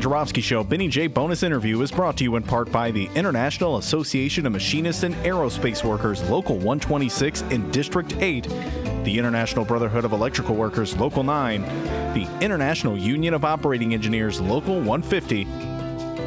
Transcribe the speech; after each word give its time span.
Ben 0.00 0.40
Show 0.40 0.64
Benny 0.64 0.88
J 0.88 1.08
bonus 1.08 1.42
interview 1.42 1.78
is 1.82 1.92
brought 1.92 2.16
to 2.16 2.24
you 2.24 2.36
in 2.36 2.42
part 2.42 2.72
by 2.72 2.90
the 2.90 3.10
International 3.14 3.76
Association 3.76 4.46
of 4.46 4.52
Machinists 4.52 5.02
and 5.02 5.14
Aerospace 5.16 5.84
Workers, 5.84 6.22
Local 6.30 6.54
126 6.56 7.42
in 7.42 7.70
District 7.70 8.16
8, 8.16 8.44
the 9.04 9.18
International 9.18 9.62
Brotherhood 9.62 10.06
of 10.06 10.12
Electrical 10.12 10.54
Workers, 10.54 10.96
Local 10.96 11.22
9, 11.22 11.60
the 12.14 12.26
International 12.40 12.96
Union 12.96 13.34
of 13.34 13.44
Operating 13.44 13.92
Engineers, 13.92 14.40
Local 14.40 14.76
150, 14.76 15.42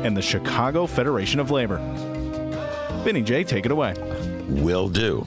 and 0.05 0.15
the 0.15 0.21
Chicago 0.21 0.85
Federation 0.85 1.39
of 1.39 1.49
Labor. 1.49 1.77
Benny 3.03 3.23
J, 3.23 3.43
take 3.43 3.65
it 3.65 3.71
away. 3.71 3.95
Will 4.49 4.87
do. 4.87 5.25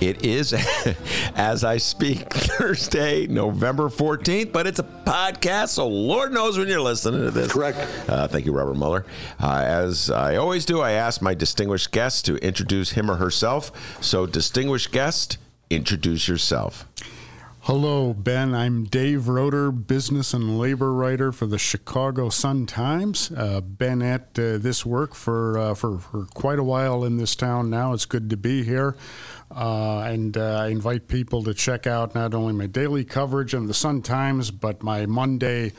It 0.00 0.24
is, 0.24 0.54
as 1.34 1.64
I 1.64 1.78
speak, 1.78 2.20
Thursday, 2.32 3.26
November 3.26 3.88
14th, 3.88 4.52
but 4.52 4.66
it's 4.66 4.78
a 4.78 4.84
podcast, 4.84 5.70
so 5.70 5.88
Lord 5.88 6.32
knows 6.32 6.56
when 6.56 6.68
you're 6.68 6.80
listening 6.80 7.20
to 7.22 7.30
this. 7.32 7.52
Correct. 7.52 7.78
Uh, 8.08 8.28
thank 8.28 8.46
you, 8.46 8.52
Robert 8.52 8.76
Mueller. 8.76 9.04
Uh, 9.42 9.62
as 9.66 10.08
I 10.08 10.36
always 10.36 10.64
do, 10.64 10.80
I 10.80 10.92
ask 10.92 11.20
my 11.20 11.34
distinguished 11.34 11.90
guest 11.90 12.24
to 12.26 12.36
introduce 12.36 12.90
him 12.92 13.10
or 13.10 13.16
herself. 13.16 13.72
So, 14.00 14.24
distinguished 14.24 14.92
guest, 14.92 15.36
introduce 15.68 16.28
yourself. 16.28 16.87
Hello, 17.68 18.14
Ben. 18.14 18.54
I'm 18.54 18.84
Dave 18.84 19.28
Roeder, 19.28 19.70
business 19.70 20.32
and 20.32 20.58
labor 20.58 20.90
writer 20.90 21.32
for 21.32 21.44
the 21.44 21.58
Chicago 21.58 22.30
Sun 22.30 22.64
Times. 22.64 23.30
Uh, 23.30 23.60
been 23.60 24.00
at 24.00 24.38
uh, 24.38 24.56
this 24.56 24.86
work 24.86 25.14
for, 25.14 25.58
uh, 25.58 25.74
for 25.74 25.98
for 25.98 26.24
quite 26.32 26.58
a 26.58 26.62
while 26.62 27.04
in 27.04 27.18
this 27.18 27.36
town 27.36 27.68
now. 27.68 27.92
It's 27.92 28.06
good 28.06 28.30
to 28.30 28.38
be 28.38 28.64
here, 28.64 28.96
uh, 29.54 29.98
and 29.98 30.34
uh, 30.38 30.60
I 30.60 30.68
invite 30.68 31.08
people 31.08 31.42
to 31.42 31.52
check 31.52 31.86
out 31.86 32.14
not 32.14 32.32
only 32.32 32.54
my 32.54 32.68
daily 32.68 33.04
coverage 33.04 33.52
in 33.52 33.66
the 33.66 33.74
Sun 33.74 34.00
Times, 34.00 34.50
but 34.50 34.82
my 34.82 35.04
Monday 35.04 35.74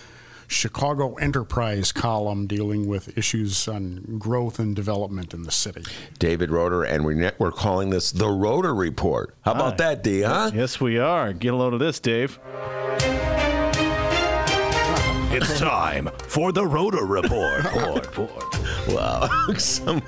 Chicago 0.50 1.14
Enterprise 1.16 1.92
column 1.92 2.48
dealing 2.48 2.88
with 2.88 3.16
issues 3.18 3.68
on 3.68 4.18
growth 4.18 4.58
and 4.60 4.76
development 4.76 5.34
in 5.34 5.44
the 5.44 5.52
city. 5.52 5.84
David 6.18 6.50
Roeder, 6.50 6.84
and 6.84 7.06
we're, 7.06 7.32
we're 7.38 7.52
calling 7.52 7.92
this 7.92 8.12
the 8.12 8.28
Roeder 8.30 8.74
Report. 8.74 9.36
How 9.42 9.52
about 9.52 9.80
Hi. 9.80 9.94
that, 9.94 10.04
D, 10.04 10.22
huh? 10.22 10.52
Yes, 10.54 10.82
we 10.82 10.98
are. 10.98 11.34
Get 11.34 11.54
a 11.54 11.56
load 11.56 11.74
of 11.74 11.80
this, 11.80 12.00
Dave. 12.00 12.40
It's 15.32 15.60
time 15.60 16.10
for 16.28 16.52
the 16.52 16.66
Roeder 16.66 17.06
Report. 17.06 18.18
Wow. 18.88 19.30
Some, 19.58 20.02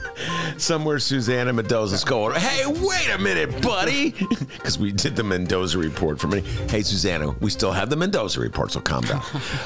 somewhere 0.58 0.98
Susana 0.98 1.54
Mendoza's 1.54 2.04
going, 2.04 2.40
hey, 2.40 2.66
wait 2.66 3.08
a 3.14 3.18
minute, 3.20 3.62
buddy. 3.62 4.16
Because 4.62 4.78
we 4.78 4.92
did 4.92 5.16
the 5.16 5.24
Mendoza 5.24 5.78
report 5.80 6.20
for 6.20 6.28
me. 6.28 6.42
Hey, 6.70 6.82
Susana, 6.84 7.32
we 7.40 7.50
still 7.50 7.72
have 7.72 7.90
the 7.90 7.96
Mendoza 7.96 8.40
report, 8.40 8.72
so 8.72 8.80
calm 8.80 9.04
down. 9.04 9.24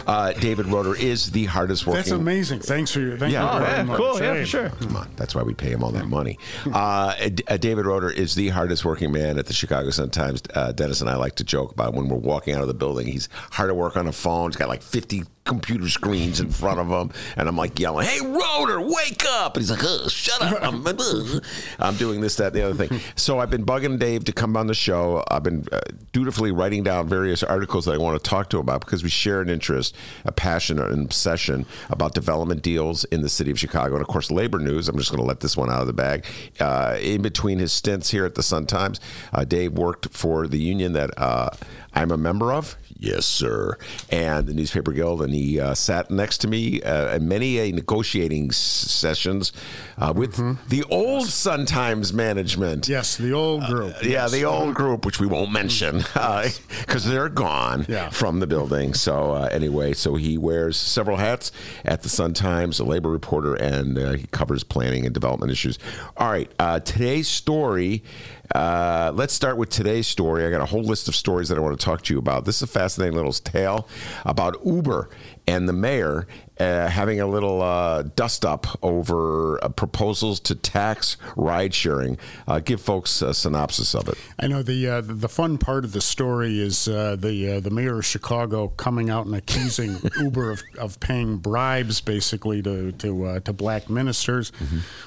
Uh, 0.07 0.31
David 0.33 0.67
Roeder 0.67 0.95
is 0.95 1.31
the 1.31 1.45
hardest 1.45 1.85
working. 1.85 1.97
That's 1.99 2.11
amazing. 2.11 2.59
Thanks 2.61 2.91
for 2.91 3.01
your 3.01 3.17
thank 3.17 3.33
Yeah, 3.33 3.43
you 3.43 3.49
oh, 3.49 3.59
very 3.65 3.77
yeah, 3.77 3.83
much. 3.83 3.97
cool. 3.97 4.21
Yeah, 4.21 4.33
for 4.35 4.45
sure. 4.45 4.69
Come 4.69 4.95
on, 4.95 5.09
that's 5.17 5.35
why 5.35 5.43
we 5.43 5.53
pay 5.53 5.71
him 5.71 5.83
all 5.83 5.91
that 5.91 6.07
money. 6.07 6.39
Uh, 6.65 7.13
uh, 7.47 7.57
David 7.57 7.85
Roeder 7.85 8.09
is 8.09 8.35
the 8.35 8.49
hardest 8.49 8.85
working 8.85 9.11
man 9.11 9.37
at 9.37 9.47
the 9.47 9.53
Chicago 9.53 9.89
Sun 9.89 10.11
Times. 10.11 10.41
Uh, 10.53 10.71
Dennis 10.71 11.01
and 11.01 11.09
I 11.09 11.15
like 11.15 11.35
to 11.35 11.43
joke 11.43 11.71
about 11.73 11.93
when 11.93 12.07
we're 12.07 12.17
walking 12.17 12.53
out 12.55 12.61
of 12.61 12.67
the 12.67 12.73
building. 12.73 13.07
He's 13.07 13.27
hard 13.51 13.69
to 13.69 13.75
work 13.75 13.97
on 13.97 14.07
a 14.07 14.13
phone. 14.13 14.51
He's 14.51 14.57
got 14.57 14.69
like 14.69 14.81
50 14.81 15.23
computer 15.45 15.87
screens 15.87 16.39
in 16.39 16.49
front 16.49 16.79
of 16.79 16.87
him, 16.89 17.11
and 17.37 17.47
I'm 17.47 17.55
like 17.55 17.79
yelling, 17.79 18.07
"Hey, 18.07 18.19
Roeder, 18.19 18.81
wake 18.81 19.23
up!" 19.27 19.55
And 19.55 19.61
he's 19.61 19.71
like, 19.71 19.83
"Uh, 19.83 20.09
"Shut 20.09 20.41
up!" 20.41 20.57
I'm, 20.61 20.85
uh, 20.85 21.39
I'm 21.79 21.95
doing 21.95 22.19
this, 22.19 22.35
that, 22.37 22.47
and 22.47 22.55
the 22.55 22.63
other 22.63 22.87
thing. 22.87 22.99
So 23.15 23.39
I've 23.39 23.49
been 23.49 23.65
bugging 23.65 23.97
Dave 23.97 24.25
to 24.25 24.33
come 24.33 24.57
on 24.57 24.67
the 24.67 24.73
show. 24.73 25.23
I've 25.29 25.43
been 25.43 25.65
uh, 25.71 25.79
dutifully 26.11 26.51
writing 26.51 26.83
down 26.83 27.07
various 27.07 27.43
articles 27.43 27.85
that 27.85 27.93
I 27.93 27.97
want 27.97 28.21
to 28.21 28.29
talk 28.29 28.49
to 28.49 28.59
about 28.59 28.81
because 28.81 29.03
we 29.03 29.09
share 29.09 29.41
an 29.41 29.49
interest, 29.49 29.95
a 30.25 30.31
passion, 30.31 30.79
an 30.79 31.01
obsession 31.01 31.65
about 31.89 32.13
development 32.13 32.61
deals 32.61 33.03
in 33.05 33.21
the 33.21 33.29
city 33.29 33.51
of 33.51 33.59
Chicago, 33.59 33.93
and 33.95 34.01
of 34.01 34.07
course, 34.07 34.31
labor 34.31 34.59
news. 34.59 34.89
I'm 34.89 34.97
just 34.97 35.11
going 35.11 35.21
to 35.21 35.27
let 35.27 35.39
this 35.39 35.55
one 35.55 35.69
out 35.69 35.81
of 35.81 35.87
the 35.87 35.93
bag. 35.93 36.25
Uh, 36.59 36.97
in 36.99 37.21
between 37.21 37.59
his 37.59 37.71
stints 37.71 38.09
here 38.09 38.25
at 38.25 38.35
the 38.35 38.43
Sun 38.43 38.65
Times, 38.65 38.99
uh, 39.33 39.43
Dave 39.45 39.73
worked 39.73 40.09
for 40.09 40.47
the 40.47 40.59
union 40.59 40.93
that 40.93 41.11
uh, 41.17 41.49
I'm 41.95 42.11
a 42.11 42.17
member 42.17 42.51
of. 42.51 42.75
Yes, 42.97 43.25
sir. 43.25 43.77
And 44.09 44.47
the 44.47 44.53
Newspaper 44.53 44.91
Guild, 44.91 45.21
and 45.21 45.33
he 45.33 45.59
uh, 45.59 45.73
sat 45.73 46.09
next 46.09 46.39
to 46.39 46.47
me 46.47 46.81
uh, 46.81 47.15
in 47.15 47.27
many 47.27 47.59
a 47.59 47.71
negotiating 47.71 48.49
s- 48.49 48.57
sessions 48.57 49.51
uh, 49.97 50.13
with 50.15 50.35
the 50.69 50.83
old 50.89 51.27
Sun 51.27 51.65
Times 51.65 52.13
management. 52.13 52.87
Yes, 52.87 53.17
the 53.17 53.31
old 53.33 53.65
group. 53.65 53.95
Yeah, 54.01 54.09
yes. 54.09 54.31
the 54.31 54.45
old 54.45 54.75
group, 54.75 55.05
which 55.05 55.19
we 55.19 55.27
won't 55.27 55.51
mention 55.51 55.97
because 55.99 57.05
they're 57.05 57.29
gone 57.29 57.85
Yeah. 57.89 58.09
from 58.09 58.39
the 58.39 58.47
building. 58.47 58.93
So, 58.93 59.31
uh, 59.33 59.49
anyway, 59.51 59.93
so 59.93 60.15
he 60.15 60.37
wears 60.37 60.77
several 60.77 61.17
hats 61.17 61.51
at 61.83 62.01
the 62.01 62.09
Sun 62.09 62.33
Times, 62.33 62.79
a 62.79 62.85
labor 62.85 63.09
reporter, 63.09 63.55
and 63.55 63.97
uh, 63.97 64.11
he 64.13 64.25
covers 64.27 64.63
planning 64.63 65.05
and 65.05 65.13
development 65.13 65.51
issues. 65.51 65.79
All 66.17 66.29
right, 66.31 66.49
uh, 66.59 66.79
today's 66.79 67.27
story. 67.27 68.03
Uh, 68.53 69.11
let's 69.15 69.33
start 69.33 69.57
with 69.57 69.69
today's 69.69 70.07
story. 70.07 70.45
I 70.45 70.49
got 70.49 70.61
a 70.61 70.65
whole 70.65 70.83
list 70.83 71.07
of 71.07 71.15
stories 71.15 71.49
that 71.49 71.57
I 71.57 71.61
want 71.61 71.79
to 71.79 71.83
talk 71.83 72.03
to 72.03 72.13
you 72.13 72.19
about. 72.19 72.45
This 72.45 72.57
is 72.57 72.61
a 72.63 72.67
fascinating 72.67 73.15
little 73.15 73.33
tale 73.33 73.87
about 74.23 74.57
Uber 74.65 75.09
and 75.47 75.69
the 75.69 75.73
mayor 75.73 76.27
uh, 76.59 76.87
having 76.87 77.19
a 77.19 77.27
little 77.27 77.61
uh, 77.61 78.03
dust 78.15 78.45
up 78.45 78.65
over 78.81 79.63
uh, 79.63 79.69
proposals 79.69 80.39
to 80.39 80.55
tax 80.55 81.17
ride 81.35 81.73
sharing. 81.73 82.17
Uh, 82.47 82.59
give 82.59 82.79
folks 82.79 83.21
a 83.21 83.33
synopsis 83.33 83.93
of 83.93 84.07
it. 84.07 84.17
I 84.39 84.47
know 84.47 84.63
the 84.63 84.87
uh, 84.87 85.01
the 85.01 85.27
fun 85.29 85.57
part 85.57 85.83
of 85.83 85.91
the 85.91 86.01
story 86.01 86.59
is 86.59 86.87
uh, 86.87 87.17
the 87.19 87.55
uh, 87.55 87.59
the 87.59 87.69
mayor 87.69 87.99
of 87.99 88.05
Chicago 88.05 88.69
coming 88.69 89.09
out 89.09 89.25
and 89.25 89.35
accusing 89.35 89.97
Uber 90.19 90.51
of, 90.51 90.63
of 90.77 90.99
paying 90.99 91.37
bribes 91.37 92.01
basically 92.01 92.61
to 92.61 92.91
to 92.93 93.25
uh, 93.25 93.39
to 93.41 93.53
black 93.53 93.89
ministers, 93.89 94.51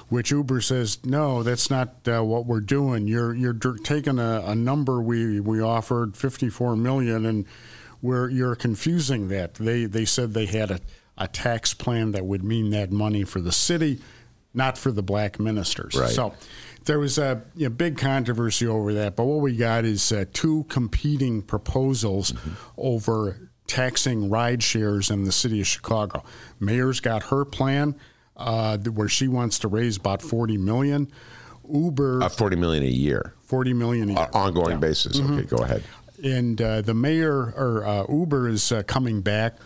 which 0.09 0.31
Uber 0.31 0.60
says 0.60 1.04
no, 1.04 1.43
that's 1.43 1.71
not 1.71 1.94
uh, 2.06 2.22
what 2.22 2.47
we're 2.47 2.60
doing. 2.60 3.06
You're 3.09 3.34
you're 3.34 3.53
dr- 3.54 3.82
taking 3.82 4.19
a, 4.19 4.43
a 4.47 4.54
number 4.54 5.00
we 5.00 5.41
we 5.41 5.60
offered 5.60 6.16
fifty 6.16 6.50
four 6.50 6.77
million 6.77 7.25
and 7.25 7.47
we're 8.03 8.28
you're 8.31 8.54
confusing 8.56 9.28
that. 9.28 9.54
They 9.54 9.84
they 9.86 10.04
said 10.04 10.34
they 10.34 10.47
had 10.47 10.70
a, 10.70 10.81
a 11.16 11.28
tax 11.28 11.75
plan 11.75 12.12
that 12.12 12.25
would 12.25 12.44
mean 12.44 12.70
that 12.70 12.91
money 12.92 13.25
for 13.25 13.41
the 13.41 13.53
city, 13.53 13.98
not 14.54 14.78
for 14.78 14.92
the 14.92 15.03
black 15.03 15.38
ministers. 15.41 15.94
Right. 15.97 16.10
So 16.10 16.34
there 16.84 16.98
was 16.98 17.19
a 17.19 17.42
you 17.54 17.64
know, 17.69 17.75
big 17.75 17.98
controversy 17.98 18.66
over 18.66 18.94
that. 18.94 19.16
But 19.16 19.25
what 19.25 19.41
we 19.41 19.56
got 19.56 19.84
is 19.84 20.12
uh, 20.12 20.25
two 20.32 20.64
competing 20.69 21.42
proposals 21.42 22.32
over 22.76 23.50
taxing 23.66 24.30
ride 24.30 24.62
shares 24.62 25.10
in 25.10 25.25
the 25.25 25.32
city 25.32 25.60
of 25.60 25.66
Chicago. 25.66 26.25
Mayor's 26.59 27.00
got 27.00 27.25
her 27.25 27.44
plan 27.44 27.94
uh, 28.36 28.78
where 28.78 29.09
she 29.09 29.28
wants 29.28 29.59
to 29.60 29.69
raise 29.69 29.97
about 29.97 30.22
forty 30.22 30.56
million. 30.56 31.10
Uber 31.70 32.22
Uh, 32.22 32.28
Forty 32.30 32.56
million 32.56 32.82
a 32.82 32.86
year, 32.86 33.34
forty 33.42 33.75
million 33.75 34.09
a 34.09 34.12
year. 34.15 34.28
uh, 34.32 34.38
ongoing 34.38 34.80
basis. 34.80 35.20
Okay, 35.20 35.42
go 35.42 35.59
ahead. 35.59 35.82
And 36.23 36.61
uh, 36.61 36.83
the 36.83 36.95
mayor 36.95 37.53
or 37.57 37.87
uh, 37.87 38.04
Uber 38.09 38.48
is 38.48 38.72
uh, 38.72 38.83
coming 38.84 39.21
back 39.21 39.57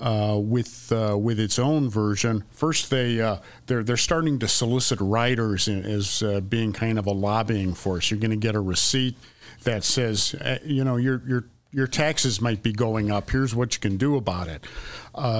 uh, 0.00 0.38
with 0.40 0.92
uh, 0.92 1.16
with 1.18 1.40
its 1.40 1.58
own 1.58 1.88
version. 1.88 2.44
First, 2.50 2.90
they 2.90 3.20
uh, 3.20 3.38
they're 3.66 3.82
they're 3.82 3.96
starting 3.96 4.38
to 4.40 4.48
solicit 4.48 5.00
riders 5.00 5.68
in, 5.68 5.84
as 5.84 6.22
being 6.48 6.72
kind 6.72 6.98
of 6.98 7.06
a 7.06 7.12
lobbying 7.12 7.74
force. 7.74 8.10
You're 8.10 8.20
going 8.20 8.30
to 8.30 8.36
get 8.36 8.54
a 8.54 8.60
receipt 8.60 9.16
that 9.64 9.84
says, 9.84 10.34
uh, 10.34 10.58
you 10.64 10.84
know, 10.84 10.96
your 10.96 11.22
your 11.26 11.44
your 11.72 11.86
taxes 11.86 12.40
might 12.40 12.62
be 12.62 12.72
going 12.72 13.10
up. 13.10 13.30
Here's 13.30 13.54
what 13.54 13.74
you 13.74 13.80
can 13.80 13.96
do 13.96 14.16
about 14.16 14.48
it. 14.48 14.64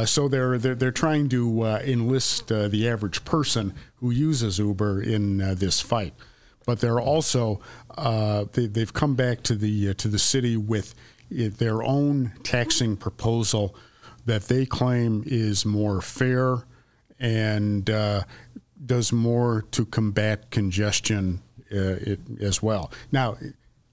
So 0.08 0.29
they're, 0.29 0.58
they're 0.58 0.75
they're 0.75 0.90
trying 0.90 1.29
to 1.31 1.64
enlist 1.64 2.49
the 2.49 2.88
average 2.88 3.25
person 3.25 3.75
who 3.96 4.11
uses 4.11 4.58
Uber 4.58 5.02
in 5.02 5.38
this 5.56 5.81
fight 5.81 6.14
but 6.67 6.81
they're 6.81 7.00
also 7.00 7.61
they, 7.96 8.66
they've 8.66 8.93
come 8.93 9.14
back 9.14 9.43
to 9.43 9.54
the 9.54 9.90
uh, 9.90 9.94
to 9.94 10.08
the 10.08 10.19
city 10.19 10.56
with 10.56 10.94
their 11.31 11.82
own 11.82 12.32
taxing 12.43 12.96
proposal 12.96 13.75
that 14.26 14.43
they 14.43 14.66
claim 14.66 15.22
is 15.26 15.64
more 15.64 16.00
fair 16.00 16.64
and 17.19 17.88
uh, 17.88 18.22
does 18.84 19.12
more 19.12 19.64
to 19.70 19.87
combat 19.87 20.50
congestion 20.50 21.40
uh, 21.72 21.96
it, 22.00 22.20
as 22.40 22.62
well. 22.62 22.93
Now, 23.10 23.37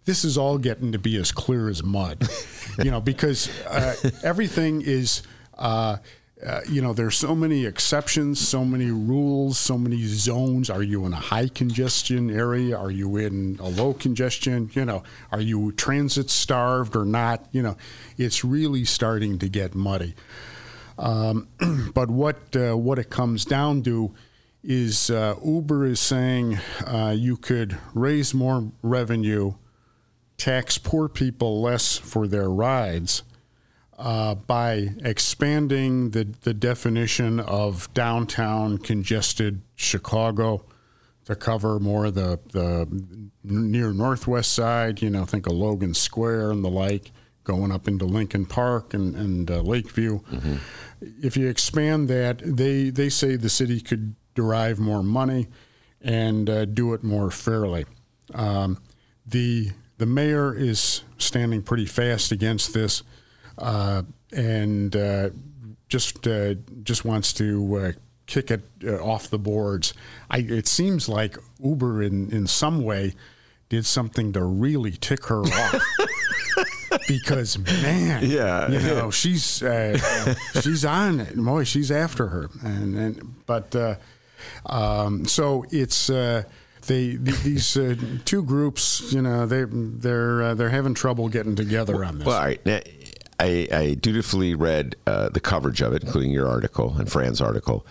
this 0.06 0.26
is 0.26 0.38
all 0.38 0.58
getting 0.58 0.92
to 0.92 1.00
be 1.00 1.16
as 1.18 1.32
clear 1.32 1.70
as 1.70 1.84
mud, 1.84 2.28
you 2.84 2.92
know, 2.92 3.00
because 3.00 3.50
uh, 3.66 3.96
everything 4.24 4.82
is. 4.82 5.24
Uh, 6.46 6.62
you 6.70 6.82
know, 6.82 6.92
there's 6.92 7.18
so 7.18 7.34
many 7.34 7.66
exceptions, 7.66 8.46
so 8.46 8.66
many 8.66 8.92
rules, 8.92 9.58
so 9.58 9.78
many 9.78 10.04
zones. 10.04 10.70
Are 10.70 10.84
you 10.84 11.06
in 11.06 11.14
a 11.14 11.18
high 11.18 11.48
congestion 11.48 12.30
area? 12.30 12.78
Are 12.78 12.92
you 12.92 13.16
in 13.16 13.58
a 13.62 13.70
low 13.70 13.94
congestion? 13.94 14.70
You 14.74 14.84
know, 14.84 15.04
are 15.32 15.40
you 15.40 15.72
transit 15.74 16.30
starved 16.30 16.96
or 16.96 17.06
not? 17.06 17.48
You 17.52 17.62
know, 17.62 17.78
it's 18.18 18.44
really 18.44 18.84
starting 18.84 19.40
to 19.40 19.48
get 19.48 19.74
muddy. 19.74 20.16
Um, 20.98 21.48
but 21.94 22.10
what 22.10 22.56
uh, 22.56 22.76
what 22.76 23.00
it 23.00 23.10
comes 23.10 23.46
down 23.46 23.84
to 23.84 24.14
is 24.64 25.10
uh, 25.10 25.36
Uber 25.44 25.86
is 25.86 26.00
saying 26.00 26.60
uh, 26.86 27.16
you 27.18 27.38
could 27.38 27.78
raise 27.94 28.34
more 28.34 28.70
revenue, 28.82 29.54
tax 30.38 30.78
poor 30.78 31.08
people 31.08 31.62
less 31.62 31.98
for 31.98 32.28
their 32.28 32.50
rides 32.50 33.24
uh, 33.98 34.36
by 34.36 34.90
expanding 35.04 36.12
the, 36.12 36.24
the 36.42 36.54
definition 36.54 37.40
of 37.40 37.94
downtown 37.94 38.78
congested 38.78 39.62
Chicago 39.76 40.66
to 41.26 41.36
cover 41.36 41.80
more 41.80 42.06
of 42.06 42.16
the, 42.16 42.40
the 42.52 42.88
near 43.44 43.94
northwest 43.94 44.54
side, 44.54 45.02
you 45.02 45.10
know, 45.10 45.26
think 45.26 45.48
of 45.48 45.54
Logan 45.54 45.94
Square 45.94 46.52
and 46.52 46.64
the 46.64 46.70
like, 46.70 47.12
going 47.44 47.72
up 47.72 47.88
into 47.88 48.06
Lincoln 48.06 48.46
Park 48.46 48.94
and, 48.94 49.16
and 49.16 49.52
uh, 49.52 49.62
Lakeview. 49.62 50.20
Mm-hmm. 50.20 50.56
If 51.22 51.38
you 51.38 51.48
expand 51.48 52.08
that, 52.10 52.42
they, 52.44 52.90
they 52.90 53.10
say 53.10 53.36
the 53.36 53.50
city 53.50 53.80
could 53.80 54.16
derive 54.36 54.80
more 54.80 55.04
money 55.04 55.48
and 56.02 56.50
uh, 56.50 56.66
do 56.66 56.94
it 56.94 57.04
more 57.04 57.32
fairly. 57.32 57.86
Um, 58.34 58.82
the, 59.26 59.72
the 59.98 60.06
mayor 60.06 60.54
is 60.54 61.04
standing 61.18 61.62
pretty 61.62 61.86
fast 61.86 62.32
against 62.32 62.74
this 62.74 63.04
and 63.58 64.96
uh, 64.96 65.30
just 65.90 66.28
uh, 66.28 66.56
just 66.84 67.06
wants 67.06 67.34
to 67.34 67.76
uh, 67.76 67.92
kick 68.26 68.52
it 68.52 68.64
uh, 68.84 69.04
off 69.04 69.30
the 69.30 69.38
boards. 69.38 69.94
I, 70.30 70.40
it 70.40 70.68
seems 70.68 71.08
like 71.08 71.38
Uber, 71.64 72.02
in 72.02 72.32
in 72.32 72.48
some 72.48 72.84
way, 72.84 73.14
did 73.70 73.86
something 73.86 74.34
to 74.34 74.44
really 74.44 74.92
tick 74.92 75.26
her 75.28 75.42
off. 75.42 75.82
because 77.08 77.58
man, 77.58 78.24
yeah, 78.26 78.70
you 78.70 78.80
know 78.80 79.12
she's 79.12 79.62
uh, 79.64 79.98
she's 80.62 80.86
on 80.86 81.20
it. 81.20 81.36
Boy, 81.36 81.64
she's 81.64 81.92
after 81.92 82.28
her, 82.28 82.50
and 82.64 82.98
and 82.98 83.46
but 83.46 83.76
um, 84.66 85.26
so 85.26 85.66
it's 85.72 86.10
they 86.88 87.16
these 87.16 87.78
uh, 87.78 87.96
two 88.26 88.44
groups, 88.44 89.14
you 89.14 89.22
know, 89.22 89.46
they 89.46 89.66
they're 89.68 90.44
uh, 90.44 90.54
they're 90.54 90.70
having 90.70 90.94
trouble 90.94 91.30
getting 91.30 91.56
together 91.56 92.04
on 92.04 92.20
this. 92.20 92.28
Well, 92.28 92.38
all 92.38 92.44
right. 92.44 92.66
I, 93.40 93.68
I 93.72 93.94
dutifully 93.96 94.56
read 94.56 94.96
uh, 95.08 95.30
the 95.30 95.40
coverage 95.40 95.82
of 95.82 95.94
it, 95.94 96.04
including 96.04 96.32
your 96.32 96.48
article 96.48 96.96
and 96.98 97.12
Fran's 97.12 97.42
article, 97.42 97.86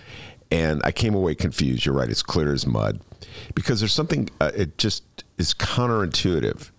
and 0.50 0.81
I 0.85 0.93
came 0.93 1.15
away 1.15 1.35
confused. 1.35 1.85
You're 1.85 1.94
right; 1.94 2.11
it's 2.11 2.23
clear 2.23 2.53
as 2.53 2.67
mud 2.67 3.00
because 3.55 3.81
there's 3.81 3.93
something. 3.93 4.29
Uh, 4.41 4.53
it 4.55 4.79
just 4.79 5.25
is 5.39 5.55
counterintuitive. 5.55 6.71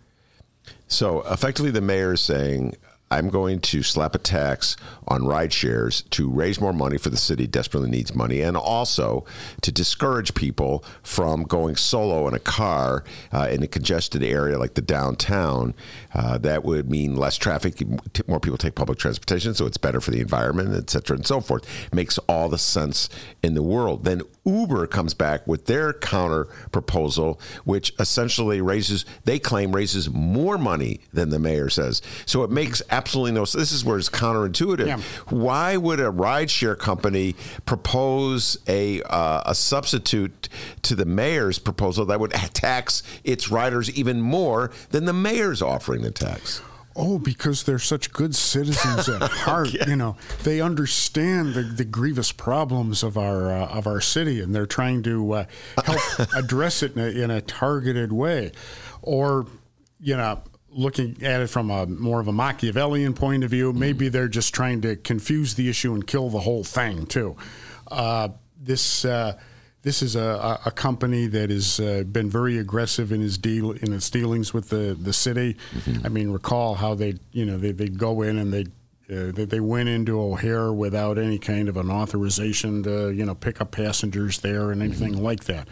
So 0.87 1.21
effectively, 1.21 1.71
the 1.71 1.81
mayor 1.81 2.13
is 2.13 2.21
saying, 2.21 2.75
I'm 3.13 3.29
going 3.29 3.59
to 3.59 3.83
slap 3.83 4.15
a 4.15 4.17
tax 4.17 4.75
on 5.07 5.27
ride 5.27 5.53
shares 5.53 6.01
to 6.09 6.27
raise 6.27 6.59
more 6.59 6.73
money 6.73 6.97
for 6.97 7.11
the 7.11 7.17
city 7.17 7.45
desperately 7.45 7.89
needs 7.89 8.15
money 8.15 8.41
and 8.41 8.57
also 8.57 9.23
to 9.61 9.71
discourage 9.71 10.33
people 10.33 10.83
from 11.03 11.43
going 11.43 11.75
solo 11.75 12.27
in 12.27 12.33
a 12.33 12.39
car 12.39 13.03
uh, 13.31 13.47
in 13.51 13.61
a 13.61 13.67
congested 13.67 14.23
area 14.23 14.57
like 14.57 14.73
the 14.73 14.81
downtown. 14.81 15.75
Uh, 16.15 16.39
that 16.39 16.63
would 16.63 16.89
mean 16.89 17.15
less 17.15 17.37
traffic, 17.37 17.83
more 18.27 18.39
people 18.39 18.57
take 18.57 18.73
public 18.73 18.97
transportation, 18.97 19.53
so 19.53 19.67
it's 19.67 19.77
better 19.77 20.01
for 20.01 20.09
the 20.09 20.19
environment, 20.19 20.73
et 20.75 20.89
cetera, 20.89 21.15
and 21.15 21.27
so 21.27 21.39
forth. 21.39 21.67
Makes 21.93 22.17
all 22.29 22.49
the 22.49 22.57
sense 22.57 23.09
in 23.43 23.53
the 23.53 23.63
world. 23.63 24.05
Then 24.05 24.23
Uber 24.43 24.87
comes 24.87 25.13
back 25.13 25.45
with 25.45 25.67
their 25.67 25.93
counter 25.93 26.45
proposal, 26.71 27.39
which 27.63 27.93
essentially 27.99 28.59
raises, 28.59 29.05
they 29.25 29.37
claim, 29.37 29.75
raises 29.75 30.09
more 30.09 30.57
money 30.57 30.99
than 31.13 31.29
the 31.29 31.39
mayor 31.39 31.69
says. 31.69 32.01
So 32.25 32.43
it 32.43 32.49
makes 32.49 32.81
absolutely 32.89 33.02
no 33.05 33.45
So 33.45 33.57
This 33.57 33.71
is 33.71 33.83
where 33.85 33.97
it's 33.97 34.09
counterintuitive. 34.09 34.87
Yeah. 34.87 34.97
Why 35.29 35.77
would 35.77 35.99
a 35.99 36.11
rideshare 36.11 36.77
company 36.77 37.35
propose 37.65 38.57
a 38.67 39.01
uh, 39.03 39.43
a 39.45 39.55
substitute 39.55 40.49
to 40.83 40.95
the 40.95 41.05
mayor's 41.05 41.59
proposal 41.59 42.05
that 42.05 42.19
would 42.19 42.31
tax 42.31 43.03
its 43.23 43.49
riders 43.49 43.89
even 43.91 44.21
more 44.21 44.71
than 44.89 45.05
the 45.05 45.13
mayor's 45.13 45.61
offering 45.61 46.01
the 46.01 46.11
tax? 46.11 46.61
Oh, 46.95 47.17
because 47.17 47.63
they're 47.63 47.79
such 47.79 48.13
good 48.13 48.35
citizens 48.35 49.09
at 49.09 49.21
heart. 49.31 49.73
yeah. 49.73 49.87
You 49.87 49.95
know, 49.95 50.15
they 50.43 50.61
understand 50.61 51.55
the, 51.55 51.63
the 51.63 51.85
grievous 51.85 52.31
problems 52.31 53.01
of 53.01 53.17
our 53.17 53.51
uh, 53.51 53.67
of 53.67 53.87
our 53.87 53.99
city, 53.99 54.41
and 54.41 54.53
they're 54.53 54.67
trying 54.67 55.01
to 55.03 55.31
uh, 55.31 55.45
help 55.83 56.01
address 56.35 56.83
it 56.83 56.95
in 56.95 57.01
a, 57.01 57.23
in 57.23 57.31
a 57.31 57.41
targeted 57.41 58.13
way. 58.13 58.51
Or, 59.01 59.47
you 59.99 60.15
know, 60.15 60.43
looking 60.73 61.21
at 61.23 61.41
it 61.41 61.47
from 61.47 61.69
a 61.69 61.85
more 61.85 62.19
of 62.19 62.27
a 62.27 62.31
Machiavellian 62.31 63.13
point 63.13 63.43
of 63.43 63.51
view, 63.51 63.71
mm-hmm. 63.71 63.79
maybe 63.79 64.09
they're 64.09 64.27
just 64.27 64.53
trying 64.53 64.81
to 64.81 64.95
confuse 64.95 65.55
the 65.55 65.69
issue 65.69 65.93
and 65.93 66.05
kill 66.05 66.29
the 66.29 66.39
whole 66.39 66.63
thing 66.63 67.05
too. 67.05 67.35
Uh, 67.89 68.29
this 68.61 69.05
uh, 69.05 69.37
this 69.83 70.01
is 70.01 70.15
a, 70.15 70.59
a 70.65 70.71
company 70.71 71.27
that 71.27 71.49
has 71.49 71.79
uh, 71.79 72.03
been 72.03 72.29
very 72.29 72.57
aggressive 72.57 73.11
in 73.11 73.21
its 73.21 73.37
deal 73.37 73.71
in 73.71 73.93
its 73.93 74.09
dealings 74.09 74.53
with 74.53 74.69
the 74.69 74.97
the 74.99 75.13
city. 75.13 75.57
Mm-hmm. 75.73 76.05
I 76.05 76.09
mean, 76.09 76.31
recall 76.31 76.75
how 76.75 76.95
they 76.95 77.15
you 77.31 77.45
know 77.45 77.57
they 77.57 77.71
they 77.71 77.89
go 77.89 78.21
in 78.21 78.37
and 78.37 78.53
they. 78.53 78.65
Uh, 79.11 79.33
they, 79.33 79.43
they 79.43 79.59
went 79.59 79.89
into 79.89 80.17
O'Hare 80.17 80.71
without 80.71 81.17
any 81.17 81.37
kind 81.37 81.67
of 81.67 81.75
an 81.75 81.91
authorization 81.91 82.83
to, 82.83 83.09
you 83.09 83.25
know, 83.25 83.35
pick 83.35 83.59
up 83.59 83.69
passengers 83.69 84.39
there 84.39 84.71
and 84.71 84.81
anything 84.81 85.15
mm-hmm. 85.15 85.25
like 85.25 85.43
that. 85.43 85.67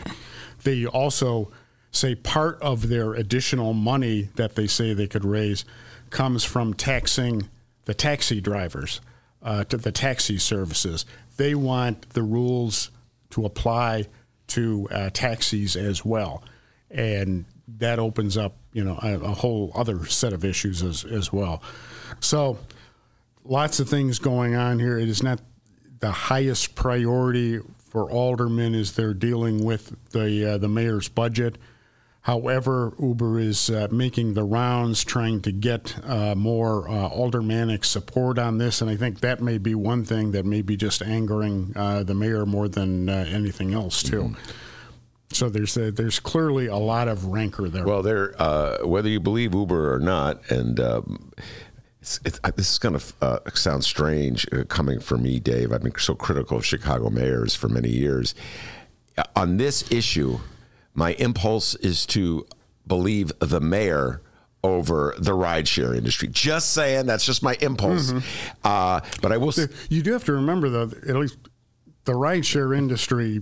They 0.63 0.85
also 0.85 1.49
say 1.91 2.15
part 2.15 2.61
of 2.61 2.89
their 2.89 3.13
additional 3.13 3.73
money 3.73 4.29
that 4.35 4.55
they 4.55 4.67
say 4.67 4.93
they 4.93 5.07
could 5.07 5.25
raise 5.25 5.65
comes 6.09 6.43
from 6.43 6.73
taxing 6.73 7.49
the 7.85 7.93
taxi 7.93 8.41
drivers 8.41 9.01
uh, 9.43 9.63
to 9.65 9.77
the 9.77 9.91
taxi 9.91 10.37
services. 10.37 11.05
They 11.37 11.55
want 11.55 12.09
the 12.11 12.23
rules 12.23 12.91
to 13.31 13.45
apply 13.45 14.07
to 14.47 14.87
uh, 14.91 15.09
taxis 15.11 15.75
as 15.75 16.03
well, 16.05 16.43
and 16.89 17.45
that 17.79 17.99
opens 17.99 18.37
up 18.37 18.55
you 18.73 18.83
know 18.83 18.99
a, 19.01 19.19
a, 19.19 19.33
whole 19.33 19.71
other 19.75 20.05
set 20.05 20.33
of 20.33 20.43
issues 20.43 20.83
as 20.83 21.05
as 21.05 21.31
well. 21.31 21.63
So, 22.19 22.59
lots 23.45 23.79
of 23.79 23.89
things 23.89 24.19
going 24.19 24.55
on 24.55 24.79
here. 24.79 24.97
It 24.97 25.09
is 25.09 25.23
not 25.23 25.39
the 25.99 26.11
highest 26.11 26.75
priority 26.75 27.59
for 27.89 28.11
aldermen 28.11 28.75
as 28.75 28.93
they're 28.93 29.13
dealing 29.13 29.63
with 29.63 29.95
the 30.11 30.53
uh, 30.53 30.57
the 30.57 30.69
mayor's 30.69 31.07
budget. 31.09 31.57
However, 32.23 32.93
Uber 32.99 33.39
is 33.39 33.71
uh, 33.71 33.87
making 33.89 34.35
the 34.35 34.43
rounds, 34.43 35.03
trying 35.03 35.41
to 35.41 35.51
get 35.51 35.95
uh, 36.05 36.35
more 36.35 36.87
uh, 36.87 37.09
aldermanic 37.09 37.83
support 37.83 38.37
on 38.37 38.59
this, 38.59 38.79
and 38.79 38.91
I 38.91 38.95
think 38.95 39.21
that 39.21 39.41
may 39.41 39.57
be 39.57 39.73
one 39.73 40.05
thing 40.05 40.31
that 40.33 40.45
may 40.45 40.61
be 40.61 40.77
just 40.77 41.01
angering 41.01 41.73
uh, 41.75 42.03
the 42.03 42.13
mayor 42.13 42.45
more 42.45 42.67
than 42.67 43.09
uh, 43.09 43.25
anything 43.27 43.73
else, 43.73 44.03
too. 44.03 44.21
Mm-hmm. 44.21 44.51
So 45.29 45.49
there's 45.49 45.75
a, 45.77 45.91
there's 45.91 46.19
clearly 46.19 46.67
a 46.67 46.77
lot 46.77 47.07
of 47.07 47.25
rancor 47.25 47.69
there. 47.69 47.85
Well, 47.85 48.03
there, 48.03 48.39
uh, 48.39 48.85
whether 48.85 49.09
you 49.09 49.19
believe 49.19 49.55
Uber 49.55 49.91
or 49.91 49.99
not, 49.99 50.47
and 50.51 50.79
um, 50.79 51.31
it's, 52.01 52.19
it's, 52.23 52.39
this 52.55 52.71
is 52.73 52.77
going 52.77 52.99
to 52.99 53.13
uh, 53.21 53.39
sound 53.55 53.83
strange 53.83 54.45
uh, 54.51 54.63
coming 54.65 54.99
from 54.99 55.23
me, 55.23 55.39
Dave. 55.39 55.71
I've 55.71 55.81
been 55.81 55.97
so 55.97 56.13
critical 56.13 56.57
of 56.57 56.65
Chicago 56.65 57.09
mayors 57.09 57.55
for 57.55 57.67
many 57.67 57.89
years. 57.89 58.35
On 59.35 59.57
this 59.57 59.91
issue, 59.91 60.39
my 60.93 61.13
impulse 61.13 61.75
is 61.75 62.05
to 62.07 62.45
believe 62.87 63.31
the 63.39 63.59
mayor 63.59 64.21
over 64.63 65.15
the 65.17 65.31
rideshare 65.31 65.95
industry. 65.97 66.27
Just 66.27 66.73
saying, 66.73 67.05
that's 67.07 67.25
just 67.25 67.41
my 67.41 67.55
impulse. 67.61 68.11
Mm-hmm. 68.11 68.57
Uh, 68.63 69.01
but 69.21 69.31
I 69.31 69.37
will. 69.37 69.51
say, 69.51 69.67
you 69.89 70.01
do 70.01 70.13
have 70.13 70.23
to 70.25 70.33
remember, 70.33 70.69
though, 70.69 70.83
at 71.07 71.15
least 71.15 71.37
the 72.05 72.13
rideshare 72.13 72.77
industry 72.77 73.41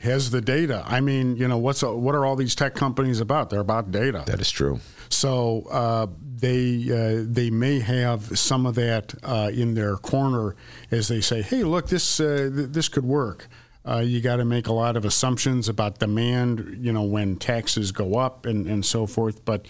has 0.00 0.30
the 0.30 0.40
data. 0.40 0.84
I 0.86 1.00
mean, 1.00 1.36
you 1.36 1.48
know, 1.48 1.58
what's 1.58 1.82
what 1.82 2.14
are 2.14 2.24
all 2.24 2.36
these 2.36 2.54
tech 2.54 2.74
companies 2.74 3.20
about? 3.20 3.50
They're 3.50 3.60
about 3.60 3.90
data. 3.90 4.24
That 4.26 4.40
is 4.40 4.50
true. 4.50 4.80
So 5.08 5.64
uh, 5.70 6.06
they 6.22 6.84
uh, 6.90 7.24
they 7.26 7.50
may 7.50 7.80
have 7.80 8.38
some 8.38 8.66
of 8.66 8.74
that 8.76 9.14
uh, 9.22 9.50
in 9.52 9.74
their 9.74 9.96
corner 9.96 10.54
as 10.90 11.08
they 11.08 11.20
say, 11.20 11.42
"Hey, 11.42 11.64
look, 11.64 11.88
this 11.88 12.20
uh, 12.20 12.50
th- 12.54 12.68
this 12.70 12.88
could 12.88 13.04
work." 13.04 13.48
Uh, 13.88 14.00
you 14.00 14.20
got 14.20 14.36
to 14.36 14.44
make 14.44 14.66
a 14.66 14.72
lot 14.72 14.96
of 14.96 15.04
assumptions 15.04 15.68
about 15.68 15.98
demand, 15.98 16.78
you 16.80 16.92
know, 16.92 17.04
when 17.04 17.36
taxes 17.36 17.90
go 17.90 18.18
up 18.18 18.44
and, 18.44 18.66
and 18.66 18.84
so 18.84 19.06
forth. 19.06 19.44
But 19.44 19.66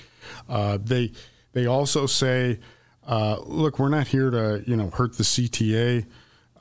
uh, 0.48 0.78
they 0.82 1.12
they 1.52 1.66
also 1.66 2.06
say, 2.06 2.58
uh, 3.06 3.37
look, 3.44 3.78
we're 3.78 3.88
not 3.88 4.08
here 4.08 4.30
to 4.30 4.64
you 4.66 4.76
know 4.76 4.90
hurt 4.90 5.16
the 5.16 5.22
CTA. 5.22 6.04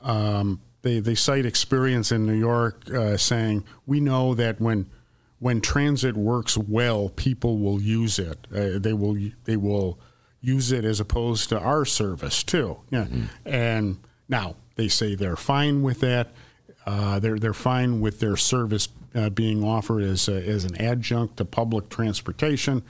Um, 0.02 0.60
they 0.82 1.00
they 1.00 1.16
cite 1.16 1.46
experience 1.46 2.12
in 2.12 2.26
New 2.26 2.38
York, 2.38 2.88
uh, 2.90 3.16
saying 3.16 3.64
we 3.86 3.98
know 3.98 4.34
that 4.34 4.60
when 4.60 4.88
when 5.40 5.60
transit 5.60 6.16
works 6.16 6.56
well, 6.56 7.08
people 7.08 7.58
will 7.58 7.80
use 7.80 8.20
it. 8.20 8.46
Uh, 8.54 8.78
they 8.78 8.92
will 8.92 9.16
they 9.44 9.56
will 9.56 9.98
use 10.40 10.70
it 10.70 10.84
as 10.84 11.00
opposed 11.00 11.48
to 11.48 11.58
our 11.58 11.84
service 11.84 12.44
too. 12.44 12.78
Yeah, 12.90 13.08
and 13.44 13.98
now 14.28 14.54
they 14.76 14.86
say 14.86 15.16
they're 15.16 15.36
fine 15.36 15.82
with 15.82 16.00
that. 16.00 16.30
Uh, 16.88 17.18
they're 17.18 17.38
they're 17.38 17.52
fine 17.52 18.00
with 18.00 18.18
their 18.18 18.36
service 18.36 18.88
uh, 19.14 19.28
being 19.28 19.62
offered 19.62 20.02
as 20.02 20.26
a, 20.26 20.48
as 20.48 20.64
an 20.64 20.74
adjunct 20.80 21.36
to 21.36 21.44
public 21.44 21.90
transportation. 21.90 22.82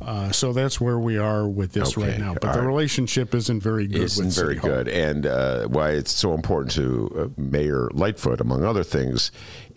Uh, 0.00 0.32
so 0.32 0.52
that's 0.52 0.80
where 0.80 0.98
we 0.98 1.18
are 1.18 1.46
with 1.46 1.72
this 1.72 1.96
Okay, 1.96 2.08
right 2.08 2.18
now. 2.18 2.32
But 2.34 2.46
all 2.46 2.54
the 2.54 2.62
relationship 2.62 3.34
isn't 3.34 3.62
very 3.62 3.86
good. 3.86 4.00
isn't 4.00 4.26
with 4.26 4.34
very 4.34 4.56
good, 4.56 4.88
and 4.88 5.26
uh, 5.26 5.68
why 5.68 5.90
it's 5.90 6.10
so 6.10 6.32
important 6.34 6.72
to 6.72 7.30
uh, 7.36 7.40
Mayor 7.40 7.88
Lightfoot, 7.92 8.40
among 8.40 8.64
other 8.64 8.82
things, 8.82 9.30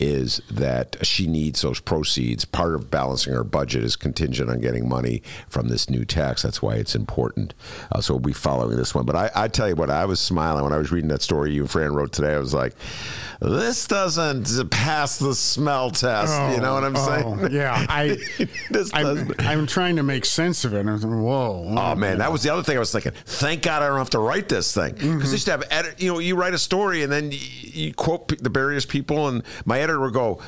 is 0.03 0.41
that 0.51 0.97
she 1.01 1.27
needs 1.27 1.61
those 1.61 1.79
proceeds. 1.79 2.43
Part 2.45 2.75
of 2.75 2.91
balancing 2.91 3.33
her 3.33 3.43
budget 3.43 3.83
is 3.83 3.95
contingent 3.95 4.49
on 4.49 4.59
getting 4.59 4.87
money 4.89 5.21
from 5.47 5.69
this 5.69 5.89
new 5.89 6.03
tax. 6.03 6.41
That's 6.41 6.61
why 6.61 6.75
it's 6.75 6.93
important. 6.95 7.53
Uh, 7.91 8.01
so 8.01 8.13
we'll 8.15 8.19
be 8.19 8.33
following 8.33 8.75
this 8.75 8.93
one. 8.93 9.05
But 9.05 9.15
I, 9.15 9.31
I 9.33 9.47
tell 9.47 9.69
you 9.69 9.75
what, 9.75 9.89
I 9.89 10.05
was 10.05 10.19
smiling 10.19 10.63
when 10.63 10.73
I 10.73 10.77
was 10.77 10.91
reading 10.91 11.07
that 11.09 11.21
story 11.21 11.53
you 11.53 11.61
and 11.61 11.71
Fran 11.71 11.93
wrote 11.93 12.11
today. 12.11 12.33
I 12.33 12.39
was 12.39 12.53
like, 12.53 12.73
this 13.41 13.87
doesn't 13.87 14.69
pass 14.69 15.17
the 15.19 15.35
smell 15.35 15.89
test. 15.91 16.33
you 16.55 16.61
know 16.61 16.73
what 16.73 16.83
I'm 16.83 16.95
Oh, 16.95 17.37
saying? 17.39 17.51
yeah, 17.53 17.85
I, 17.89 18.17
This 18.69 18.91
I'm. 18.93 19.31
I'm 19.39 19.67
trying 19.67 19.95
to 19.97 20.03
make 20.03 20.25
sense 20.25 20.63
of 20.65 20.73
it. 20.73 20.83
Thinking, 20.85 21.21
whoa. 21.23 21.65
Oh 21.77 21.95
man, 21.95 22.17
that 22.19 22.31
was 22.31 22.43
the 22.43 22.51
other 22.51 22.63
thing 22.63 22.75
I 22.77 22.79
was 22.79 22.91
thinking. 22.91 23.11
Thank 23.25 23.63
God 23.63 23.81
I 23.83 23.87
don't 23.87 23.97
have 23.97 24.09
to 24.11 24.19
write 24.19 24.49
this 24.49 24.73
thing 24.73 24.93
because 24.93 25.13
Mm-hmm. 25.13 25.31
Used 25.33 25.45
to 25.45 25.51
have 25.51 25.63
edit. 25.71 26.01
You 26.01 26.13
know, 26.13 26.19
you 26.19 26.35
write 26.35 26.53
a 26.53 26.57
story 26.57 27.03
and 27.03 27.11
then 27.11 27.31
you, 27.31 27.37
you 27.39 27.93
quote 27.93 28.27
the 28.41 28.49
various 28.49 28.85
people, 28.85 29.27
and 29.27 29.43
my 29.65 29.79
editor 29.79 29.92
would 29.99 30.13
go, 30.13 30.39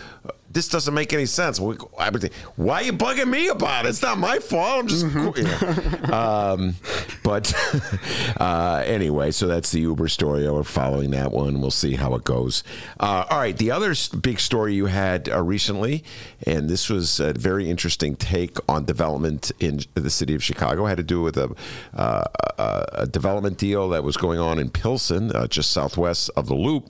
"This 0.52 0.68
doesn't 0.70 0.94
make 0.94 1.14
any 1.14 1.26
sense." 1.26 1.60
We- 1.60 1.78
I 1.98 2.10
would 2.10 2.22
think, 2.22 2.34
"Why 2.56 2.76
are 2.82 2.84
you 2.84 2.94
bugging 2.94 3.30
me 3.30 3.48
about 3.50 3.86
it? 3.86 3.90
It's 3.90 4.02
not 4.02 4.18
my 4.18 4.40
fault. 4.40 4.80
I'm 4.80 4.88
just." 4.88 5.06
Mm-hmm. 5.06 5.30
qu- 5.30 5.42
you 5.42 6.08
know. 6.08 6.14
um, 6.54 6.76
but 7.24 7.54
uh, 8.40 8.84
anyway, 8.86 9.32
so 9.32 9.48
that's 9.48 9.72
the 9.72 9.82
Uber 9.82 10.08
story. 10.08 10.50
We're 10.50 10.64
following 10.64 11.12
that 11.12 11.32
one. 11.32 11.62
We'll 11.62 11.72
see 11.72 11.96
how 11.96 12.16
it 12.16 12.24
goes. 12.24 12.64
Uh, 13.00 13.26
all 13.30 13.38
right, 13.40 13.58
the 13.58 13.72
other 13.72 13.94
big 14.22 14.40
story 14.40 14.74
you 14.76 14.86
had 14.88 15.30
uh, 15.30 15.42
recently, 15.42 16.04
and 16.46 16.70
this 16.70 16.90
was 16.90 17.20
a 17.20 17.34
very 17.34 17.70
interesting 17.70 18.16
take 18.16 18.58
on 18.70 18.86
development 18.86 19.52
in 19.60 19.80
the 19.96 20.10
city 20.10 20.36
of 20.36 20.44
Chicago, 20.44 20.86
had 20.86 20.98
to 20.98 21.04
do 21.04 21.22
with 21.22 21.38
a, 21.38 21.54
uh, 21.96 22.24
a, 22.58 22.86
a 22.94 23.08
development 23.08 23.58
deal 23.58 23.90
that 23.90 24.04
was 24.04 24.18
going 24.18 24.40
on 24.40 24.60
in 24.60 24.70
Pilsen, 24.70 25.32
uh, 25.36 25.48
just 25.48 25.72
southwest 25.72 26.30
of 26.36 26.48
the 26.48 26.56
Loop. 26.56 26.86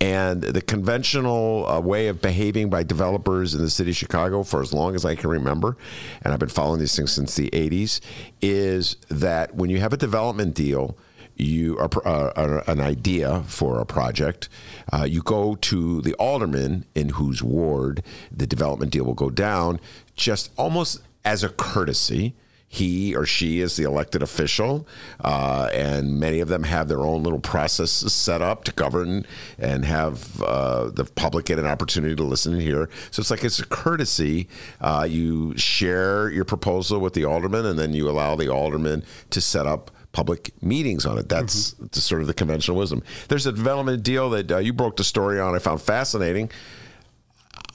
And 0.00 0.42
the 0.42 0.60
conventional 0.60 1.66
uh, 1.66 1.80
way 1.80 2.08
of 2.08 2.20
behaving 2.20 2.68
by 2.68 2.82
developers 2.82 3.54
in 3.54 3.60
the 3.60 3.70
city 3.70 3.90
of 3.90 3.96
Chicago 3.96 4.42
for 4.42 4.60
as 4.60 4.72
long 4.72 4.94
as 4.94 5.04
I 5.04 5.14
can 5.14 5.30
remember, 5.30 5.76
and 6.22 6.32
I've 6.32 6.40
been 6.40 6.48
following 6.48 6.80
these 6.80 6.94
things 6.94 7.12
since 7.12 7.36
the 7.36 7.48
80s, 7.50 8.00
is 8.42 8.96
that 9.08 9.54
when 9.54 9.70
you 9.70 9.80
have 9.80 9.92
a 9.92 9.96
development 9.96 10.54
deal, 10.54 10.96
you 11.36 11.78
are 11.78 11.90
uh, 12.06 12.62
an 12.66 12.80
idea 12.80 13.42
for 13.46 13.80
a 13.80 13.86
project, 13.86 14.48
uh, 14.92 15.04
you 15.04 15.22
go 15.22 15.56
to 15.56 16.00
the 16.02 16.14
alderman 16.14 16.84
in 16.94 17.10
whose 17.10 17.42
ward 17.42 18.02
the 18.30 18.46
development 18.46 18.92
deal 18.92 19.04
will 19.04 19.14
go 19.14 19.30
down, 19.30 19.80
just 20.14 20.50
almost 20.56 21.00
as 21.24 21.42
a 21.42 21.48
courtesy. 21.48 22.34
He 22.74 23.14
or 23.14 23.24
she 23.24 23.60
is 23.60 23.76
the 23.76 23.84
elected 23.84 24.20
official, 24.20 24.86
uh, 25.20 25.70
and 25.72 26.18
many 26.18 26.40
of 26.40 26.48
them 26.48 26.64
have 26.64 26.88
their 26.88 27.02
own 27.02 27.22
little 27.22 27.38
processes 27.38 28.12
set 28.12 28.42
up 28.42 28.64
to 28.64 28.72
govern 28.72 29.26
and 29.58 29.84
have 29.84 30.42
uh, 30.42 30.90
the 30.90 31.04
public 31.04 31.46
get 31.46 31.60
an 31.60 31.66
opportunity 31.66 32.16
to 32.16 32.24
listen 32.24 32.52
and 32.54 32.62
hear. 32.62 32.90
So 33.12 33.20
it's 33.20 33.30
like 33.30 33.44
it's 33.44 33.60
a 33.60 33.66
courtesy. 33.66 34.48
Uh, 34.80 35.06
you 35.08 35.56
share 35.56 36.30
your 36.30 36.44
proposal 36.44 36.98
with 36.98 37.14
the 37.14 37.24
alderman, 37.24 37.64
and 37.64 37.78
then 37.78 37.92
you 37.92 38.10
allow 38.10 38.34
the 38.34 38.50
alderman 38.52 39.04
to 39.30 39.40
set 39.40 39.66
up 39.66 39.92
public 40.10 40.50
meetings 40.60 41.06
on 41.06 41.18
it. 41.18 41.28
That's 41.28 41.72
the 41.72 42.00
sort 42.00 42.22
of 42.22 42.26
the 42.26 42.34
conventional 42.34 42.76
wisdom. 42.76 43.02
There's 43.28 43.46
a 43.46 43.52
development 43.52 44.02
deal 44.02 44.30
that 44.30 44.50
uh, 44.50 44.58
you 44.58 44.72
broke 44.72 44.96
the 44.96 45.04
story 45.04 45.38
on. 45.38 45.54
I 45.54 45.58
found 45.60 45.80
fascinating. 45.80 46.50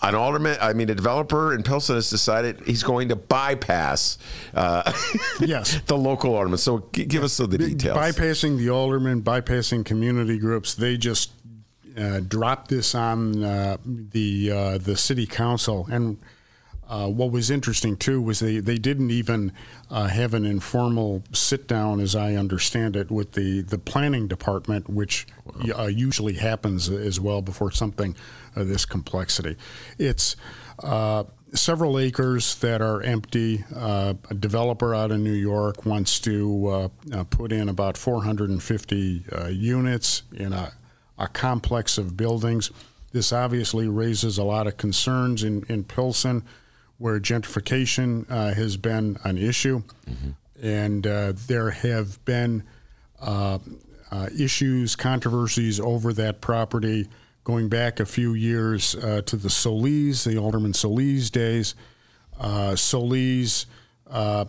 An 0.02 0.16
alderman, 0.16 0.56
I 0.62 0.72
mean, 0.72 0.90
a 0.90 0.96
developer 0.96 1.54
in 1.54 1.62
Pilsen 1.62 1.96
has 1.96 2.10
decided 2.10 2.62
he's 2.66 2.84
going 2.84 3.10
to 3.10 3.18
bypass 3.18 4.18
uh, 4.54 4.92
Yes. 5.42 5.82
the 5.88 5.98
local 5.98 6.36
alderman. 6.36 6.58
So 6.58 6.88
g- 6.94 7.04
give 7.06 7.22
us 7.24 7.36
the 7.36 7.48
details. 7.48 7.98
bypassing 7.98 8.58
the 8.58 8.70
alderman, 8.70 9.22
bypassing 9.24 9.84
community 9.84 10.40
groups. 10.40 10.74
They 10.76 10.96
just 10.96 11.32
uh, 11.98 12.22
dropped 12.22 12.70
this 12.70 12.96
on 12.96 13.44
uh, 13.44 13.76
the 13.86 14.52
uh, 14.52 14.78
the 14.78 14.96
city 14.96 15.26
council. 15.26 15.86
And 15.92 16.18
uh, 16.90 17.08
what 17.08 17.32
was 17.32 17.50
interesting 17.52 17.96
too 17.96 18.22
was 18.22 18.40
they, 18.40 18.60
they 18.60 18.78
didn't 18.78 19.12
even 19.12 19.54
uh, 19.90 20.08
have 20.08 20.34
an 20.34 20.46
informal 20.46 21.24
sit 21.32 21.68
down, 21.68 22.00
as 22.00 22.16
I 22.16 22.34
understand 22.34 22.96
it, 22.96 23.12
with 23.12 23.34
the, 23.34 23.62
the 23.62 23.78
planning 23.78 24.28
department, 24.28 24.90
which 24.90 25.28
uh, 25.78 25.86
usually 25.86 26.34
happens 26.34 26.90
as 26.90 27.20
well 27.20 27.42
before 27.42 27.72
something 27.72 28.16
of 28.56 28.68
this 28.68 28.86
complexity. 28.86 29.56
It's 29.98 30.36
uh, 30.84 31.26
several 31.54 32.00
acres 32.00 32.56
that 32.56 32.82
are 32.82 33.02
empty. 33.02 33.64
Uh, 33.76 34.16
a 34.30 34.34
developer 34.34 34.94
out 34.94 35.12
of 35.12 35.20
New 35.20 35.34
York 35.34 35.86
wants 35.86 36.20
to 36.22 36.68
uh, 36.68 36.90
uh, 37.14 37.24
put 37.26 37.52
in 37.52 37.70
about 37.70 37.98
450 37.98 39.26
uh, 39.32 39.48
units 39.48 40.24
in 40.34 40.54
a, 40.54 40.74
a 41.18 41.28
complex 41.28 41.98
of 41.98 42.16
buildings. 42.16 42.72
This 43.12 43.34
obviously 43.34 43.88
raises 43.88 44.38
a 44.38 44.44
lot 44.44 44.68
of 44.68 44.78
concerns 44.78 45.44
in, 45.44 45.64
in 45.68 45.84
Pilsen, 45.84 46.44
where 47.00 47.20
gentrification 47.20 48.30
uh, 48.30 48.54
has 48.54 48.78
been 48.78 49.18
an 49.24 49.38
issue. 49.38 49.82
And 50.62 51.08
uh, 51.08 51.34
there 51.48 51.72
have 51.72 52.24
been 52.26 52.64
uh, 53.20 53.60
uh, 54.12 54.28
issues, 54.38 54.96
controversies 54.96 55.80
over 55.80 56.14
that 56.14 56.42
property 56.42 57.08
going 57.46 57.70
back 57.70 58.00
a 58.00 58.06
few 58.06 58.34
years 58.34 58.96
uh, 58.96 59.22
to 59.26 59.36
the 59.36 59.50
Solis, 59.50 60.24
the 60.24 60.38
Alderman 60.38 60.74
Solis 60.74 61.30
days. 61.30 61.74
Uh, 62.40 62.76
Solis, 62.76 63.66
uh, 64.10 64.46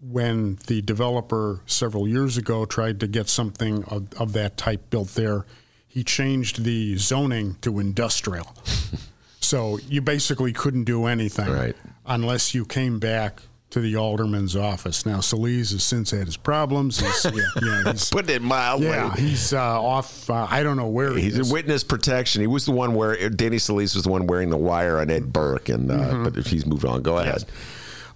when 0.00 0.56
the 0.66 0.82
developer 0.82 1.62
several 1.66 2.06
years 2.06 2.36
ago 2.36 2.64
tried 2.64 3.00
to 3.00 3.06
get 3.06 3.28
something 3.28 3.84
of, 3.84 4.12
of 4.14 4.32
that 4.32 4.56
type 4.56 4.90
built 4.90 5.08
there, 5.14 5.46
he 5.86 6.04
changed 6.04 6.64
the 6.64 6.96
zoning 6.96 7.56
to 7.62 7.78
industrial. 7.78 8.54
so 9.48 9.78
you 9.88 10.00
basically 10.00 10.52
couldn't 10.52 10.84
do 10.84 11.06
anything 11.06 11.50
Right. 11.50 11.76
unless 12.06 12.54
you 12.54 12.64
came 12.64 12.98
back 12.98 13.40
to 13.70 13.80
the 13.80 13.96
alderman's 13.96 14.56
office. 14.56 15.04
Now, 15.04 15.20
Solis 15.20 15.72
has 15.72 15.82
since 15.82 16.10
had 16.10 16.24
his 16.26 16.38
problems. 16.38 17.00
He's, 17.00 17.24
yeah, 17.26 17.42
yeah, 17.62 17.92
he's, 17.92 18.08
Put 18.08 18.30
it 18.30 18.40
mildly. 18.40 18.86
yeah, 18.88 19.14
he's 19.14 19.52
uh, 19.52 19.58
off. 19.82 20.30
Uh, 20.30 20.46
I 20.48 20.62
don't 20.62 20.78
know 20.78 20.88
where 20.88 21.12
he 21.14 21.22
He's 21.24 21.38
is. 21.38 21.48
in 21.48 21.52
witness 21.52 21.84
protection. 21.84 22.40
He 22.40 22.46
was 22.46 22.64
the 22.64 22.72
one 22.72 22.94
where 22.94 23.28
Danny 23.28 23.58
Solis 23.58 23.94
was 23.94 24.04
the 24.04 24.10
one 24.10 24.26
wearing 24.26 24.48
the 24.48 24.56
wire 24.56 24.98
on 25.00 25.10
Ed 25.10 25.32
Burke, 25.34 25.68
and 25.68 25.90
uh, 25.90 25.94
Mm-hmm. 25.96 26.24
but 26.24 26.36
if 26.38 26.46
he's 26.46 26.64
moved 26.64 26.86
on, 26.86 27.02
go 27.02 27.18
ahead. 27.18 27.44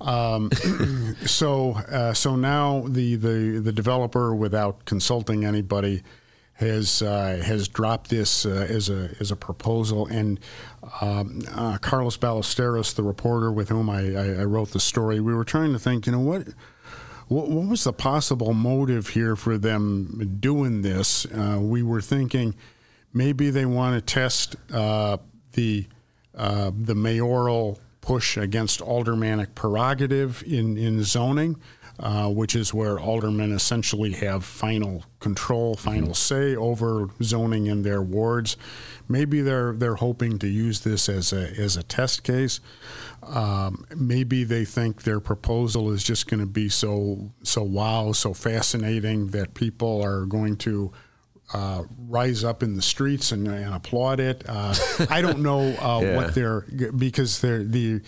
Um. 0.01 0.51
So, 1.27 1.73
uh, 1.75 2.12
so 2.15 2.35
now 2.37 2.85
the, 2.89 3.15
the, 3.17 3.61
the 3.62 3.73
developer, 3.73 4.35
without 4.35 4.85
consulting 4.87 5.45
anybody, 5.45 6.03
has 6.62 7.02
uh, 7.02 7.42
has 7.45 7.69
dropped 7.69 8.11
this 8.11 8.47
uh, 8.47 8.66
as 8.69 8.88
a 8.88 9.11
as 9.21 9.31
a 9.31 9.37
proposal, 9.37 10.07
and 10.07 10.40
um, 11.00 11.42
uh, 11.52 11.78
Carlos 11.78 12.16
Ballesteros, 12.16 12.95
the 12.95 13.02
reporter 13.02 13.52
with 13.52 13.69
whom 13.69 13.90
I, 13.90 14.14
I, 14.14 14.40
I 14.40 14.45
wrote 14.45 14.71
the 14.71 14.81
story, 14.81 15.21
we 15.21 15.35
were 15.35 15.45
trying 15.45 15.73
to 15.73 15.78
think, 15.78 16.07
you 16.07 16.12
know, 16.12 16.21
what 16.21 16.49
what, 17.28 17.49
what 17.49 17.69
was 17.69 17.85
the 17.85 17.92
possible 17.92 18.52
motive 18.54 19.09
here 19.09 19.37
for 19.37 19.59
them 19.59 20.38
doing 20.40 20.83
this? 20.83 21.26
Uh, 21.26 21.59
we 21.61 21.83
were 21.83 22.00
thinking 22.00 22.54
maybe 23.12 23.50
they 23.50 23.66
want 23.66 23.95
to 23.95 24.00
test 24.00 24.57
uh, 24.73 25.16
the 25.52 25.87
uh, 26.35 26.71
the 26.75 26.95
mayoral 26.95 27.78
push 28.00 28.37
against 28.37 28.81
aldermanic 28.81 29.54
prerogative 29.54 30.42
in 30.47 30.76
in 30.76 31.02
zoning, 31.02 31.57
uh, 31.99 32.29
which 32.29 32.55
is 32.55 32.73
where 32.73 32.99
aldermen 32.99 33.53
essentially 33.53 34.13
have 34.13 34.45
final 34.45 35.05
control, 35.21 35.75
final 35.75 36.15
say 36.15 36.57
over 36.57 37.09
zoning 37.23 37.67
in 37.67 37.83
their 37.83 38.03
wards. 38.03 38.57
Maybe 39.09 39.41
they're 39.41 39.73
they're 39.73 39.97
hoping 39.97 40.39
to 40.39 40.49
use 40.49 40.81
this 40.81 41.09
as 41.09 41.33
a 41.33 41.51
as 41.59 41.77
a 41.77 41.83
test 41.83 42.23
case. 42.23 42.61
Um, 43.23 43.87
maybe 43.95 44.45
they 44.45 44.65
think 44.65 45.03
their 45.03 45.21
proposal 45.21 45.91
is 45.93 46.03
just 46.03 46.29
going 46.29 46.41
to 46.41 46.47
be 46.47 46.69
so 46.69 47.31
so 47.43 47.63
wow, 47.63 48.13
so 48.13 48.35
fascinating 48.35 49.29
that 49.29 49.55
people 49.55 50.03
are 50.03 50.25
going 50.25 50.57
to 50.59 50.93
uh, 51.55 51.83
rise 52.09 52.45
up 52.45 52.63
in 52.63 52.77
the 52.77 52.83
streets 52.83 53.31
and, 53.33 53.47
and 53.47 53.75
applaud 53.75 54.21
it. 54.21 54.43
Uh, 54.49 54.75
I 55.11 55.21
don't 55.21 55.41
know 55.41 55.61
uh, 55.81 56.01
Yeah. 56.03 56.17
what 56.17 56.35
they're 56.35 56.63
because 56.97 57.41
they're 57.41 57.63
the 57.63 58.01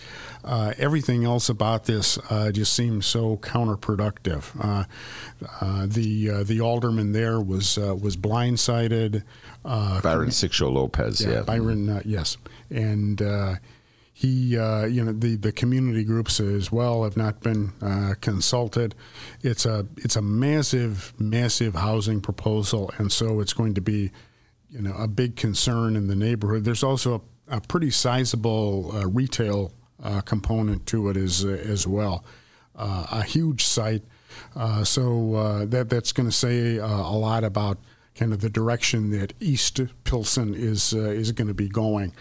uh, 0.43 0.73
everything 0.77 1.25
else 1.25 1.47
about 1.49 1.85
this 1.85 2.17
uh, 2.31 2.51
just 2.51 2.73
seems 2.73 3.05
so 3.05 3.37
counterproductive. 3.37 4.45
Uh, 4.59 4.85
uh, 5.61 5.85
the 5.87 6.29
uh, 6.29 6.43
the 6.43 6.59
alderman 6.61 7.11
there 7.11 7.39
was 7.39 7.77
uh, 7.77 7.95
was 7.95 8.17
blindsided. 8.17 9.23
Uh, 9.63 10.01
Byron 10.01 10.29
Sigcho 10.29 10.71
Lopez, 10.71 11.21
yeah. 11.21 11.41
Byron, 11.41 11.89
uh, 11.89 12.01
yes, 12.05 12.37
and 12.69 13.21
uh, 13.21 13.55
he, 14.17 14.57
uh, 14.57 14.85
you 14.85 15.03
know, 15.03 15.11
the, 15.11 15.35
the 15.35 15.51
community 15.51 16.05
groups 16.05 16.39
as 16.39 16.71
well 16.71 17.03
have 17.03 17.17
not 17.17 17.41
been 17.41 17.73
uh, 17.81 18.13
consulted. 18.21 18.95
It's 19.41 19.65
a 19.65 19.85
it's 19.97 20.15
a 20.15 20.21
massive, 20.21 21.13
massive 21.19 21.75
housing 21.75 22.21
proposal, 22.21 22.89
and 22.97 23.11
so 23.11 23.41
it's 23.41 23.51
going 23.51 23.73
to 23.73 23.81
be, 23.81 24.11
you 24.69 24.81
know, 24.81 24.93
a 24.93 25.09
big 25.09 25.35
concern 25.35 25.97
in 25.97 26.07
the 26.07 26.15
neighborhood. 26.15 26.63
There's 26.63 26.81
also 26.81 27.25
a, 27.49 27.57
a 27.57 27.59
pretty 27.59 27.91
sizable 27.91 28.95
uh, 28.95 29.05
retail 29.05 29.73
uh, 30.01 30.21
component 30.21 30.85
to 30.85 31.09
it 31.09 31.17
as 31.17 31.43
as 31.43 31.85
well. 31.85 32.23
Uh, 32.73 33.07
a 33.11 33.21
huge 33.21 33.65
site, 33.65 34.03
uh, 34.55 34.85
so 34.85 35.65
that 35.67 35.89
that's 35.89 36.13
going 36.13 36.29
to 36.29 36.35
say 36.35 36.77
a 36.77 36.87
lot 36.87 37.43
about 37.43 37.79
kind 38.15 38.31
of 38.31 38.39
the 38.39 38.49
direction 38.49 39.09
that 39.09 39.33
East 39.41 39.81
Pilsen 40.05 40.53
is 40.55 40.93
is 40.93 41.33
going 41.33 41.49
to 41.49 41.53
be 41.53 41.67
going. 41.67 42.13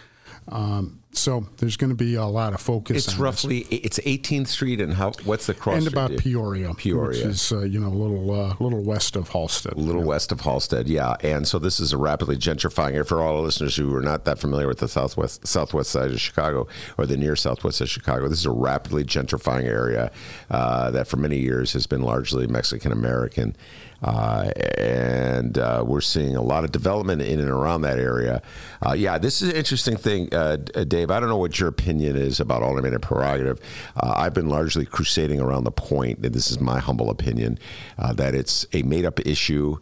Um, 0.48 1.00
so 1.16 1.46
there's 1.58 1.76
going 1.76 1.90
to 1.90 1.96
be 1.96 2.16
a 2.16 2.24
lot 2.24 2.52
of 2.52 2.60
focus. 2.60 3.08
It's 3.08 3.16
roughly 3.16 3.62
this. 3.62 3.80
it's 3.84 3.98
18th 4.00 4.48
Street 4.48 4.80
and 4.80 4.92
how 4.92 5.12
what's 5.24 5.46
the 5.46 5.54
cross 5.54 5.76
and 5.76 5.84
street? 5.84 5.92
about 5.92 6.16
Peoria, 6.18 6.74
Peoria, 6.74 7.08
which 7.08 7.18
is 7.18 7.52
uh, 7.52 7.60
you 7.60 7.80
know 7.80 7.88
a 7.88 7.90
little 7.90 8.30
uh, 8.30 8.54
little 8.60 8.82
west 8.82 9.16
of 9.16 9.30
Halsted, 9.30 9.72
a 9.72 9.80
little 9.80 10.02
yeah. 10.02 10.08
west 10.08 10.32
of 10.32 10.40
Halsted, 10.40 10.84
yeah. 10.86 11.16
And 11.20 11.46
so 11.46 11.58
this 11.58 11.80
is 11.80 11.92
a 11.92 11.98
rapidly 11.98 12.36
gentrifying 12.36 12.92
area 12.92 13.04
for 13.04 13.22
all 13.22 13.36
the 13.36 13.42
listeners 13.42 13.76
who 13.76 13.94
are 13.94 14.02
not 14.02 14.24
that 14.24 14.38
familiar 14.38 14.66
with 14.66 14.78
the 14.78 14.88
southwest 14.88 15.46
southwest 15.46 15.90
side 15.90 16.10
of 16.10 16.20
Chicago 16.20 16.66
or 16.98 17.06
the 17.06 17.16
near 17.16 17.36
southwest 17.36 17.80
of 17.80 17.88
Chicago. 17.88 18.28
This 18.28 18.40
is 18.40 18.46
a 18.46 18.50
rapidly 18.50 19.04
gentrifying 19.04 19.64
area 19.64 20.10
uh, 20.50 20.90
that 20.90 21.06
for 21.06 21.16
many 21.16 21.38
years 21.38 21.72
has 21.72 21.86
been 21.86 22.02
largely 22.02 22.46
Mexican 22.46 22.92
American. 22.92 23.56
Uh, 24.02 24.50
and 24.78 25.58
uh, 25.58 25.82
we're 25.86 26.00
seeing 26.00 26.36
a 26.36 26.42
lot 26.42 26.64
of 26.64 26.72
development 26.72 27.22
in 27.22 27.40
and 27.40 27.48
around 27.48 27.82
that 27.82 27.98
area. 27.98 28.42
Uh, 28.86 28.92
yeah, 28.92 29.18
this 29.18 29.40
is 29.40 29.50
an 29.50 29.56
interesting 29.56 29.96
thing, 29.96 30.32
uh, 30.34 30.56
Dave. 30.56 31.10
I 31.10 31.20
don't 31.20 31.28
know 31.28 31.38
what 31.38 31.58
your 31.58 31.68
opinion 31.68 32.16
is 32.16 32.40
about 32.40 32.62
alderman 32.62 32.98
prerogative. 33.00 33.58
Uh, 33.96 34.14
I've 34.16 34.34
been 34.34 34.48
largely 34.48 34.84
crusading 34.84 35.40
around 35.40 35.64
the 35.64 35.72
point, 35.72 36.24
and 36.24 36.34
this 36.34 36.50
is 36.50 36.60
my 36.60 36.78
humble 36.78 37.10
opinion, 37.10 37.58
uh, 37.98 38.12
that 38.14 38.34
it's 38.34 38.66
a 38.72 38.82
made-up 38.82 39.20
issue. 39.26 39.78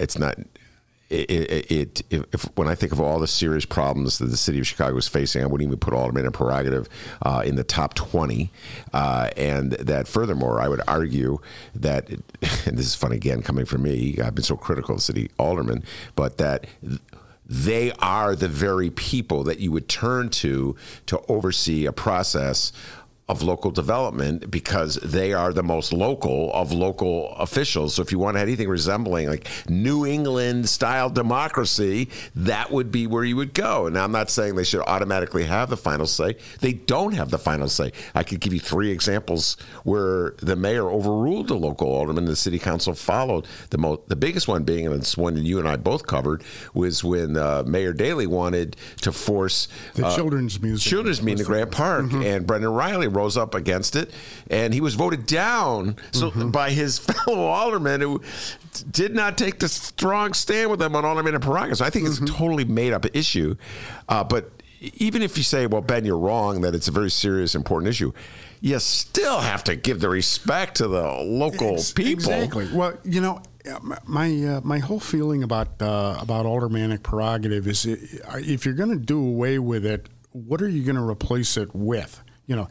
it's 0.00 0.18
not 0.18 0.36
it, 1.10 1.70
it, 1.70 2.02
it 2.10 2.24
if, 2.32 2.44
when 2.56 2.68
I 2.68 2.74
think 2.74 2.92
of 2.92 3.00
all 3.00 3.18
the 3.18 3.26
serious 3.26 3.64
problems 3.64 4.18
that 4.18 4.26
the 4.26 4.36
city 4.36 4.60
of 4.60 4.66
Chicago 4.66 4.96
is 4.96 5.08
facing, 5.08 5.42
I 5.42 5.46
wouldn't 5.46 5.66
even 5.66 5.78
put 5.78 5.92
alderman 5.92 6.24
and 6.24 6.32
prerogative 6.32 6.88
uh, 7.22 7.42
in 7.44 7.56
the 7.56 7.64
top 7.64 7.94
20. 7.94 8.50
Uh, 8.92 9.30
and 9.36 9.72
that 9.72 10.06
furthermore, 10.06 10.60
I 10.60 10.68
would 10.68 10.80
argue 10.86 11.38
that, 11.74 12.08
and 12.10 12.78
this 12.78 12.86
is 12.86 12.94
fun 12.94 13.12
again 13.12 13.42
coming 13.42 13.64
from 13.64 13.82
me, 13.82 14.18
I've 14.22 14.34
been 14.34 14.44
so 14.44 14.56
critical 14.56 14.94
of 14.94 15.02
city 15.02 15.30
aldermen, 15.38 15.82
but 16.14 16.38
that 16.38 16.66
they 17.50 17.90
are 17.98 18.36
the 18.36 18.46
very 18.46 18.90
people 18.90 19.42
that 19.42 19.58
you 19.58 19.72
would 19.72 19.88
turn 19.88 20.30
to 20.30 20.76
to 21.06 21.20
oversee 21.28 21.84
a 21.84 21.92
process 21.92 22.72
of 23.30 23.44
local 23.44 23.70
development 23.70 24.50
because 24.50 24.96
they 24.96 25.32
are 25.32 25.52
the 25.52 25.62
most 25.62 25.92
local 25.92 26.52
of 26.52 26.72
local 26.72 27.32
officials. 27.36 27.94
So 27.94 28.02
if 28.02 28.10
you 28.10 28.18
want 28.18 28.36
anything 28.36 28.68
resembling 28.68 29.28
like 29.28 29.46
New 29.68 30.04
England 30.04 30.68
style 30.68 31.08
democracy, 31.08 32.08
that 32.34 32.72
would 32.72 32.90
be 32.90 33.06
where 33.06 33.22
you 33.22 33.36
would 33.36 33.54
go. 33.54 33.86
And 33.86 33.96
I'm 33.96 34.10
not 34.10 34.30
saying 34.30 34.56
they 34.56 34.64
should 34.64 34.80
automatically 34.80 35.44
have 35.44 35.70
the 35.70 35.76
final 35.76 36.08
say. 36.08 36.38
They 36.58 36.72
don't 36.72 37.12
have 37.12 37.30
the 37.30 37.38
final 37.38 37.68
say. 37.68 37.92
I 38.16 38.24
could 38.24 38.40
give 38.40 38.52
you 38.52 38.58
three 38.58 38.90
examples 38.90 39.56
where 39.84 40.34
the 40.38 40.56
mayor 40.56 40.90
overruled 40.90 41.46
the 41.46 41.54
local 41.54 41.86
alderman, 41.86 42.24
the 42.24 42.34
city 42.34 42.58
council 42.58 42.94
followed. 42.94 43.46
The 43.70 43.78
most, 43.78 44.08
the 44.08 44.16
biggest 44.16 44.48
one 44.48 44.64
being, 44.64 44.86
and 44.86 44.96
it's 44.96 45.16
one 45.16 45.34
that 45.34 45.42
you 45.42 45.60
and 45.60 45.68
I 45.68 45.76
both 45.76 46.04
covered, 46.04 46.42
was 46.74 47.04
when 47.04 47.36
uh, 47.36 47.62
Mayor 47.64 47.92
Daley 47.92 48.26
wanted 48.26 48.76
to 49.02 49.12
force 49.12 49.68
the 49.94 50.06
uh, 50.06 50.16
children's 50.16 50.60
museum, 50.60 50.90
children's 50.90 51.22
museum 51.22 51.46
in 51.46 51.46
Grant 51.46 51.70
Park, 51.70 52.06
mm-hmm. 52.06 52.22
and 52.22 52.44
Brendan 52.44 52.72
Reilly 52.72 53.06
rose 53.20 53.36
up 53.36 53.54
against 53.54 53.96
it, 53.96 54.10
and 54.48 54.72
he 54.72 54.80
was 54.80 54.94
voted 54.94 55.26
down 55.26 55.96
so 56.12 56.30
mm-hmm. 56.30 56.50
by 56.50 56.70
his 56.70 56.98
fellow 57.10 57.44
aldermen 57.46 58.00
who 58.00 58.22
did 58.90 59.14
not 59.14 59.36
take 59.36 59.58
the 59.58 59.68
strong 59.68 60.32
stand 60.32 60.70
with 60.70 60.80
him 60.80 60.96
on 60.96 61.04
alderman 61.04 61.34
and 61.34 61.42
prerogative. 61.42 61.78
So 61.78 61.84
I 61.84 61.90
think 61.90 62.06
mm-hmm. 62.06 62.24
it's 62.24 62.32
a 62.32 62.34
totally 62.34 62.64
made 62.64 62.92
up 62.92 63.04
issue. 63.14 63.56
Uh, 64.08 64.24
but 64.24 64.50
even 64.80 65.22
if 65.22 65.36
you 65.36 65.42
say, 65.42 65.66
well, 65.66 65.82
Ben, 65.82 66.04
you're 66.04 66.18
wrong, 66.18 66.62
that 66.62 66.74
it's 66.74 66.88
a 66.88 66.92
very 66.92 67.10
serious, 67.10 67.54
important 67.54 67.88
issue, 67.88 68.12
you 68.60 68.78
still 68.78 69.40
have 69.40 69.64
to 69.64 69.76
give 69.76 70.00
the 70.00 70.08
respect 70.08 70.76
to 70.76 70.88
the 70.88 71.02
local 71.02 71.74
Ex- 71.74 71.92
people. 71.92 72.32
Exactly. 72.32 72.68
Well, 72.72 72.96
you 73.04 73.20
know, 73.20 73.42
my 74.06 74.28
uh, 74.44 74.60
my 74.62 74.78
whole 74.78 75.00
feeling 75.00 75.42
about 75.42 75.80
uh, 75.82 76.16
about 76.20 76.46
aldermanic 76.46 77.02
prerogative 77.02 77.66
is 77.66 77.84
if 77.86 78.64
you're 78.64 78.74
going 78.74 78.90
to 78.90 79.04
do 79.04 79.18
away 79.18 79.58
with 79.58 79.84
it, 79.84 80.08
what 80.32 80.62
are 80.62 80.68
you 80.68 80.82
going 80.82 80.96
to 80.96 81.02
replace 81.02 81.56
it 81.56 81.74
with? 81.74 82.22
You 82.46 82.56
know, 82.56 82.68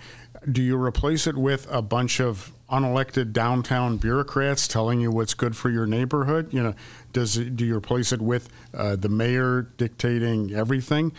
do 0.49 0.61
you 0.61 0.81
replace 0.81 1.27
it 1.27 1.37
with 1.37 1.67
a 1.69 1.81
bunch 1.81 2.19
of 2.19 2.53
unelected 2.69 3.33
downtown 3.33 3.97
bureaucrats 3.97 4.67
telling 4.67 5.01
you 5.01 5.11
what's 5.11 5.33
good 5.33 5.55
for 5.55 5.69
your 5.69 5.85
neighborhood? 5.85 6.53
You 6.53 6.63
know, 6.63 6.73
does 7.13 7.35
do 7.35 7.65
you 7.65 7.75
replace 7.75 8.11
it 8.11 8.21
with 8.21 8.49
uh, 8.73 8.95
the 8.95 9.09
mayor 9.09 9.63
dictating 9.77 10.53
everything? 10.53 11.11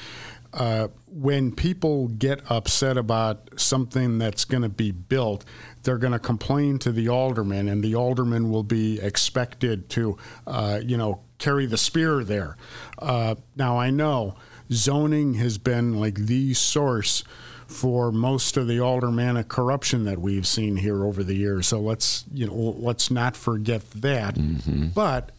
Uh, 0.53 0.89
when 1.07 1.53
people 1.53 2.09
get 2.09 2.41
upset 2.51 2.97
about 2.97 3.49
something 3.61 4.19
that's 4.19 4.45
going 4.45 4.63
to 4.63 4.69
be 4.69 4.91
built, 4.91 5.45
they're 5.83 5.99
going 5.99 6.13
to 6.13 6.19
complain 6.19 6.79
to 6.81 6.91
the 6.91 7.09
alderman, 7.09 7.69
and 7.69 7.85
the 7.85 7.95
alderman 7.95 8.51
will 8.51 8.65
be 8.65 9.01
expected 9.01 9.89
to, 9.89 10.19
uh, 10.49 10.81
you 10.85 10.97
know, 10.97 11.21
carry 11.39 11.67
the 11.67 11.79
spear 11.79 12.25
there. 12.25 12.57
Uh, 12.99 13.37
now, 13.55 13.79
I 13.79 13.91
know 13.91 14.35
zoning 14.73 15.35
has 15.35 15.57
been 15.57 16.01
like 16.01 16.15
the 16.15 16.53
source 16.55 17.23
for 17.71 18.11
most 18.11 18.57
of 18.57 18.67
the 18.67 18.81
aldermanic 18.81 19.49
corruption 19.49 20.05
that 20.05 20.19
we've 20.19 20.47
seen 20.47 20.77
here 20.77 21.05
over 21.05 21.23
the 21.23 21.35
years. 21.35 21.69
So 21.69 21.81
let's 21.81 22.25
you 22.33 22.47
know 22.47 22.55
let's 22.55 23.11
not 23.11 23.37
forget 23.37 23.89
that. 23.93 24.35
Mm-hmm. 24.35 24.89
But 24.89 25.31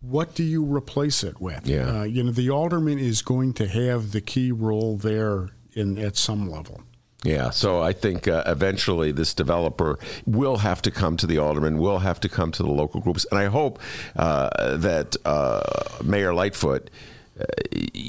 what 0.00 0.34
do 0.34 0.42
you 0.42 0.64
replace 0.64 1.24
it 1.24 1.40
with? 1.40 1.66
Yeah. 1.66 2.00
Uh, 2.00 2.02
you 2.02 2.22
know, 2.24 2.32
the 2.32 2.50
alderman 2.50 2.98
is 2.98 3.22
going 3.22 3.54
to 3.54 3.66
have 3.66 4.12
the 4.12 4.20
key 4.20 4.52
role 4.52 4.96
there 4.96 5.50
in 5.72 5.98
at 5.98 6.16
some 6.16 6.50
level. 6.50 6.82
Yeah, 7.24 7.50
so 7.50 7.80
I 7.80 7.92
think 7.92 8.26
uh, 8.26 8.42
eventually 8.46 9.12
this 9.12 9.32
developer 9.32 9.96
will 10.26 10.56
have 10.56 10.82
to 10.82 10.90
come 10.90 11.16
to 11.18 11.26
the 11.26 11.38
alderman, 11.38 11.78
will 11.78 12.00
have 12.00 12.18
to 12.20 12.28
come 12.28 12.50
to 12.50 12.64
the 12.64 12.70
local 12.70 13.00
groups, 13.00 13.24
and 13.30 13.38
I 13.38 13.44
hope 13.44 13.78
uh, 14.16 14.76
that 14.78 15.14
uh, 15.24 15.62
Mayor 16.02 16.34
Lightfoot 16.34 16.90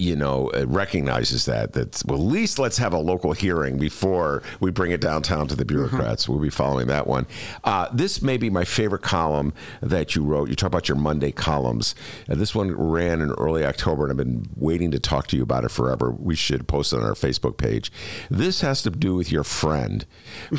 you 0.03 0.15
know, 0.15 0.51
recognizes 0.65 1.45
that. 1.45 1.73
That 1.73 2.03
well, 2.05 2.19
at 2.19 2.25
least 2.25 2.59
let's 2.59 2.77
have 2.77 2.93
a 2.93 2.97
local 2.97 3.31
hearing 3.31 3.77
before 3.77 4.43
we 4.59 4.69
bring 4.69 4.91
it 4.91 4.99
downtown 4.99 5.47
to 5.47 5.55
the 5.55 5.65
bureaucrats. 5.65 6.23
Mm-hmm. 6.23 6.31
We'll 6.33 6.41
be 6.41 6.49
following 6.49 6.87
that 6.87 7.07
one. 7.07 7.25
Uh, 7.63 7.87
this 7.93 8.21
may 8.21 8.37
be 8.37 8.49
my 8.49 8.65
favorite 8.65 9.01
column 9.01 9.53
that 9.81 10.15
you 10.15 10.23
wrote. 10.23 10.49
You 10.49 10.55
talk 10.55 10.67
about 10.67 10.89
your 10.89 10.97
Monday 10.97 11.31
columns. 11.31 11.95
Uh, 12.29 12.35
this 12.35 12.53
one 12.53 12.71
ran 12.75 13.21
in 13.21 13.31
early 13.31 13.65
October, 13.65 14.03
and 14.03 14.11
I've 14.11 14.17
been 14.17 14.49
waiting 14.55 14.91
to 14.91 14.99
talk 14.99 15.27
to 15.27 15.37
you 15.37 15.43
about 15.43 15.63
it 15.63 15.71
forever. 15.71 16.11
We 16.11 16.35
should 16.35 16.67
post 16.67 16.91
it 16.91 16.97
on 16.97 17.03
our 17.03 17.13
Facebook 17.13 17.57
page. 17.57 17.91
This 18.29 18.61
has 18.61 18.81
to 18.83 18.89
do 18.89 19.15
with 19.15 19.31
your 19.31 19.45
friend 19.45 20.05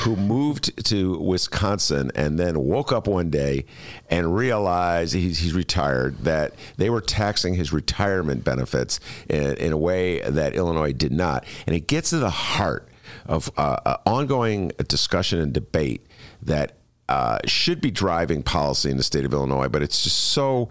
who 0.00 0.16
moved 0.34 0.84
to 0.86 1.18
Wisconsin 1.18 2.10
and 2.14 2.38
then 2.38 2.58
woke 2.60 2.92
up 2.92 3.06
one 3.06 3.28
day 3.28 3.66
and 4.08 4.34
realized 4.34 5.14
he's, 5.14 5.38
he's 5.38 5.52
retired 5.52 6.18
that 6.24 6.54
they 6.78 6.88
were 6.88 7.02
taxing 7.02 7.54
his 7.54 7.72
retirement 7.72 8.42
benefits 8.42 8.54
benefits 8.54 9.00
in, 9.34 9.72
a 9.72 9.76
way 9.76 10.20
that 10.20 10.54
Illinois 10.54 10.92
did 10.92 11.12
not. 11.12 11.44
And 11.66 11.74
it 11.74 11.86
gets 11.86 12.10
to 12.10 12.18
the 12.18 12.30
heart 12.30 12.88
of 13.26 13.50
uh, 13.56 13.78
uh, 13.84 13.96
ongoing 14.06 14.72
discussion 14.88 15.40
and 15.40 15.52
debate 15.52 16.06
that 16.42 16.76
uh, 17.08 17.38
should 17.44 17.80
be 17.80 17.90
driving 17.90 18.42
policy 18.42 18.90
in 18.90 18.96
the 18.96 19.02
state 19.02 19.24
of 19.24 19.32
Illinois, 19.32 19.68
but 19.68 19.82
it's 19.82 20.02
just 20.02 20.16
so, 20.16 20.70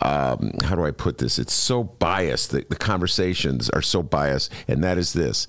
um, 0.00 0.52
how 0.64 0.74
do 0.74 0.84
I 0.84 0.90
put 0.90 1.18
this? 1.18 1.38
It's 1.38 1.52
so 1.52 1.84
biased. 1.84 2.52
The, 2.52 2.64
the 2.68 2.76
conversations 2.76 3.68
are 3.70 3.82
so 3.82 4.02
biased, 4.02 4.50
and 4.66 4.82
that 4.82 4.96
is 4.96 5.12
this. 5.12 5.46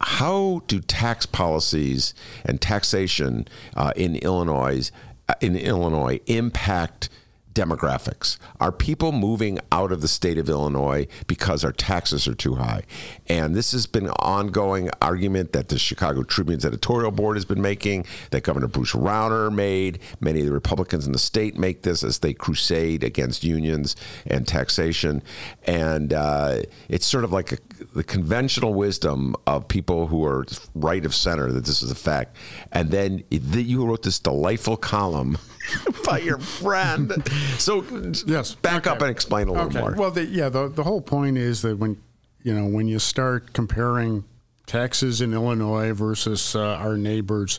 How 0.00 0.62
do 0.66 0.80
tax 0.80 1.26
policies 1.26 2.14
and 2.44 2.60
taxation 2.60 3.46
uh, 3.74 3.92
in 3.94 4.16
Illinois 4.16 4.90
uh, 5.28 5.34
in 5.40 5.56
Illinois 5.56 6.20
impact 6.26 7.08
demographics. 7.56 8.36
Are 8.60 8.70
people 8.70 9.12
moving 9.12 9.58
out 9.72 9.90
of 9.90 10.02
the 10.02 10.08
state 10.08 10.36
of 10.36 10.48
Illinois 10.50 11.06
because 11.26 11.64
our 11.64 11.72
taxes 11.72 12.28
are 12.28 12.34
too 12.34 12.56
high? 12.56 12.82
And 13.28 13.54
this 13.54 13.72
has 13.72 13.86
been 13.86 14.04
an 14.04 14.14
ongoing 14.18 14.90
argument 15.00 15.52
that 15.54 15.68
the 15.70 15.78
Chicago 15.78 16.22
Tribune's 16.22 16.66
editorial 16.66 17.10
board 17.10 17.38
has 17.38 17.46
been 17.46 17.62
making, 17.62 18.04
that 18.30 18.42
Governor 18.42 18.68
Bruce 18.68 18.92
Rauner 18.92 19.50
made. 19.52 20.00
Many 20.20 20.40
of 20.40 20.46
the 20.46 20.52
Republicans 20.52 21.06
in 21.06 21.12
the 21.12 21.18
state 21.18 21.56
make 21.58 21.82
this 21.82 22.04
as 22.04 22.18
they 22.18 22.34
crusade 22.34 23.02
against 23.02 23.42
unions 23.42 23.96
and 24.26 24.46
taxation. 24.46 25.22
And 25.66 26.12
uh, 26.12 26.62
it's 26.90 27.06
sort 27.06 27.24
of 27.24 27.32
like 27.32 27.52
a, 27.52 27.58
the 27.94 28.04
conventional 28.04 28.74
wisdom 28.74 29.34
of 29.46 29.66
people 29.66 30.08
who 30.08 30.26
are 30.26 30.44
right 30.74 31.06
of 31.06 31.14
center 31.14 31.50
that 31.52 31.64
this 31.64 31.82
is 31.82 31.90
a 31.90 31.94
fact. 31.94 32.36
And 32.70 32.90
then 32.90 33.24
you 33.30 33.86
wrote 33.86 34.02
this 34.02 34.18
delightful 34.18 34.76
column 34.76 35.38
by 36.04 36.18
your 36.18 36.38
friend. 36.38 37.12
So 37.58 37.84
yes, 38.26 38.54
back 38.54 38.86
okay. 38.86 38.90
up 38.90 39.00
and 39.00 39.10
explain 39.10 39.48
a 39.48 39.52
little 39.52 39.66
okay. 39.68 39.80
more. 39.80 39.94
Well, 39.94 40.10
the, 40.10 40.24
yeah, 40.24 40.48
the 40.48 40.68
the 40.68 40.84
whole 40.84 41.00
point 41.00 41.38
is 41.38 41.62
that 41.62 41.78
when 41.78 42.00
you 42.42 42.54
know 42.54 42.66
when 42.66 42.88
you 42.88 42.98
start 42.98 43.52
comparing 43.52 44.24
taxes 44.66 45.20
in 45.20 45.32
Illinois 45.32 45.92
versus 45.92 46.54
uh, 46.54 46.60
our 46.60 46.96
neighbors. 46.96 47.58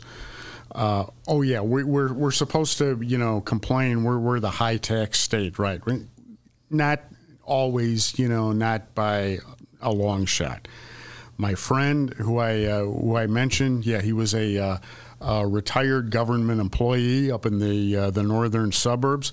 Uh, 0.70 1.06
oh 1.26 1.42
yeah, 1.42 1.60
we, 1.60 1.82
we're 1.82 2.12
we're 2.12 2.30
supposed 2.30 2.78
to 2.78 3.00
you 3.02 3.18
know 3.18 3.40
complain. 3.40 4.04
We're 4.04 4.18
we're 4.18 4.40
the 4.40 4.50
high 4.50 4.76
tax 4.76 5.18
state, 5.18 5.58
right? 5.58 5.80
Not 6.70 7.00
always, 7.48 8.18
you 8.18 8.28
know, 8.28 8.52
not 8.52 8.94
by 8.94 9.38
a 9.80 9.90
long 9.90 10.26
shot. 10.26 10.68
My 11.36 11.54
friend, 11.54 12.12
who 12.14 12.38
I 12.38 12.64
uh, 12.64 12.80
who 12.80 13.16
I 13.16 13.26
mentioned, 13.26 13.86
yeah, 13.86 14.00
he 14.00 14.12
was 14.12 14.34
a, 14.34 14.58
uh, 14.58 14.78
a 15.20 15.46
retired 15.46 16.10
government 16.10 16.60
employee 16.60 17.30
up 17.30 17.46
in 17.46 17.58
the 17.58 17.96
uh, 17.96 18.10
the 18.10 18.22
northern 18.22 18.72
suburbs. 18.72 19.32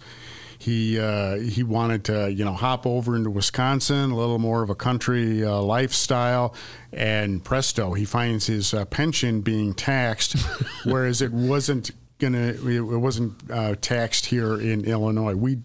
He 0.58 1.00
uh, 1.00 1.38
he 1.38 1.63
wanted 1.63 2.04
to 2.06 2.32
you 2.32 2.46
know 2.46 2.54
hop 2.54 2.86
over 2.86 3.15
into 3.15 3.30
Wisconsin, 3.30 4.12
a 4.12 4.15
little 4.15 4.39
more 4.39 4.63
of 4.63 4.70
a 4.70 4.76
country 4.76 5.44
uh, 5.44 5.60
lifestyle, 5.62 6.56
and 6.94 7.44
presto, 7.44 7.94
he 7.94 8.06
finds 8.06 8.48
his 8.48 8.74
uh, 8.74 8.86
pension 8.86 9.41
being 9.41 9.74
taxed, 9.74 10.38
whereas 10.84 11.22
it 11.22 11.32
wasn't 11.32 11.91
gonna 12.20 12.54
it 12.68 12.82
wasn't 12.82 13.82
taxed 13.82 14.28
here 14.28 14.60
in 14.60 14.86
Illinois. 14.86 15.36
We 15.36 15.60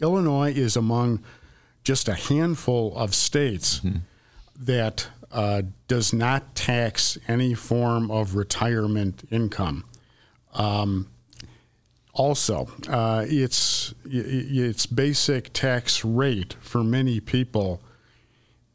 Illinois 0.00 0.52
is 0.52 0.76
among 0.76 1.22
just 1.84 2.08
a 2.08 2.14
handful 2.14 2.96
of 2.96 3.14
states 3.14 3.80
mm-hmm. 3.80 3.98
that 4.58 5.08
uh, 5.32 5.62
does 5.88 6.12
not 6.12 6.54
tax 6.54 7.18
any 7.28 7.54
form 7.54 8.10
of 8.10 8.34
retirement 8.34 9.26
income. 9.30 9.84
Um, 10.54 11.08
also, 12.20 12.68
uh, 12.86 13.24
its 13.26 13.94
its 14.04 14.84
basic 14.84 15.54
tax 15.54 16.04
rate 16.04 16.54
for 16.60 16.84
many 16.84 17.18
people 17.18 17.80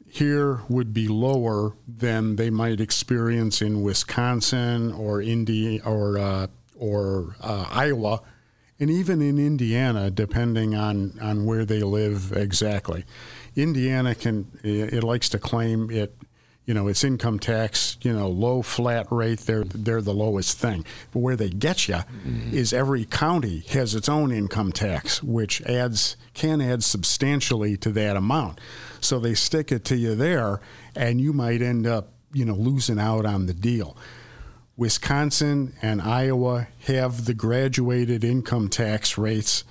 here 0.08 0.62
would 0.68 0.92
be 0.92 1.06
lower 1.06 1.76
than 1.86 2.34
they 2.34 2.50
might 2.50 2.80
experience 2.80 3.62
in 3.62 3.82
Wisconsin 3.82 4.92
or 4.92 5.22
India 5.22 5.80
or 5.84 6.18
uh, 6.18 6.48
or 6.76 7.36
uh, 7.40 7.66
Iowa, 7.70 8.20
and 8.80 8.90
even 8.90 9.22
in 9.22 9.38
Indiana, 9.38 10.10
depending 10.10 10.74
on, 10.74 11.16
on 11.22 11.46
where 11.46 11.64
they 11.64 11.82
live 11.84 12.32
exactly. 12.32 13.04
Indiana 13.54 14.16
can 14.16 14.50
it 14.64 15.04
likes 15.04 15.28
to 15.28 15.38
claim 15.38 15.88
it, 15.92 16.16
you 16.66 16.74
know, 16.74 16.88
its 16.88 17.04
income 17.04 17.38
tax, 17.38 17.96
you 18.02 18.12
know, 18.12 18.28
low 18.28 18.60
flat 18.60 19.06
rate. 19.10 19.38
They're 19.40 19.64
they're 19.64 20.02
the 20.02 20.12
lowest 20.12 20.58
thing. 20.58 20.84
But 21.12 21.20
where 21.20 21.36
they 21.36 21.48
get 21.48 21.86
you 21.88 21.94
mm-hmm. 21.94 22.52
is 22.52 22.72
every 22.72 23.04
county 23.04 23.60
has 23.70 23.94
its 23.94 24.08
own 24.08 24.32
income 24.32 24.72
tax, 24.72 25.22
which 25.22 25.62
adds 25.62 26.16
can 26.34 26.60
add 26.60 26.82
substantially 26.82 27.76
to 27.78 27.90
that 27.92 28.16
amount. 28.16 28.60
So 29.00 29.20
they 29.20 29.34
stick 29.34 29.70
it 29.70 29.84
to 29.86 29.96
you 29.96 30.16
there, 30.16 30.60
and 30.96 31.20
you 31.20 31.32
might 31.32 31.62
end 31.62 31.86
up, 31.86 32.08
you 32.32 32.44
know, 32.44 32.54
losing 32.54 32.98
out 32.98 33.24
on 33.24 33.46
the 33.46 33.54
deal. 33.54 33.96
Wisconsin 34.76 35.72
and 35.80 36.02
Iowa 36.02 36.66
have 36.86 37.24
the 37.24 37.32
graduated 37.32 38.24
income 38.24 38.68
tax 38.68 39.16
rates 39.16 39.64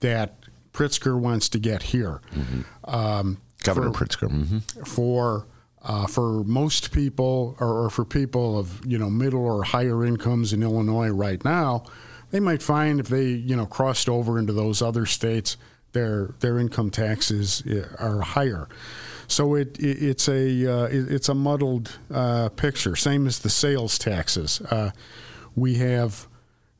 that 0.00 0.34
Pritzker 0.72 1.18
wants 1.20 1.48
to 1.50 1.58
get 1.58 1.82
here. 1.84 2.20
Mm-hmm. 2.34 2.62
Um, 2.84 3.38
Governor 3.62 3.92
for, 3.92 4.06
Pritzker. 4.06 4.30
Mm-hmm. 4.30 4.84
For 4.84 5.46
uh, 5.88 6.06
for 6.06 6.44
most 6.44 6.92
people, 6.92 7.56
or, 7.58 7.84
or, 7.84 7.90
for 7.90 8.04
people 8.04 8.58
of 8.58 8.84
you 8.86 8.98
know 8.98 9.08
middle 9.08 9.44
or 9.44 9.64
higher 9.64 10.04
incomes 10.04 10.52
in 10.52 10.62
Illinois 10.62 11.08
right 11.08 11.42
now, 11.44 11.82
they 12.30 12.40
might 12.40 12.62
find 12.62 13.00
if 13.00 13.08
they 13.08 13.24
you 13.24 13.56
know 13.56 13.64
crossed 13.66 14.08
over 14.08 14.38
into 14.38 14.52
those 14.52 14.82
other 14.82 15.06
states, 15.06 15.56
their 15.92 16.34
their 16.40 16.58
income 16.58 16.90
taxes 16.90 17.62
uh, 17.66 17.88
are 17.98 18.20
higher. 18.20 18.68
So 19.28 19.54
it, 19.54 19.78
it 19.78 20.02
it's 20.02 20.28
a 20.28 20.70
uh, 20.70 20.84
it, 20.84 21.10
it's 21.10 21.30
a 21.30 21.34
muddled 21.34 21.98
uh, 22.12 22.50
picture. 22.50 22.94
Same 22.94 23.26
as 23.26 23.38
the 23.38 23.50
sales 23.50 23.98
taxes. 23.98 24.60
Uh, 24.60 24.90
we 25.56 25.76
have 25.76 26.26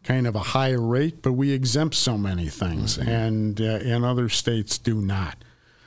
kind 0.05 0.27
of 0.27 0.35
a 0.35 0.41
higher 0.41 0.81
rate, 0.81 1.23
but 1.23 1.33
we 1.33 1.53
exempt 1.53 1.95
so 1.95 2.19
many 2.19 2.49
things, 2.49 2.99
mm-hmm. 2.99 3.09
and 3.09 3.61
uh, 3.61 3.81
and 3.83 4.05
other 4.05 4.29
states 4.29 4.77
do 4.77 5.01
not. 5.01 5.43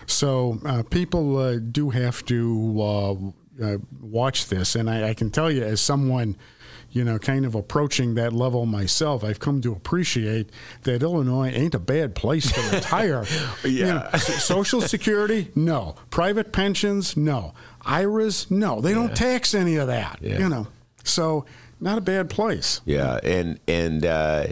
So 0.06 0.60
uh, 0.66 0.84
people 0.84 1.38
uh, 1.38 1.58
do 1.58 1.90
have 1.90 2.26
to 2.26 3.34
watch 4.02 4.48
this, 4.48 4.76
and 4.76 4.90
I, 4.90 5.10
I, 5.10 5.14
can 5.14 5.30
tell 5.30 5.52
you, 5.52 5.64
as 5.64 5.82
someone 5.82 6.36
you 6.92 7.06
know, 7.06 7.18
kind 7.18 7.46
of 7.46 7.56
approaching 7.56 8.16
that 8.16 8.34
level 8.34 8.66
myself, 8.66 9.24
I've 9.24 9.40
come 9.40 9.62
to 9.62 9.72
appreciate 9.72 10.50
that 10.84 11.02
Illinois 11.02 11.50
ain't 11.50 11.74
a 11.74 11.80
bad 11.80 12.16
place 12.16 12.52
to 12.52 12.76
retire. 12.76 13.26
yeah. 13.64 13.72
You 13.82 13.86
know, 13.86 14.10
Social 14.18 14.82
Security, 14.82 15.50
no. 15.56 15.96
Private 16.10 16.52
pensions, 16.52 17.16
no. 17.16 17.54
IRAs, 17.84 18.52
no. 18.52 18.82
They 18.82 18.90
yeah. 18.90 18.96
don't 18.96 19.16
tax 19.16 19.56
any 19.56 19.78
of 19.78 19.88
that. 19.88 20.20
Yeah. 20.22 20.40
You 20.40 20.50
know, 20.50 20.68
so 21.04 21.46
not 21.80 21.98
a 21.98 22.02
bad 22.02 22.30
place. 22.30 22.82
Yeah, 22.86 23.20
and 23.24 23.60
and 23.68 24.06
uh, 24.06 24.48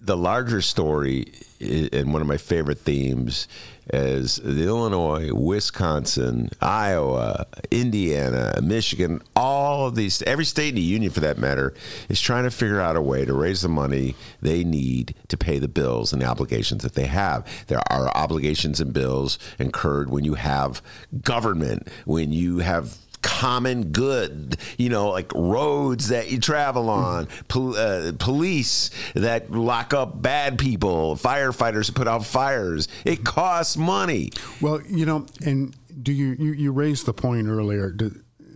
the 0.00 0.16
larger 0.16 0.62
story 0.62 1.32
and 1.60 2.12
one 2.12 2.22
of 2.22 2.28
my 2.28 2.38
favorite 2.38 2.78
themes 2.78 3.46
is 3.92 4.36
the 4.36 4.64
Illinois, 4.64 5.32
Wisconsin, 5.32 6.50
Iowa, 6.60 7.46
Indiana, 7.70 8.58
Michigan, 8.62 9.22
all 9.36 9.86
of 9.86 9.94
these, 9.94 10.22
every 10.22 10.44
state 10.44 10.70
in 10.70 10.74
the 10.76 10.80
union 10.80 11.10
for 11.10 11.20
that 11.20 11.38
matter, 11.38 11.74
is 12.08 12.20
trying 12.20 12.44
to 12.44 12.50
figure 12.50 12.80
out 12.80 12.96
a 12.96 13.02
way 13.02 13.24
to 13.24 13.32
raise 13.32 13.62
the 13.62 13.68
money 13.68 14.14
they 14.40 14.64
need 14.64 15.14
to 15.28 15.36
pay 15.36 15.58
the 15.58 15.68
bills 15.68 16.12
and 16.12 16.22
the 16.22 16.26
obligations 16.26 16.82
that 16.82 16.94
they 16.94 17.06
have. 17.06 17.46
There 17.66 17.82
are 17.90 18.08
obligations 18.16 18.80
and 18.80 18.92
bills 18.92 19.38
incurred 19.58 20.10
when 20.10 20.24
you 20.24 20.34
have 20.34 20.82
government, 21.22 21.88
when 22.04 22.32
you 22.32 22.58
have 22.58 22.96
common 23.22 23.92
good, 23.92 24.56
you 24.78 24.88
know, 24.88 25.10
like 25.10 25.32
roads 25.34 26.08
that 26.08 26.30
you 26.30 26.38
travel 26.38 26.88
on, 26.88 27.28
pol- 27.48 27.76
uh, 27.76 28.12
police 28.18 28.90
that 29.14 29.50
lock 29.50 29.92
up 29.94 30.20
bad 30.20 30.58
people, 30.58 31.16
firefighters 31.16 31.86
who 31.86 31.92
put 31.92 32.08
out 32.08 32.24
fires. 32.24 32.88
It 33.04 33.24
costs 33.24 33.76
money. 33.76 34.30
Well, 34.60 34.80
you 34.88 35.06
know, 35.06 35.26
and 35.44 35.74
do 36.02 36.12
you 36.12 36.36
you, 36.38 36.52
you 36.52 36.72
raised 36.72 37.06
the 37.06 37.12
point 37.12 37.48
earlier? 37.48 37.90
Do, 37.90 38.14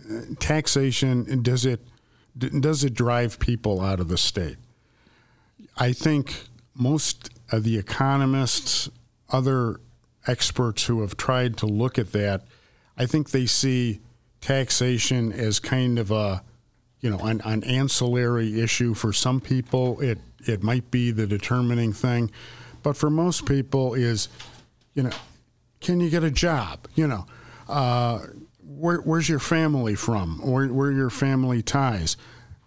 uh, 0.09 0.21
taxation 0.39 1.41
does 1.41 1.65
it 1.65 1.81
does 2.37 2.83
it 2.83 2.93
drive 2.93 3.39
people 3.39 3.81
out 3.81 3.99
of 3.99 4.07
the 4.07 4.17
state? 4.17 4.57
I 5.77 5.93
think 5.93 6.45
most 6.73 7.29
of 7.51 7.63
the 7.63 7.77
economists, 7.77 8.89
other 9.29 9.79
experts 10.27 10.85
who 10.85 11.01
have 11.01 11.17
tried 11.17 11.57
to 11.57 11.65
look 11.65 11.97
at 11.97 12.11
that, 12.11 12.43
I 12.97 13.05
think 13.05 13.31
they 13.31 13.45
see 13.45 13.99
taxation 14.45 15.33
as 15.33 15.59
kind 15.59 15.97
of 15.97 16.11
a 16.11 16.43
you 17.01 17.09
know 17.09 17.17
an, 17.19 17.41
an 17.45 17.63
ancillary 17.63 18.61
issue. 18.61 18.93
For 18.93 19.11
some 19.11 19.41
people 19.41 19.99
it 20.01 20.19
it 20.45 20.61
might 20.61 20.91
be 20.91 21.09
the 21.11 21.25
determining 21.25 21.93
thing. 21.93 22.31
But 22.83 22.95
for 22.95 23.09
most 23.09 23.47
people 23.47 23.95
is 23.95 24.29
you 24.93 25.03
know 25.03 25.11
can 25.81 25.99
you 25.99 26.09
get 26.11 26.23
a 26.23 26.31
job? 26.31 26.87
You 26.93 27.07
know 27.07 27.25
uh, 27.67 28.19
where, 28.63 28.97
where's 28.97 29.27
your 29.27 29.39
family 29.39 29.95
from? 29.95 30.39
Where, 30.43 30.67
where 30.67 30.89
are 30.89 30.91
your 30.91 31.09
family 31.09 31.61
ties? 31.63 32.17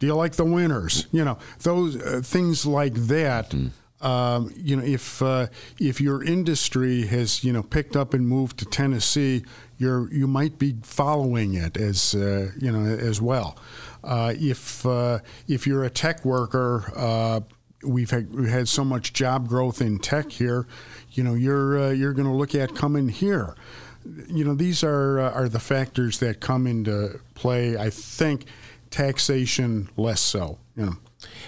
Do 0.00 0.06
you 0.06 0.14
like 0.14 0.34
the 0.34 0.44
winters? 0.44 1.06
You 1.12 1.24
know 1.24 1.38
those 1.60 1.96
uh, 1.96 2.20
things 2.24 2.66
like 2.66 2.94
that. 2.94 3.50
Mm. 3.50 3.70
um, 4.00 4.52
you 4.56 4.76
know 4.76 4.84
if 4.84 5.22
uh, 5.22 5.46
if 5.78 6.00
your 6.00 6.24
industry 6.24 7.06
has 7.06 7.44
you 7.44 7.52
know 7.52 7.62
picked 7.62 7.96
up 7.96 8.14
and 8.14 8.26
moved 8.26 8.58
to 8.58 8.64
Tennessee 8.64 9.44
you're 9.78 10.12
you 10.12 10.26
might 10.26 10.58
be 10.58 10.76
following 10.82 11.54
it 11.54 11.76
as 11.76 12.14
uh, 12.14 12.50
you 12.58 12.70
know 12.70 12.84
as 12.84 13.20
well. 13.20 13.56
Uh, 14.04 14.34
if 14.36 14.84
uh, 14.84 15.18
if 15.46 15.66
you're 15.66 15.84
a 15.84 15.90
tech 15.90 16.24
worker, 16.24 16.92
uh, 16.96 17.40
we've 17.82 18.10
had, 18.10 18.32
we've 18.34 18.48
had 18.48 18.68
so 18.68 18.84
much 18.84 19.12
job 19.12 19.48
growth 19.48 19.80
in 19.80 19.98
tech 19.98 20.30
here. 20.30 20.66
You 21.12 21.24
know, 21.24 21.34
you're 21.34 21.78
uh, 21.78 21.90
you're 21.90 22.12
going 22.12 22.28
to 22.28 22.34
look 22.34 22.54
at 22.54 22.74
coming 22.74 23.08
here. 23.08 23.54
You 24.28 24.44
know, 24.44 24.54
these 24.54 24.82
are 24.84 25.20
uh, 25.20 25.32
are 25.32 25.48
the 25.48 25.60
factors 25.60 26.18
that 26.18 26.40
come 26.40 26.66
into 26.66 27.20
play. 27.34 27.76
I 27.76 27.90
think 27.90 28.46
taxation 28.90 29.88
less 29.96 30.20
so. 30.20 30.58
You 30.76 30.86
know. 30.86 30.96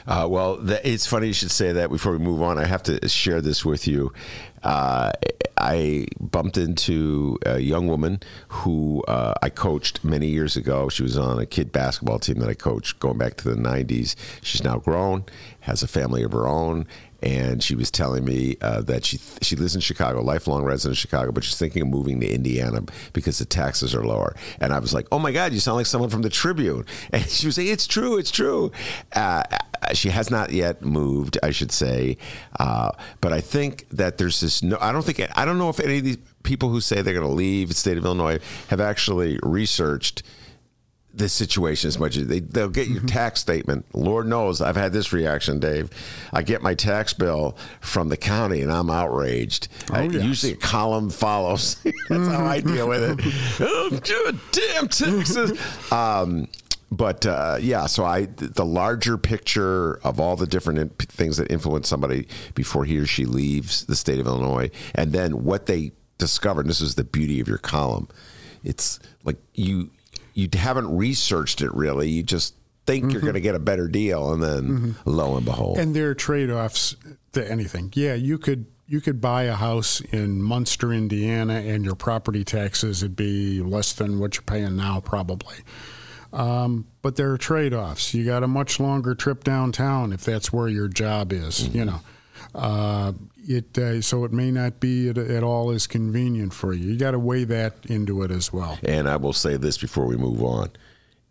Uh, 0.06 0.26
well, 0.28 0.56
the, 0.56 0.86
it's 0.88 1.06
funny 1.06 1.28
you 1.28 1.32
should 1.32 1.50
say 1.50 1.72
that. 1.72 1.90
Before 1.90 2.12
we 2.12 2.18
move 2.18 2.42
on, 2.42 2.58
I 2.58 2.64
have 2.64 2.82
to 2.84 3.08
share 3.08 3.40
this 3.40 3.64
with 3.64 3.86
you. 3.86 4.12
Uh, 4.62 5.12
I 5.56 6.06
bumped 6.18 6.56
into 6.56 7.38
a 7.44 7.58
young 7.58 7.86
woman 7.86 8.20
who 8.48 9.02
uh, 9.06 9.34
I 9.42 9.50
coached 9.50 10.02
many 10.02 10.26
years 10.26 10.56
ago. 10.56 10.88
She 10.88 11.02
was 11.02 11.18
on 11.18 11.38
a 11.38 11.46
kid 11.46 11.70
basketball 11.70 12.18
team 12.18 12.38
that 12.38 12.48
I 12.48 12.54
coached 12.54 12.98
going 12.98 13.18
back 13.18 13.36
to 13.38 13.48
the 13.50 13.56
90s. 13.56 14.16
She's 14.42 14.64
now 14.64 14.78
grown, 14.78 15.24
has 15.60 15.82
a 15.82 15.88
family 15.88 16.22
of 16.22 16.32
her 16.32 16.46
own, 16.46 16.86
and 17.22 17.62
she 17.62 17.74
was 17.74 17.90
telling 17.90 18.24
me 18.24 18.56
uh, 18.60 18.80
that 18.82 19.04
she 19.04 19.18
she 19.42 19.56
lives 19.56 19.74
in 19.74 19.80
Chicago, 19.80 20.22
lifelong 20.22 20.64
resident 20.64 20.96
of 20.96 21.00
Chicago, 21.00 21.32
but 21.32 21.44
she's 21.44 21.58
thinking 21.58 21.82
of 21.82 21.88
moving 21.88 22.20
to 22.20 22.28
Indiana 22.28 22.82
because 23.12 23.38
the 23.38 23.44
taxes 23.44 23.94
are 23.94 24.04
lower. 24.04 24.34
And 24.60 24.72
I 24.72 24.78
was 24.78 24.94
like, 24.94 25.06
"Oh 25.12 25.18
my 25.18 25.32
God, 25.32 25.52
you 25.52 25.60
sound 25.60 25.76
like 25.76 25.86
someone 25.86 26.10
from 26.10 26.22
the 26.22 26.30
Tribune." 26.30 26.86
And 27.12 27.24
she 27.24 27.46
was 27.46 27.56
saying, 27.56 27.68
"It's 27.68 27.86
true, 27.86 28.18
it's 28.18 28.30
true." 28.30 28.72
Uh, 29.14 29.42
she 29.94 30.10
has 30.10 30.30
not 30.30 30.52
yet 30.52 30.82
moved, 30.82 31.38
I 31.42 31.50
should 31.50 31.72
say, 31.72 32.18
uh, 32.58 32.92
but 33.20 33.32
I 33.32 33.40
think 33.40 33.88
that 33.90 34.18
there's 34.18 34.40
this. 34.40 34.62
No, 34.62 34.78
I 34.80 34.92
don't 34.92 35.04
think 35.04 35.20
I 35.36 35.44
don't 35.44 35.58
know 35.58 35.68
if 35.68 35.80
any 35.80 35.98
of 35.98 36.04
these 36.04 36.18
people 36.42 36.68
who 36.68 36.80
say 36.80 37.02
they're 37.02 37.14
going 37.14 37.26
to 37.26 37.32
leave 37.32 37.68
the 37.68 37.74
state 37.74 37.98
of 37.98 38.04
Illinois 38.04 38.38
have 38.68 38.80
actually 38.80 39.38
researched 39.42 40.22
the 41.12 41.28
situation 41.28 41.88
as 41.88 41.98
much 41.98 42.16
as 42.16 42.26
they 42.28 42.38
they'll 42.40 42.68
get 42.68 42.88
your 42.88 43.02
tax 43.02 43.40
statement. 43.40 43.84
Lord 43.94 44.26
knows 44.28 44.60
I've 44.60 44.76
had 44.76 44.92
this 44.92 45.12
reaction, 45.12 45.58
Dave. 45.58 45.90
I 46.32 46.42
get 46.42 46.62
my 46.62 46.74
tax 46.74 47.12
bill 47.12 47.56
from 47.80 48.08
the 48.08 48.16
county 48.16 48.62
and 48.62 48.70
I'm 48.70 48.90
outraged. 48.90 49.68
I- 49.92 50.04
yes. 50.04 50.22
Usually 50.24 50.52
a 50.52 50.56
column 50.56 51.10
follows. 51.10 51.74
That's 52.08 52.28
how 52.28 52.44
I 52.44 52.60
deal 52.60 52.88
with 52.88 53.02
it. 53.18 53.34
oh, 53.60 53.98
good 54.04 54.38
damn 54.52 54.88
taxes. 54.88 55.58
Um, 55.92 56.46
but 56.92 57.24
uh, 57.26 57.58
yeah, 57.60 57.86
so 57.86 58.04
I 58.04 58.26
the 58.26 58.64
larger 58.64 59.16
picture 59.18 59.94
of 60.04 60.18
all 60.20 60.36
the 60.36 60.46
different 60.46 60.78
in- 60.78 60.88
things 60.90 61.36
that 61.36 61.50
influence 61.50 61.88
somebody 61.88 62.26
before 62.54 62.84
he 62.84 62.98
or 62.98 63.06
she 63.06 63.24
leaves 63.26 63.84
the 63.86 63.94
state 63.96 64.18
of 64.18 64.26
Illinois, 64.26 64.70
and 64.94 65.12
then 65.12 65.44
what 65.44 65.66
they 65.66 65.92
discovered. 66.18 66.62
And 66.62 66.70
this 66.70 66.80
is 66.80 66.96
the 66.96 67.04
beauty 67.04 67.40
of 67.40 67.46
your 67.48 67.58
column. 67.58 68.08
It's 68.64 68.98
like 69.24 69.36
you 69.54 69.90
you 70.34 70.48
haven't 70.52 70.96
researched 70.96 71.62
it 71.62 71.72
really. 71.74 72.08
You 72.08 72.22
just 72.22 72.54
think 72.86 73.04
you're 73.04 73.20
mm-hmm. 73.20 73.26
going 73.26 73.34
to 73.34 73.40
get 73.40 73.54
a 73.54 73.60
better 73.60 73.88
deal, 73.88 74.32
and 74.32 74.42
then 74.42 74.62
mm-hmm. 74.62 74.92
lo 75.04 75.36
and 75.36 75.44
behold, 75.44 75.78
And 75.78 75.94
there 75.94 76.10
are 76.10 76.14
trade-offs 76.14 76.96
to 77.32 77.50
anything. 77.50 77.92
Yeah, 77.94 78.14
you 78.14 78.38
could 78.38 78.66
you 78.86 79.00
could 79.00 79.20
buy 79.20 79.44
a 79.44 79.54
house 79.54 80.00
in 80.00 80.42
Munster, 80.42 80.92
Indiana, 80.92 81.54
and 81.54 81.84
your 81.84 81.94
property 81.94 82.42
taxes 82.42 83.02
would 83.02 83.14
be 83.14 83.60
less 83.60 83.92
than 83.92 84.18
what 84.18 84.34
you're 84.34 84.42
paying 84.42 84.74
now, 84.74 84.98
probably. 84.98 85.54
Um, 86.32 86.86
but 87.00 87.14
there 87.14 87.30
are 87.30 87.38
trade-offs. 87.38 88.14
You 88.14 88.24
got 88.24 88.42
a 88.42 88.48
much 88.48 88.80
longer 88.80 89.14
trip 89.14 89.44
downtown 89.44 90.12
if 90.12 90.24
that's 90.24 90.52
where 90.52 90.66
your 90.66 90.88
job 90.88 91.32
is. 91.32 91.68
You 91.68 91.82
mm-hmm. 91.82 91.90
know, 91.90 92.00
uh, 92.54 93.12
it 93.36 93.76
uh, 93.78 94.00
so 94.00 94.24
it 94.24 94.32
may 94.32 94.50
not 94.50 94.80
be 94.80 95.08
at, 95.08 95.18
at 95.18 95.42
all 95.42 95.70
as 95.70 95.86
convenient 95.86 96.52
for 96.52 96.72
you. 96.72 96.90
You 96.90 96.96
got 96.96 97.12
to 97.12 97.18
weigh 97.18 97.44
that 97.44 97.74
into 97.86 98.22
it 98.22 98.30
as 98.30 98.52
well. 98.52 98.78
And 98.82 99.08
I 99.08 99.16
will 99.16 99.32
say 99.32 99.56
this 99.56 99.78
before 99.78 100.06
we 100.06 100.16
move 100.16 100.42
on. 100.42 100.70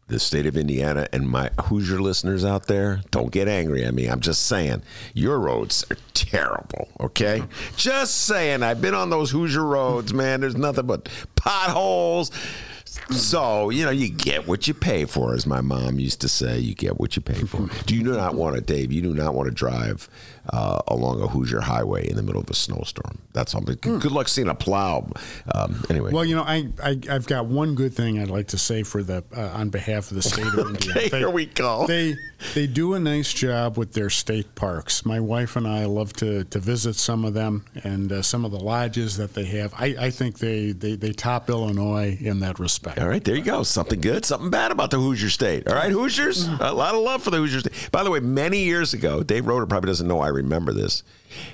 The 0.07 0.19
state 0.19 0.47
of 0.47 0.57
Indiana 0.57 1.07
and 1.13 1.29
my 1.29 1.51
Hoosier 1.65 2.01
listeners 2.01 2.43
out 2.43 2.65
there, 2.65 3.01
don't 3.11 3.31
get 3.31 3.47
angry 3.47 3.85
at 3.85 3.93
me. 3.93 4.07
I'm 4.07 4.21
just 4.21 4.47
saying, 4.47 4.81
your 5.13 5.39
roads 5.39 5.85
are 5.91 5.97
terrible, 6.15 6.89
okay? 6.99 7.43
Just 7.75 8.21
saying. 8.21 8.63
I've 8.63 8.81
been 8.81 8.95
on 8.95 9.11
those 9.11 9.29
Hoosier 9.29 9.63
roads, 9.63 10.11
man. 10.11 10.41
There's 10.41 10.55
nothing 10.55 10.87
but 10.87 11.07
potholes. 11.35 12.31
So, 13.11 13.69
you 13.69 13.85
know, 13.85 13.91
you 13.91 14.09
get 14.09 14.47
what 14.47 14.67
you 14.67 14.73
pay 14.73 15.05
for, 15.05 15.35
as 15.35 15.45
my 15.45 15.61
mom 15.61 15.99
used 15.99 16.21
to 16.21 16.27
say. 16.27 16.57
You 16.57 16.73
get 16.73 16.99
what 16.99 17.15
you 17.15 17.21
pay 17.21 17.43
for. 17.43 17.69
Do 17.85 17.95
you 17.95 18.01
not 18.01 18.33
want 18.33 18.55
to, 18.55 18.61
Dave, 18.61 18.91
you 18.91 19.03
do 19.03 19.13
not 19.13 19.35
want 19.35 19.47
to 19.47 19.53
drive 19.53 20.09
uh, 20.53 20.79
along 20.87 21.21
a 21.21 21.27
Hoosier 21.27 21.61
highway 21.61 22.09
in 22.09 22.15
the 22.15 22.23
middle 22.23 22.41
of 22.41 22.49
a 22.49 22.55
snowstorm. 22.55 23.19
That's 23.33 23.51
something. 23.51 23.77
Good 23.81 24.11
luck 24.11 24.27
seeing 24.27 24.49
a 24.49 24.55
plow. 24.55 25.09
Um, 25.53 25.83
anyway. 25.89 26.11
Well, 26.11 26.25
you 26.25 26.35
know, 26.35 26.43
I, 26.43 26.69
I 26.83 26.99
I've 27.09 27.27
got 27.27 27.45
one 27.45 27.75
good 27.75 27.93
thing 27.93 28.19
I'd 28.19 28.29
like 28.29 28.47
to 28.47 28.57
say 28.57 28.83
for 28.83 29.03
the 29.03 29.23
uh, 29.35 29.41
on 29.53 29.69
behalf 29.69 30.11
of 30.11 30.15
the 30.15 30.21
state 30.21 30.45
of 30.45 30.59
Indiana. 30.69 30.99
Okay, 30.99 31.09
here 31.09 31.29
we 31.29 31.45
go. 31.45 31.85
They 31.87 32.15
they 32.53 32.67
do 32.67 32.93
a 32.93 32.99
nice 32.99 33.33
job 33.33 33.77
with 33.77 33.93
their 33.93 34.09
state 34.09 34.55
parks. 34.55 35.05
My 35.05 35.19
wife 35.19 35.55
and 35.55 35.67
I 35.67 35.85
love 35.85 36.13
to, 36.13 36.45
to 36.45 36.59
visit 36.59 36.95
some 36.95 37.25
of 37.25 37.33
them 37.33 37.65
and 37.83 38.11
uh, 38.11 38.21
some 38.21 38.45
of 38.45 38.51
the 38.51 38.59
lodges 38.59 39.17
that 39.17 39.33
they 39.33 39.45
have. 39.45 39.73
I, 39.73 39.95
I 39.99 40.09
think 40.09 40.39
they, 40.39 40.71
they, 40.71 40.95
they 40.95 41.11
top 41.11 41.49
Illinois 41.49 42.17
in 42.19 42.39
that 42.39 42.59
respect. 42.59 42.97
All 42.99 43.09
right, 43.09 43.23
there 43.23 43.35
you 43.35 43.43
go. 43.43 43.63
Something 43.63 43.99
good, 43.99 44.25
something 44.25 44.49
bad 44.49 44.71
about 44.71 44.91
the 44.91 44.97
Hoosier 44.97 45.29
State. 45.29 45.67
All 45.67 45.75
right, 45.75 45.91
Hoosiers, 45.91 46.47
a 46.47 46.73
lot 46.73 46.95
of 46.95 47.01
love 47.01 47.21
for 47.21 47.29
the 47.29 47.37
Hoosier 47.37 47.59
State. 47.59 47.89
By 47.91 48.03
the 48.03 48.11
way, 48.11 48.19
many 48.19 48.63
years 48.63 48.93
ago, 48.93 49.21
Dave 49.21 49.45
Roeder 49.45 49.65
probably 49.65 49.89
doesn't 49.89 50.07
know 50.07 50.21
I 50.21 50.29
remember 50.43 50.73
this. 50.73 51.03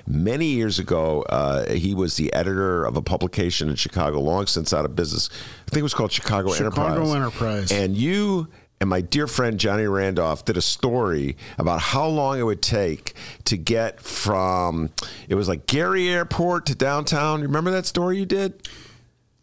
Many 0.06 0.46
years 0.46 0.78
ago, 0.78 1.22
uh, 1.22 1.70
he 1.72 1.94
was 1.94 2.16
the 2.16 2.32
editor 2.32 2.84
of 2.84 2.96
a 2.96 3.02
publication 3.02 3.68
in 3.68 3.76
Chicago, 3.76 4.20
long 4.20 4.46
since 4.46 4.72
out 4.72 4.84
of 4.84 4.96
business. 4.96 5.28
I 5.66 5.70
think 5.70 5.80
it 5.80 5.82
was 5.82 5.94
called 5.94 6.12
Chicago, 6.12 6.52
Chicago 6.52 7.12
Enterprise. 7.12 7.14
Enterprise. 7.14 7.72
And 7.72 7.96
you 7.96 8.48
and 8.80 8.90
my 8.90 9.00
dear 9.00 9.26
friend 9.26 9.58
Johnny 9.58 9.86
Randolph 9.86 10.44
did 10.44 10.56
a 10.56 10.62
story 10.62 11.36
about 11.58 11.80
how 11.80 12.06
long 12.06 12.38
it 12.38 12.42
would 12.42 12.62
take 12.62 13.14
to 13.44 13.56
get 13.56 14.00
from 14.00 14.90
it 15.28 15.34
was 15.34 15.48
like 15.48 15.66
Gary 15.66 16.08
Airport 16.08 16.66
to 16.66 16.74
downtown. 16.74 17.42
Remember 17.42 17.70
that 17.70 17.86
story 17.86 18.18
you 18.18 18.26
did? 18.26 18.68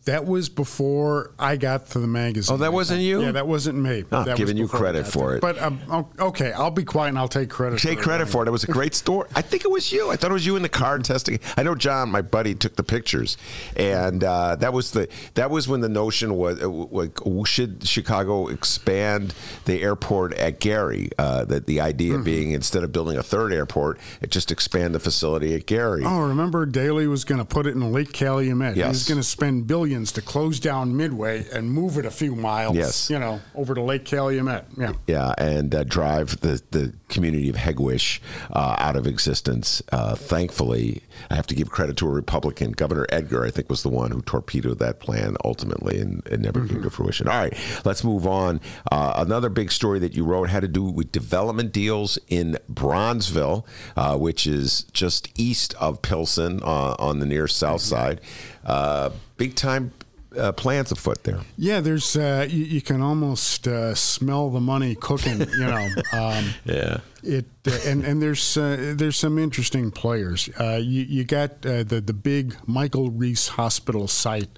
That 0.05 0.25
was 0.25 0.49
before 0.49 1.31
I 1.39 1.55
got 1.55 1.87
to 1.91 1.99
the 1.99 2.07
magazine. 2.07 2.53
Oh, 2.53 2.57
that 2.57 2.73
wasn't 2.73 3.01
you? 3.01 3.21
Yeah, 3.21 3.31
that 3.31 3.47
wasn't 3.47 3.77
me. 3.79 4.03
Ah, 4.11 4.23
that 4.23 4.31
was 4.31 4.37
giving 4.37 4.57
you 4.57 4.67
credit 4.67 5.07
for 5.07 5.27
there. 5.29 5.37
it. 5.37 5.41
But 5.41 5.61
um, 5.61 6.05
okay, 6.19 6.51
I'll 6.51 6.71
be 6.71 6.83
quiet 6.83 7.09
and 7.09 7.17
I'll 7.17 7.27
take 7.29 7.49
credit. 7.49 7.79
Take 7.79 7.99
for 7.99 8.03
credit 8.03 8.27
for 8.27 8.43
it. 8.43 8.47
It 8.47 8.51
was 8.51 8.65
a 8.65 8.71
great 8.71 8.95
story. 8.95 9.29
I 9.35 9.41
think 9.41 9.63
it 9.63 9.71
was 9.71 9.91
you. 9.93 10.09
I 10.11 10.17
thought 10.17 10.31
it 10.31 10.33
was 10.33 10.45
you 10.45 10.55
in 10.57 10.61
the 10.61 10.67
car 10.69 10.95
and 10.95 11.05
testing. 11.05 11.35
It. 11.35 11.41
I 11.57 11.63
know 11.63 11.73
John, 11.75 12.09
my 12.11 12.21
buddy, 12.21 12.53
took 12.53 12.75
the 12.75 12.83
pictures, 12.83 13.37
and 13.77 14.23
uh, 14.23 14.57
that 14.57 14.73
was 14.73 14.91
the 14.91 15.07
that 15.35 15.49
was 15.49 15.67
when 15.69 15.79
the 15.79 15.89
notion 15.89 16.35
was 16.35 16.61
uh, 16.61 16.67
like 16.67 17.17
should 17.45 17.87
Chicago 17.87 18.47
expand 18.49 19.33
the 19.65 19.81
airport 19.81 20.33
at 20.33 20.59
Gary? 20.59 21.09
Uh, 21.17 21.45
that 21.45 21.65
the 21.65 21.79
idea 21.81 22.13
Mm-hmm. 22.13 22.23
being 22.23 22.51
instead 22.51 22.83
of 22.83 22.91
building 22.91 23.17
a 23.17 23.23
third 23.23 23.53
airport, 23.53 23.97
it 24.21 24.29
just 24.29 24.51
expand 24.51 24.93
the 24.93 24.99
facility 24.99 25.55
at 25.55 25.65
Gary. 25.65 26.03
Oh, 26.05 26.19
remember 26.27 26.65
Daley 26.65 27.07
was 27.07 27.23
going 27.23 27.39
to 27.39 27.45
put 27.45 27.65
it 27.65 27.75
in 27.75 27.91
Lake 27.93 28.11
Calumet. 28.11 28.75
Yes. 28.75 28.89
was 28.89 29.07
going 29.07 29.19
to 29.19 29.23
spend 29.23 29.65
billions 29.67 29.92
to 29.93 30.21
close 30.21 30.59
down 30.59 30.95
Midway 30.95 31.45
and 31.51 31.71
move 31.71 31.97
it 31.97 32.05
a 32.05 32.11
few 32.11 32.35
miles. 32.35 32.75
Yes. 32.75 33.09
You 33.09 33.19
know, 33.19 33.41
over 33.55 33.73
to 33.73 33.81
Lake 33.81 34.05
Calumet. 34.05 34.65
Yeah. 34.77 34.93
Yeah, 35.07 35.33
and 35.37 35.73
uh, 35.73 35.83
drive 35.83 36.41
the, 36.41 36.61
the 36.71 36.93
community 37.09 37.49
of 37.49 37.55
Hegewisch 37.55 38.19
uh, 38.51 38.75
out 38.79 38.95
of 38.95 39.07
existence. 39.07 39.81
Uh, 39.91 40.15
thankfully, 40.15 41.03
I 41.29 41.35
have 41.35 41.47
to 41.47 41.55
give 41.55 41.69
credit 41.69 41.97
to 41.97 42.07
a 42.07 42.11
Republican. 42.11 42.71
Governor 42.71 43.05
Edgar, 43.09 43.45
I 43.45 43.51
think, 43.51 43.69
was 43.69 43.83
the 43.83 43.89
one 43.89 44.11
who 44.11 44.21
torpedoed 44.21 44.79
that 44.79 44.99
plan 44.99 45.37
ultimately 45.43 45.99
and 45.99 46.25
it 46.27 46.39
never 46.39 46.65
came 46.67 46.81
to 46.81 46.89
fruition. 46.89 47.27
All 47.27 47.37
right, 47.37 47.53
let's 47.85 48.03
move 48.03 48.27
on. 48.27 48.61
Uh, 48.91 49.13
another 49.17 49.49
big 49.49 49.71
story 49.71 49.99
that 49.99 50.13
you 50.13 50.23
wrote 50.23 50.49
had 50.49 50.61
to 50.61 50.67
do 50.67 50.83
with 50.83 51.11
development 51.11 51.71
deals 51.71 52.17
in 52.27 52.57
Bronzeville, 52.71 53.65
uh, 53.95 54.17
which 54.17 54.47
is 54.47 54.83
just 54.93 55.29
east 55.39 55.73
of 55.79 56.01
Pilsen 56.01 56.61
uh, 56.63 56.95
on 56.99 57.19
the 57.19 57.25
near 57.25 57.47
south 57.47 57.81
side. 57.81 58.21
Uh, 58.65 59.09
big 59.43 59.55
time 59.55 59.91
uh, 60.37 60.51
plans 60.51 60.91
afoot 60.91 61.23
there. 61.23 61.39
Yeah, 61.57 61.81
there's 61.81 62.15
uh, 62.15 62.47
you, 62.49 62.63
you 62.75 62.81
can 62.81 63.01
almost 63.01 63.67
uh, 63.67 63.93
smell 63.95 64.49
the 64.49 64.59
money 64.59 64.95
cooking. 64.95 65.39
You 65.41 65.65
know, 65.71 65.87
um, 66.13 66.45
Yeah. 66.65 66.97
it 67.23 67.45
uh, 67.67 67.77
and 67.89 68.03
and 68.05 68.21
there's 68.21 68.57
uh, 68.57 68.93
there's 68.97 69.17
some 69.17 69.37
interesting 69.37 69.91
players. 69.91 70.49
Uh, 70.59 70.79
you 70.81 71.01
you 71.15 71.23
got 71.25 71.51
uh, 71.65 71.83
the 71.83 72.01
the 72.01 72.13
big 72.13 72.55
Michael 72.65 73.09
Reese 73.11 73.49
Hospital 73.59 74.07
site. 74.07 74.49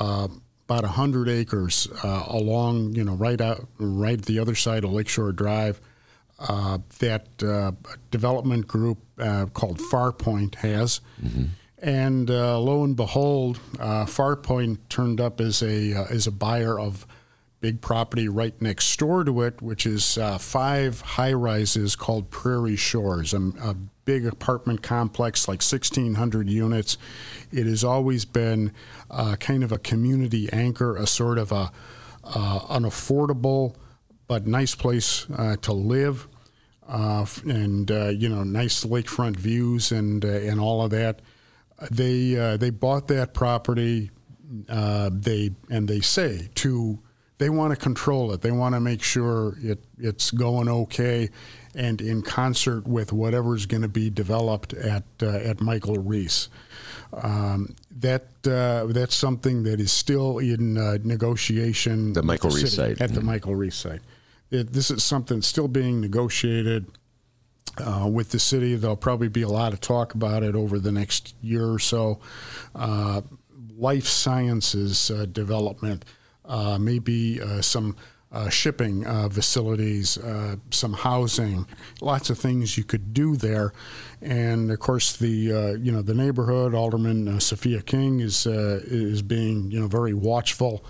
Uh, 0.00 0.28
about 0.68 0.84
hundred 0.84 1.28
acres 1.28 1.86
uh, 2.02 2.24
along, 2.28 2.94
you 2.96 3.04
know, 3.04 3.14
right 3.14 3.40
out, 3.40 3.68
right 3.78 4.20
the 4.22 4.38
other 4.40 4.54
side 4.54 4.82
of 4.84 4.90
Lakeshore 4.92 5.32
Drive. 5.32 5.78
Uh, 6.38 6.78
that 6.98 7.26
uh, 7.42 7.70
development 8.10 8.66
group 8.66 8.98
uh, 9.18 9.44
called 9.52 9.78
Farpoint 9.92 10.54
has, 10.56 11.00
and 11.84 12.30
uh, 12.30 12.58
lo 12.58 12.82
and 12.82 12.96
behold, 12.96 13.60
uh, 13.78 14.06
Farpoint 14.06 14.78
turned 14.88 15.20
up 15.20 15.38
as 15.38 15.62
a 15.62 15.92
uh, 15.92 16.04
as 16.06 16.26
a 16.26 16.32
buyer 16.32 16.80
of 16.80 17.06
big 17.60 17.82
property 17.82 18.26
right 18.26 18.60
next 18.60 18.98
door 18.98 19.22
to 19.22 19.42
it, 19.42 19.60
which 19.60 19.84
is 19.84 20.16
uh, 20.16 20.38
five 20.38 21.02
high 21.02 21.32
rises 21.32 21.94
called 21.94 22.30
Prairie 22.30 22.76
Shores, 22.76 23.34
a, 23.34 23.52
a 23.62 23.74
big 24.06 24.26
apartment 24.26 24.82
complex, 24.82 25.46
like 25.46 25.62
1,600 25.62 26.48
units. 26.48 26.96
It 27.52 27.66
has 27.66 27.84
always 27.84 28.24
been 28.24 28.72
uh, 29.10 29.36
kind 29.36 29.62
of 29.62 29.70
a 29.70 29.78
community 29.78 30.48
anchor, 30.54 30.96
a 30.96 31.06
sort 31.06 31.36
of 31.36 31.52
a 31.52 31.70
uh, 32.24 32.60
an 32.70 32.84
affordable 32.84 33.74
but 34.26 34.46
nice 34.46 34.74
place 34.74 35.26
to 35.60 35.72
live, 35.74 36.28
and 36.88 37.90
you 37.90 38.28
know, 38.30 38.42
nice 38.42 38.84
lakefront 38.84 39.36
views 39.36 39.92
and 39.92 40.24
and 40.24 40.58
all 40.58 40.82
of 40.82 40.90
that. 40.92 41.20
They 41.90 42.36
uh, 42.38 42.56
they 42.56 42.70
bought 42.70 43.08
that 43.08 43.34
property. 43.34 44.10
Uh, 44.68 45.10
they 45.12 45.50
and 45.70 45.88
they 45.88 46.00
say 46.00 46.48
to 46.56 46.98
they 47.38 47.50
want 47.50 47.72
to 47.72 47.76
control 47.76 48.32
it. 48.32 48.40
They 48.40 48.52
want 48.52 48.74
to 48.74 48.80
make 48.80 49.02
sure 49.02 49.56
it 49.60 49.84
it's 49.98 50.30
going 50.30 50.68
okay, 50.68 51.30
and 51.74 52.00
in 52.00 52.22
concert 52.22 52.86
with 52.86 53.12
whatever's 53.12 53.66
going 53.66 53.82
to 53.82 53.88
be 53.88 54.10
developed 54.10 54.72
at 54.74 55.04
uh, 55.22 55.26
at 55.26 55.60
Michael 55.60 55.96
Reese. 55.96 56.48
Um, 57.12 57.74
that 57.98 58.26
uh, 58.46 58.86
that's 58.86 59.14
something 59.14 59.64
that 59.64 59.80
is 59.80 59.92
still 59.92 60.38
in 60.38 60.78
uh, 60.78 60.98
negotiation. 61.02 62.12
The 62.12 62.22
Michael 62.22 62.50
Reese 62.50 62.74
site. 62.74 63.00
at 63.00 63.14
the 63.14 63.20
Michael 63.20 63.54
Reese 63.54 63.76
site. 63.76 64.00
It, 64.50 64.72
this 64.72 64.90
is 64.90 65.02
something 65.02 65.42
still 65.42 65.68
being 65.68 66.00
negotiated 66.00 66.86
uh, 67.78 68.08
with 68.08 68.30
the 68.30 68.38
city. 68.38 68.76
There'll 68.76 68.96
probably 68.96 69.28
be 69.28 69.42
a 69.42 69.48
lot 69.48 69.72
of 69.72 69.80
talk 69.80 70.14
about 70.14 70.42
it 70.42 70.54
over 70.54 70.78
the 70.78 70.92
next 70.92 71.34
year 71.42 71.66
or 71.66 71.78
so. 71.78 72.20
Uh, 72.74 73.22
life 73.76 74.06
sciences 74.06 75.10
uh, 75.10 75.26
development, 75.26 76.04
uh, 76.44 76.78
maybe 76.78 77.40
uh, 77.40 77.60
some 77.60 77.96
uh, 78.30 78.48
shipping 78.48 79.04
facilities, 79.30 80.18
some 80.72 80.92
housing, 80.92 81.68
lots 82.00 82.30
of 82.30 82.38
things 82.38 82.76
you 82.76 82.82
could 82.82 83.14
do 83.14 83.36
there. 83.36 83.72
And 84.20 84.72
of 84.72 84.80
course, 84.80 85.16
the 85.16 85.78
you 85.80 85.92
know 85.92 86.02
the 86.02 86.14
neighborhood 86.14 86.74
Alderman 86.74 87.38
Sophia 87.38 87.80
King 87.80 88.18
is 88.18 88.44
is 88.44 89.22
being 89.22 89.70
you 89.70 89.78
know 89.78 89.86
very 89.86 90.14
watchful. 90.14 90.84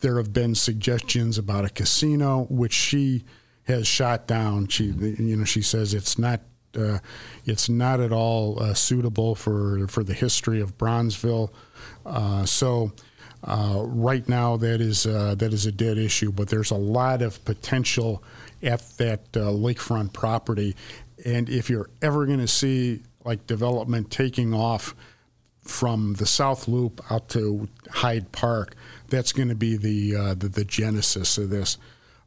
there 0.00 0.16
have 0.16 0.32
been 0.32 0.56
suggestions 0.56 1.38
about 1.38 1.64
a 1.64 1.68
casino, 1.68 2.46
which 2.50 2.72
she 2.72 3.22
has 3.64 3.86
shot 3.86 4.26
down. 4.26 4.68
She 4.68 4.84
you 4.84 5.36
know 5.36 5.44
she 5.44 5.62
says 5.62 5.94
it's 5.94 6.18
not 6.18 6.40
uh, 6.76 6.98
it's 7.44 7.68
not 7.68 8.00
at 8.00 8.12
all 8.12 8.62
uh, 8.62 8.74
suitable 8.74 9.34
for 9.34 9.86
for 9.88 10.02
the 10.04 10.14
history 10.14 10.60
of 10.60 10.78
Bronzeville. 10.78 11.50
Uh, 12.04 12.44
so 12.44 12.92
uh, 13.44 13.82
right 13.86 14.28
now, 14.28 14.56
that 14.56 14.80
is 14.80 15.06
uh, 15.06 15.34
that 15.36 15.52
is 15.52 15.66
a 15.66 15.72
dead 15.72 15.98
issue, 15.98 16.30
but 16.30 16.48
there's 16.48 16.70
a 16.70 16.76
lot 16.76 17.22
of 17.22 17.44
potential 17.44 18.22
at 18.62 18.80
that 18.98 19.20
uh, 19.34 19.40
lakefront 19.50 20.12
property, 20.12 20.76
and 21.24 21.48
if 21.48 21.68
you're 21.68 21.90
ever 22.00 22.26
going 22.26 22.38
to 22.38 22.48
see 22.48 23.02
like 23.24 23.46
development 23.46 24.10
taking 24.10 24.54
off 24.54 24.94
from 25.62 26.14
the 26.14 26.26
South 26.26 26.66
Loop 26.66 27.00
out 27.10 27.28
to 27.30 27.68
Hyde 27.90 28.30
Park, 28.32 28.74
that's 29.08 29.32
going 29.32 29.48
to 29.48 29.54
be 29.54 29.76
the, 29.76 30.34
the, 30.34 30.48
the 30.48 30.64
genesis 30.64 31.38
of 31.38 31.50
this. 31.50 31.78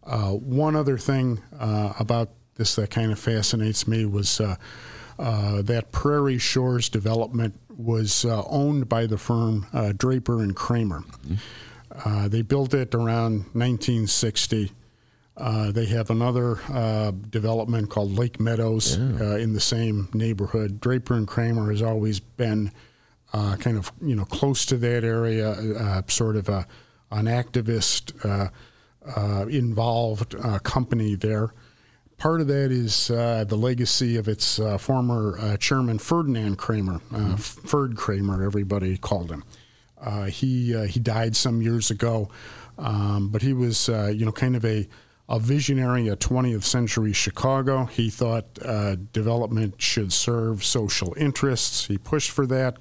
Uh, 0.05 0.31
one 0.31 0.75
other 0.75 0.97
thing 0.97 1.41
uh, 1.59 1.93
about 1.99 2.29
this 2.55 2.75
that 2.75 2.89
kind 2.89 3.11
of 3.11 3.19
fascinates 3.19 3.87
me 3.87 4.05
was 4.05 4.39
that 5.17 5.91
Prairie 5.91 6.37
Shores 6.37 6.89
development 6.89 7.59
was 7.77 8.25
uh, 8.25 8.43
owned 8.47 8.87
by 8.87 9.05
the 9.05 9.17
firm 9.17 9.67
uh, 9.73 9.93
Draper 9.95 10.41
and 10.41 10.55
Kramer. 10.55 11.01
Mm-hmm. 11.01 11.35
Uh, 12.03 12.27
they 12.27 12.41
built 12.41 12.73
it 12.73 12.93
around 12.93 13.45
1960. 13.53 14.71
Uh, 15.37 15.71
they 15.71 15.85
have 15.85 16.09
another 16.09 16.59
uh, 16.69 17.11
development 17.29 17.89
called 17.89 18.11
Lake 18.17 18.39
Meadows 18.39 18.97
yeah. 18.97 19.19
Uh, 19.19 19.35
in 19.35 19.53
the 19.53 19.59
same 19.59 20.07
neighborhood. 20.13 20.79
Draper 20.79 21.13
and 21.13 21.27
Kramer 21.27 21.71
has 21.71 21.81
always 21.81 22.19
been 22.19 22.71
kind 23.33 23.77
of 23.77 23.91
you 24.01 24.15
know 24.15 24.23
close 24.23 24.65
to 24.65 24.77
that 24.77 25.03
area, 25.03 26.01
sort 26.07 26.37
of 26.37 26.47
a, 26.47 26.65
an 27.11 27.25
activist 27.25 28.13
involved 29.47 30.35
company 30.63 31.15
there. 31.15 31.53
Part 32.17 32.39
of 32.39 32.47
that 32.47 32.71
is 32.71 33.11
uh, 33.11 33.43
the 33.43 33.57
legacy 33.57 34.15
of 34.15 34.27
its 34.27 34.57
uh, 34.59 34.77
former 34.77 35.37
uh, 35.39 35.57
chairman 35.57 35.99
Ferdinand 35.99 36.55
Kramer, 36.55 36.95
uh, 36.95 37.17
mm-hmm. 37.17 37.35
Ferd 37.35 37.97
Kramer, 37.97 38.41
everybody 38.41 38.97
called 38.97 39.29
him. 39.29 39.43
Uh, 39.99 40.25
he 40.25 40.73
uh, 40.75 40.83
he 40.83 40.99
died 40.99 41.35
some 41.35 41.61
years 41.61 41.91
ago, 41.91 42.29
um, 42.77 43.29
but 43.29 43.41
he 43.41 43.53
was 43.53 43.89
you 43.89 44.25
know 44.25 44.31
kind 44.31 44.55
of 44.55 44.63
a 44.63 44.87
a 45.27 45.39
visionary 45.39 46.07
of 46.07 46.19
20th 46.19 46.63
century 46.63 47.11
Chicago. 47.11 47.85
He 47.85 48.09
thought 48.09 48.53
development 49.11 49.81
should 49.81 50.13
serve 50.13 50.63
social 50.63 51.13
interests. 51.17 51.87
He 51.87 51.97
pushed 51.97 52.31
for 52.31 52.45
that. 52.47 52.77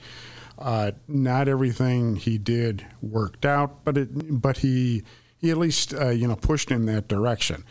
not 1.09 1.49
everything 1.49 2.17
he 2.17 2.39
did 2.39 2.87
worked 3.03 3.45
out, 3.45 3.85
but 3.85 3.99
it 3.99 4.41
but 4.41 4.59
he 4.59 5.03
he 5.45 5.51
at 5.51 5.59
least 5.59 5.93
you 5.93 6.27
know 6.27 6.37
pushed 6.37 6.71
in 6.71 6.87
that 6.87 7.09
direction. 7.09 7.65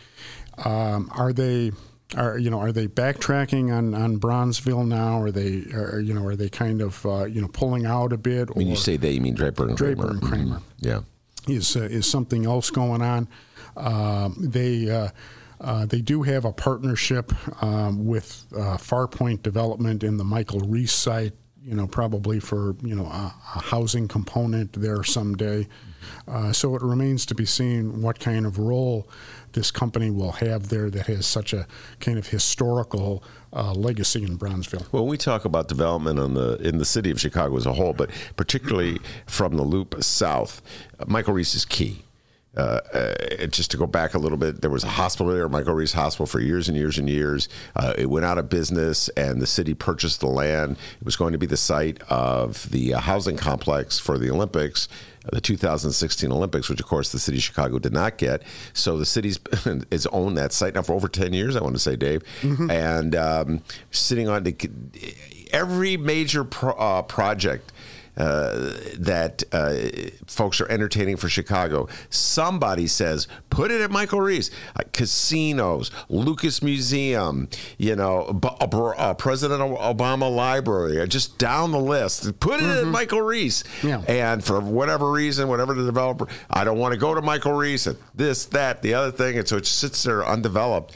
Um, 0.58 1.10
are 1.12 1.32
they 1.32 1.72
are 2.16 2.38
you 2.38 2.50
know 2.50 2.60
are 2.60 2.72
they 2.72 2.86
backtracking 2.86 3.76
on, 3.76 3.94
on 3.94 4.18
Bronzeville 4.18 4.86
now? 4.86 5.20
Are 5.20 5.30
they 5.30 5.64
are, 5.72 6.00
you 6.00 6.14
know 6.14 6.24
are 6.24 6.36
they 6.36 6.48
kind 6.48 6.80
of 6.80 7.04
uh, 7.06 7.24
you 7.24 7.40
know 7.40 7.48
pulling 7.48 7.86
out 7.86 8.12
a 8.12 8.16
bit? 8.16 8.54
When 8.54 8.66
you 8.66 8.76
say 8.76 8.96
they, 8.96 9.12
you 9.12 9.20
mean 9.20 9.34
Draper 9.34 9.68
and 9.68 9.76
Kramer? 9.76 9.94
Draper 9.94 10.18
Kramer. 10.18 10.20
and 10.20 10.22
Kramer. 10.22 10.56
Mm-hmm. 10.56 10.88
Yeah, 11.48 11.54
is 11.56 11.76
uh, 11.76 11.80
is 11.80 12.06
something 12.06 12.46
else 12.46 12.70
going 12.70 13.02
on? 13.02 13.28
Um, 13.76 14.36
they. 14.38 14.90
Uh, 14.90 15.08
uh, 15.60 15.86
they 15.86 16.02
do 16.02 16.22
have 16.22 16.44
a 16.44 16.52
partnership 16.52 17.32
um, 17.62 18.04
with 18.04 18.44
uh, 18.54 18.76
Farpoint 18.76 19.42
Development 19.42 20.04
in 20.04 20.18
the 20.18 20.24
Michael 20.24 20.60
Reese 20.60 20.92
site. 20.92 21.32
You 21.64 21.74
know, 21.74 21.86
probably 21.86 22.40
for 22.40 22.76
you 22.82 22.94
know 22.94 23.06
a, 23.06 23.34
a 23.56 23.62
housing 23.62 24.06
component 24.08 24.74
there 24.74 25.02
someday. 25.02 25.66
Uh, 26.28 26.52
so 26.52 26.74
it 26.76 26.82
remains 26.82 27.24
to 27.26 27.34
be 27.34 27.46
seen 27.46 28.02
what 28.02 28.20
kind 28.20 28.44
of 28.44 28.58
role 28.58 29.08
this 29.52 29.70
company 29.70 30.10
will 30.10 30.32
have 30.32 30.68
there 30.68 30.90
that 30.90 31.06
has 31.06 31.26
such 31.26 31.52
a 31.52 31.66
kind 32.00 32.18
of 32.18 32.26
historical 32.26 33.24
uh, 33.52 33.72
legacy 33.72 34.22
in 34.22 34.36
Bronzeville. 34.36 34.86
Well, 34.92 35.06
we 35.06 35.16
talk 35.16 35.44
about 35.44 35.68
development 35.68 36.18
in 36.18 36.34
the 36.34 36.56
in 36.56 36.78
the 36.78 36.84
city 36.84 37.10
of 37.10 37.20
Chicago 37.20 37.56
as 37.56 37.66
a 37.66 37.72
whole, 37.72 37.94
but 37.94 38.10
particularly 38.36 38.98
from 39.26 39.56
the 39.56 39.62
Loop 39.62 40.02
South, 40.02 40.60
Michael 41.06 41.34
Reese 41.34 41.54
is 41.54 41.64
key. 41.64 42.03
Uh, 42.56 42.80
uh, 42.92 43.46
just 43.46 43.70
to 43.70 43.76
go 43.76 43.86
back 43.86 44.14
a 44.14 44.18
little 44.18 44.38
bit, 44.38 44.60
there 44.60 44.70
was 44.70 44.84
a 44.84 44.88
hospital 44.88 45.32
there, 45.32 45.48
Michael 45.48 45.74
Reese 45.74 45.92
Hospital, 45.92 46.26
for 46.26 46.40
years 46.40 46.68
and 46.68 46.76
years 46.76 46.98
and 46.98 47.08
years. 47.08 47.48
Uh, 47.74 47.94
it 47.98 48.06
went 48.06 48.24
out 48.24 48.38
of 48.38 48.48
business, 48.48 49.08
and 49.10 49.40
the 49.40 49.46
city 49.46 49.74
purchased 49.74 50.20
the 50.20 50.28
land. 50.28 50.76
It 51.00 51.04
was 51.04 51.16
going 51.16 51.32
to 51.32 51.38
be 51.38 51.46
the 51.46 51.56
site 51.56 52.00
of 52.08 52.70
the 52.70 52.94
uh, 52.94 53.00
housing 53.00 53.36
complex 53.36 53.98
for 53.98 54.18
the 54.18 54.30
Olympics 54.30 54.88
the 55.32 55.40
2016 55.40 56.30
Olympics, 56.30 56.68
which 56.68 56.80
of 56.80 56.86
course 56.86 57.12
the 57.12 57.18
city 57.18 57.38
of 57.38 57.42
Chicago 57.42 57.78
did 57.78 57.92
not 57.92 58.18
get. 58.18 58.42
So 58.72 58.98
the 58.98 59.06
city's 59.06 59.40
has 59.90 60.06
owned 60.08 60.36
that 60.36 60.52
site 60.52 60.74
now 60.74 60.82
for 60.82 60.92
over 60.92 61.08
10 61.08 61.32
years. 61.32 61.56
I 61.56 61.62
want 61.62 61.74
to 61.74 61.80
say, 61.80 61.96
Dave, 61.96 62.22
mm-hmm. 62.42 62.70
and 62.70 63.16
um, 63.16 63.62
sitting 63.90 64.28
on 64.28 64.44
the, 64.44 64.56
every 65.52 65.96
major 65.96 66.44
pro, 66.44 66.72
uh, 66.72 67.02
project 67.02 67.72
that 68.16 69.42
uh, 69.52 69.74
folks 70.26 70.60
are 70.60 70.68
entertaining 70.70 71.16
for 71.16 71.28
Chicago. 71.28 71.88
Somebody 72.10 72.86
says, 72.86 73.26
put 73.50 73.70
it 73.70 73.80
at 73.80 73.90
Michael 73.90 74.20
Reese. 74.20 74.50
Uh, 74.76 74.82
casinos, 74.92 75.90
Lucas 76.08 76.62
Museum, 76.62 77.48
you 77.78 77.96
know, 77.96 78.32
B- 78.32 78.48
uh, 78.60 79.14
President 79.14 79.60
Obama 79.60 80.34
Library, 80.34 81.06
just 81.08 81.38
down 81.38 81.72
the 81.72 81.78
list. 81.78 82.38
Put 82.40 82.60
it 82.60 82.64
mm-hmm. 82.64 82.86
at 82.86 82.92
Michael 82.92 83.22
Reese. 83.22 83.64
Yeah. 83.82 84.02
And 84.08 84.44
for 84.44 84.60
whatever 84.60 85.10
reason, 85.10 85.48
whatever 85.48 85.74
the 85.74 85.84
developer, 85.84 86.28
I 86.50 86.64
don't 86.64 86.78
want 86.78 86.94
to 86.94 87.00
go 87.00 87.14
to 87.14 87.22
Michael 87.22 87.52
Reese 87.52 87.86
and 87.86 87.98
this, 88.14 88.46
that, 88.46 88.82
the 88.82 88.94
other 88.94 89.10
thing. 89.10 89.38
And 89.38 89.48
so 89.48 89.56
it 89.56 89.66
sits 89.66 90.02
there 90.02 90.24
undeveloped. 90.24 90.94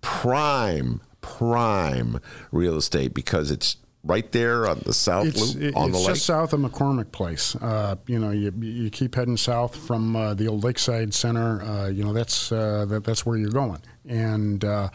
Prime, 0.00 1.00
prime 1.20 2.20
real 2.52 2.76
estate 2.76 3.12
because 3.12 3.50
it's 3.50 3.76
right 4.04 4.30
there 4.32 4.66
on 4.66 4.80
the 4.84 4.94
south 4.94 5.26
it's, 5.26 5.54
loop 5.54 5.76
on 5.76 5.90
it's 5.90 5.98
the 5.98 6.04
lake? 6.04 6.14
just 6.14 6.26
south 6.26 6.52
of 6.52 6.60
McCormick 6.60 7.12
Place. 7.12 7.54
Uh, 7.56 7.96
you 8.06 8.18
know, 8.18 8.30
you, 8.30 8.52
you 8.60 8.90
keep 8.90 9.14
heading 9.14 9.36
south 9.36 9.76
from 9.76 10.16
uh, 10.16 10.34
the 10.34 10.48
old 10.48 10.64
Lakeside 10.64 11.12
Center. 11.12 11.62
Uh, 11.62 11.88
you 11.88 12.04
know, 12.04 12.12
that's 12.12 12.50
uh, 12.52 12.86
that, 12.88 13.04
that's 13.04 13.26
where 13.26 13.36
you're 13.36 13.50
going. 13.50 13.80
And 14.08 14.64
uh, 14.64 14.88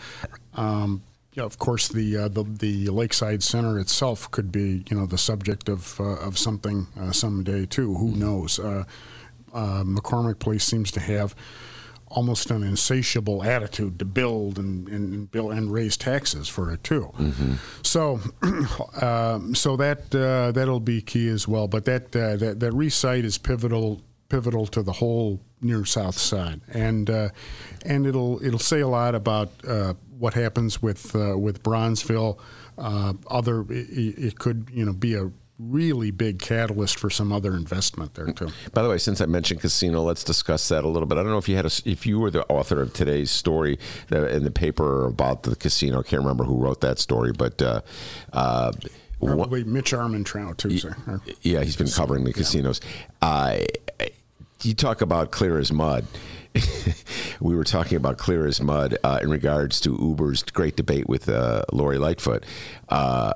um, 0.56 1.04
yeah, 1.34 1.44
of 1.44 1.60
course, 1.60 1.90
the, 1.90 2.18
uh, 2.18 2.28
the, 2.30 2.44
the 2.44 2.90
Lakeside 2.90 3.44
Center 3.44 3.80
itself 3.80 4.32
could 4.32 4.52
be 4.52 4.84
you 4.90 4.98
know 4.98 5.06
the 5.06 5.18
subject 5.18 5.70
of 5.70 6.00
of 6.00 6.38
something 6.38 6.88
someday 7.12 7.66
too. 7.66 7.94
Who 7.96 8.12
mm-hmm. 8.12 8.20
knows? 8.20 8.60
McCormick 9.54 10.40
Place 10.40 10.66
seems 10.66 10.92
to 10.92 11.00
have 11.00 11.36
almost 12.16 12.50
an 12.50 12.64
insatiable 12.64 13.44
attitude 13.44 14.00
to 14.00 14.06
build 14.06 14.58
and, 14.58 14.88
and 14.88 15.30
build 15.32 15.52
and 15.52 15.72
raise 15.72 15.98
taxes 15.98 16.48
for 16.48 16.72
it 16.72 16.84
too. 16.84 17.12
Mm-hmm. 17.18 17.54
So, 17.84 18.22
um, 19.06 19.54
so 19.54 19.76
that 19.76 20.16
uh, 20.16 20.52
that'll 20.54 20.80
be 20.80 21.02
key 21.02 21.28
as 21.28 21.48
well. 21.48 21.68
But 21.68 21.86
that 21.86 22.16
uh, 22.16 22.38
that 22.38 22.60
that 22.62 22.72
Reese 22.72 22.96
site 22.96 23.26
is 23.26 23.38
pivotal 23.38 24.02
pivotal 24.30 24.66
to 24.68 24.82
the 24.82 24.94
whole 24.94 25.42
near 25.62 25.86
south 25.86 26.18
side, 26.18 26.62
and 26.70 27.10
uh, 27.10 27.30
and 27.86 28.08
it'll 28.08 28.44
it'll 28.44 28.60
say 28.60 28.80
a 28.80 28.88
lot 28.88 29.14
about 29.14 29.52
uh, 29.68 29.94
what 30.18 30.34
happens 30.34 30.82
with 30.82 31.16
uh, 31.16 31.38
with 31.38 31.62
Bronzeville. 31.64 32.40
Uh, 32.78 33.14
other, 33.30 33.62
it, 33.70 34.18
it 34.18 34.40
could 34.40 34.70
you 34.72 34.86
know 34.86 34.94
be 34.94 35.16
a 35.16 35.32
really 35.58 36.12
big 36.12 36.40
catalyst 36.40 37.00
for 37.00 37.10
some 37.10 37.32
other 37.32 37.56
investment 37.56 38.14
there 38.16 38.32
too. 38.32 38.50
By 38.74 38.84
the 38.84 38.90
way, 38.90 38.98
since 38.98 39.22
I 39.22 39.26
mentioned 39.26 39.62
casino, 39.62 40.04
let's 40.04 40.24
discuss 40.24 40.68
that 40.70 40.84
a 40.84 40.88
little 40.88 41.08
bit. 41.08 41.18
I 41.18 41.24
don't 41.24 41.32
know 41.32 41.38
if 41.38 41.48
you 41.48 41.56
had 41.56 41.66
a, 41.66 41.72
if 41.86 42.06
you 42.06 42.20
were 42.20 42.30
the 42.32 42.46
author 42.48 42.82
of 42.82 42.94
today's 42.94 43.32
story 43.32 43.80
in 44.12 44.44
the 44.44 44.52
paper 44.52 45.06
about 45.06 45.44
the 45.44 45.56
casino. 45.56 46.00
I 46.00 46.04
can't 46.04 46.22
remember 46.22 46.44
who 46.44 46.58
wrote 46.58 46.82
that 46.82 47.00
story, 47.00 47.32
but. 47.32 47.62
Uh, 47.62 47.82
uh, 48.34 48.72
Probably 49.22 49.64
Mitch 49.64 49.92
Armentrout 49.92 50.58
too. 50.58 50.78
Sir. 50.78 50.96
Yeah, 51.42 51.64
he's 51.64 51.78
been 51.78 51.88
covering 51.88 52.26
the 52.26 52.34
casinos. 52.34 52.82
Yeah. 53.22 53.28
Uh, 53.28 53.60
you 54.62 54.74
talk 54.74 55.02
about 55.02 55.32
clear 55.32 55.58
as 55.58 55.72
mud. 55.72 56.06
we 57.40 57.56
were 57.56 57.64
talking 57.64 57.98
about 57.98 58.18
clear 58.18 58.46
as 58.46 58.62
mud 58.62 58.98
uh, 59.04 59.20
in 59.22 59.30
regards 59.30 59.80
to 59.82 59.98
Uber's 60.00 60.44
great 60.44 60.76
debate 60.76 61.08
with 61.08 61.28
uh, 61.28 61.64
Lori 61.72 61.98
Lightfoot. 61.98 62.46
Uh, 62.90 63.34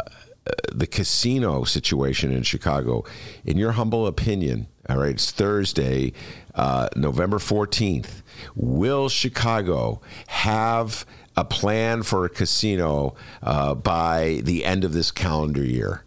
the 0.73 0.87
casino 0.87 1.63
situation 1.63 2.31
in 2.31 2.43
Chicago. 2.43 3.03
In 3.45 3.57
your 3.57 3.73
humble 3.73 4.07
opinion, 4.07 4.67
all 4.87 4.97
right, 4.97 5.11
it's 5.11 5.31
Thursday, 5.31 6.13
uh, 6.55 6.89
November 6.95 7.37
14th. 7.37 8.21
Will 8.55 9.09
Chicago 9.09 10.01
have 10.27 11.05
a 11.35 11.45
plan 11.45 12.03
for 12.03 12.25
a 12.25 12.29
casino 12.29 13.15
uh, 13.43 13.75
by 13.75 14.41
the 14.43 14.65
end 14.65 14.83
of 14.83 14.93
this 14.93 15.11
calendar 15.11 15.63
year? 15.63 16.03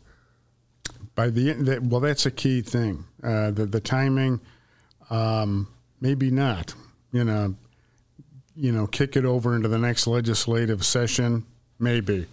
By 1.15 1.31
the 1.31 1.51
end, 1.51 1.67
that, 1.67 1.83
well, 1.83 2.01
that's 2.01 2.27
a 2.27 2.31
key 2.31 2.63
thing. 2.63 3.05
Uh, 3.23 3.51
the, 3.51 3.67
the 3.67 3.81
timing, 3.81 4.41
um, 5.11 5.69
maybe 6.01 6.31
not. 6.31 6.75
You 7.13 7.25
know, 7.25 7.55
you 8.57 8.73
know, 8.73 8.87
kick 8.87 9.17
it 9.17 9.25
over 9.25 9.55
into 9.55 9.69
the 9.69 9.79
next 9.79 10.07
legislative 10.07 10.85
session? 10.85 11.45
Maybe. 11.79 12.27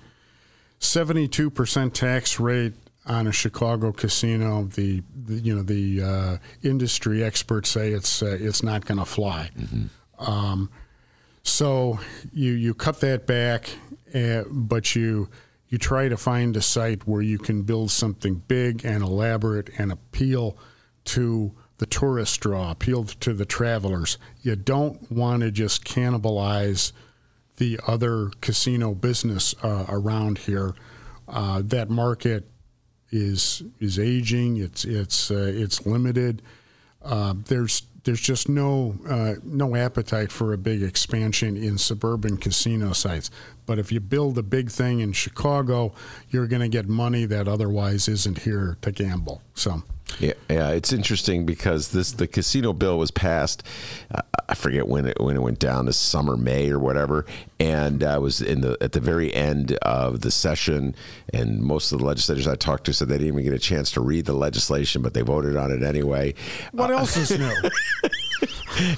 72% 0.80 1.93
tax 1.93 2.39
rate 2.39 2.73
on 3.05 3.27
a 3.27 3.32
Chicago 3.32 3.91
casino. 3.91 4.63
The, 4.63 5.03
the 5.25 5.36
you 5.36 5.55
know 5.55 5.63
the 5.63 6.01
uh, 6.01 6.38
industry 6.63 7.23
experts 7.23 7.69
say 7.69 7.91
it's 7.91 8.21
uh, 8.21 8.38
it's 8.39 8.63
not 8.63 8.86
going 8.86 8.99
to 8.99 9.05
fly. 9.05 9.49
Um, 10.19 10.69
so 11.43 11.99
you 12.32 12.51
you 12.53 12.73
cut 12.73 13.01
that 13.01 13.25
back, 13.25 13.69
uh, 14.13 14.43
but 14.49 14.95
you 14.95 15.30
you 15.69 15.77
try 15.77 16.09
to 16.09 16.17
find 16.17 16.55
a 16.55 16.61
site 16.61 17.07
where 17.07 17.21
you 17.21 17.38
can 17.38 17.63
build 17.63 17.91
something 17.91 18.36
big 18.47 18.86
and 18.86 19.03
elaborate 19.03 19.69
and 19.77 19.91
appeal 19.91 20.57
to 21.05 21.53
the 21.77 21.86
tourist 21.86 22.41
draw, 22.41 22.71
appeal 22.71 23.05
to 23.05 23.34
the 23.34 23.45
travelers. 23.45 24.17
You 24.41 24.55
don't 24.55 25.11
want 25.11 25.41
to 25.41 25.51
just 25.51 25.86
cannibalize 25.86 26.91
the 27.60 27.80
other 27.86 28.32
casino 28.41 28.95
business 28.95 29.53
uh, 29.64 29.86
around 29.88 30.39
here. 30.39 30.74
Uh, 31.28 31.62
that 31.64 31.89
market 31.89 32.49
is 33.12 33.62
is 33.80 33.99
aging. 33.99 34.57
It's 34.57 34.84
it's 34.84 35.30
uh, 35.30 35.51
it's 35.53 35.86
limited. 35.86 36.41
Uh, 37.03 37.36
there's 37.45 37.84
there's 38.03 38.22
just 38.22 38.49
no 38.49 38.95
uh, 39.07 39.36
no 39.43 39.76
appetite 39.76 40.32
for 40.32 40.53
a 40.53 40.57
big 40.57 40.82
expansion 40.82 41.55
in 41.55 41.78
suburban 41.78 42.38
casino 42.38 42.93
sites. 42.93 43.30
But 43.66 43.78
if 43.78 43.91
you 43.91 43.99
build 43.99 44.38
a 44.38 44.43
big 44.43 44.72
thing 44.72 45.01
in 45.01 45.14
Chicago, 45.14 45.93
you're 46.30 46.47
going 46.47 46.62
to 46.62 46.70
get 46.70 46.88
money 46.88 47.26
that 47.26 47.47
otherwise 47.47 48.07
isn't 48.07 48.39
here 48.39 48.78
to 48.82 48.91
gamble. 48.91 49.43
So. 49.53 49.84
Yeah, 50.18 50.34
yeah, 50.49 50.72
it's 50.72 50.91
interesting 50.91 51.45
because 51.45 51.89
this 51.89 52.12
the 52.12 52.28
casino 52.28 52.74
bill 52.74 52.97
was 52.97 53.12
passed. 53.12 53.64
Uh, 54.14 54.22
I 54.49 54.55
forget 54.55 54.88
when 54.88 55.05
it 55.05 55.20
when 55.22 55.36
it 55.36 55.41
went 55.41 55.60
down 55.60 55.86
this 55.86 55.97
summer, 55.97 56.36
May 56.36 56.70
or 56.72 56.80
whatever, 56.80 57.26
and 57.60 58.03
uh, 58.03 58.18
was 58.22 58.41
in 58.41 58.62
the 58.62 58.78
at 58.82 58.93
the 58.93 58.99
very 58.99 59.34
end 59.34 59.74
of 59.82 60.22
the 60.22 60.32
session. 60.32 60.95
And 61.34 61.62
most 61.62 61.91
of 61.91 61.99
the 61.99 62.05
legislators 62.05 62.47
I 62.47 62.55
talked 62.55 62.86
to 62.86 62.93
said 62.93 63.07
they 63.07 63.18
didn't 63.18 63.34
even 63.34 63.43
get 63.43 63.53
a 63.53 63.60
chance 63.60 63.91
to 63.91 64.01
read 64.01 64.26
the 64.26 64.34
legislation, 64.34 65.01
but 65.01 65.14
they 65.14 65.22
voted 65.22 65.55
on 65.55 65.72
it 65.72 65.84
anyway. 65.84 66.34
What 66.72 66.91
else 66.91 67.16
is 67.16 67.38
new? 67.38 67.53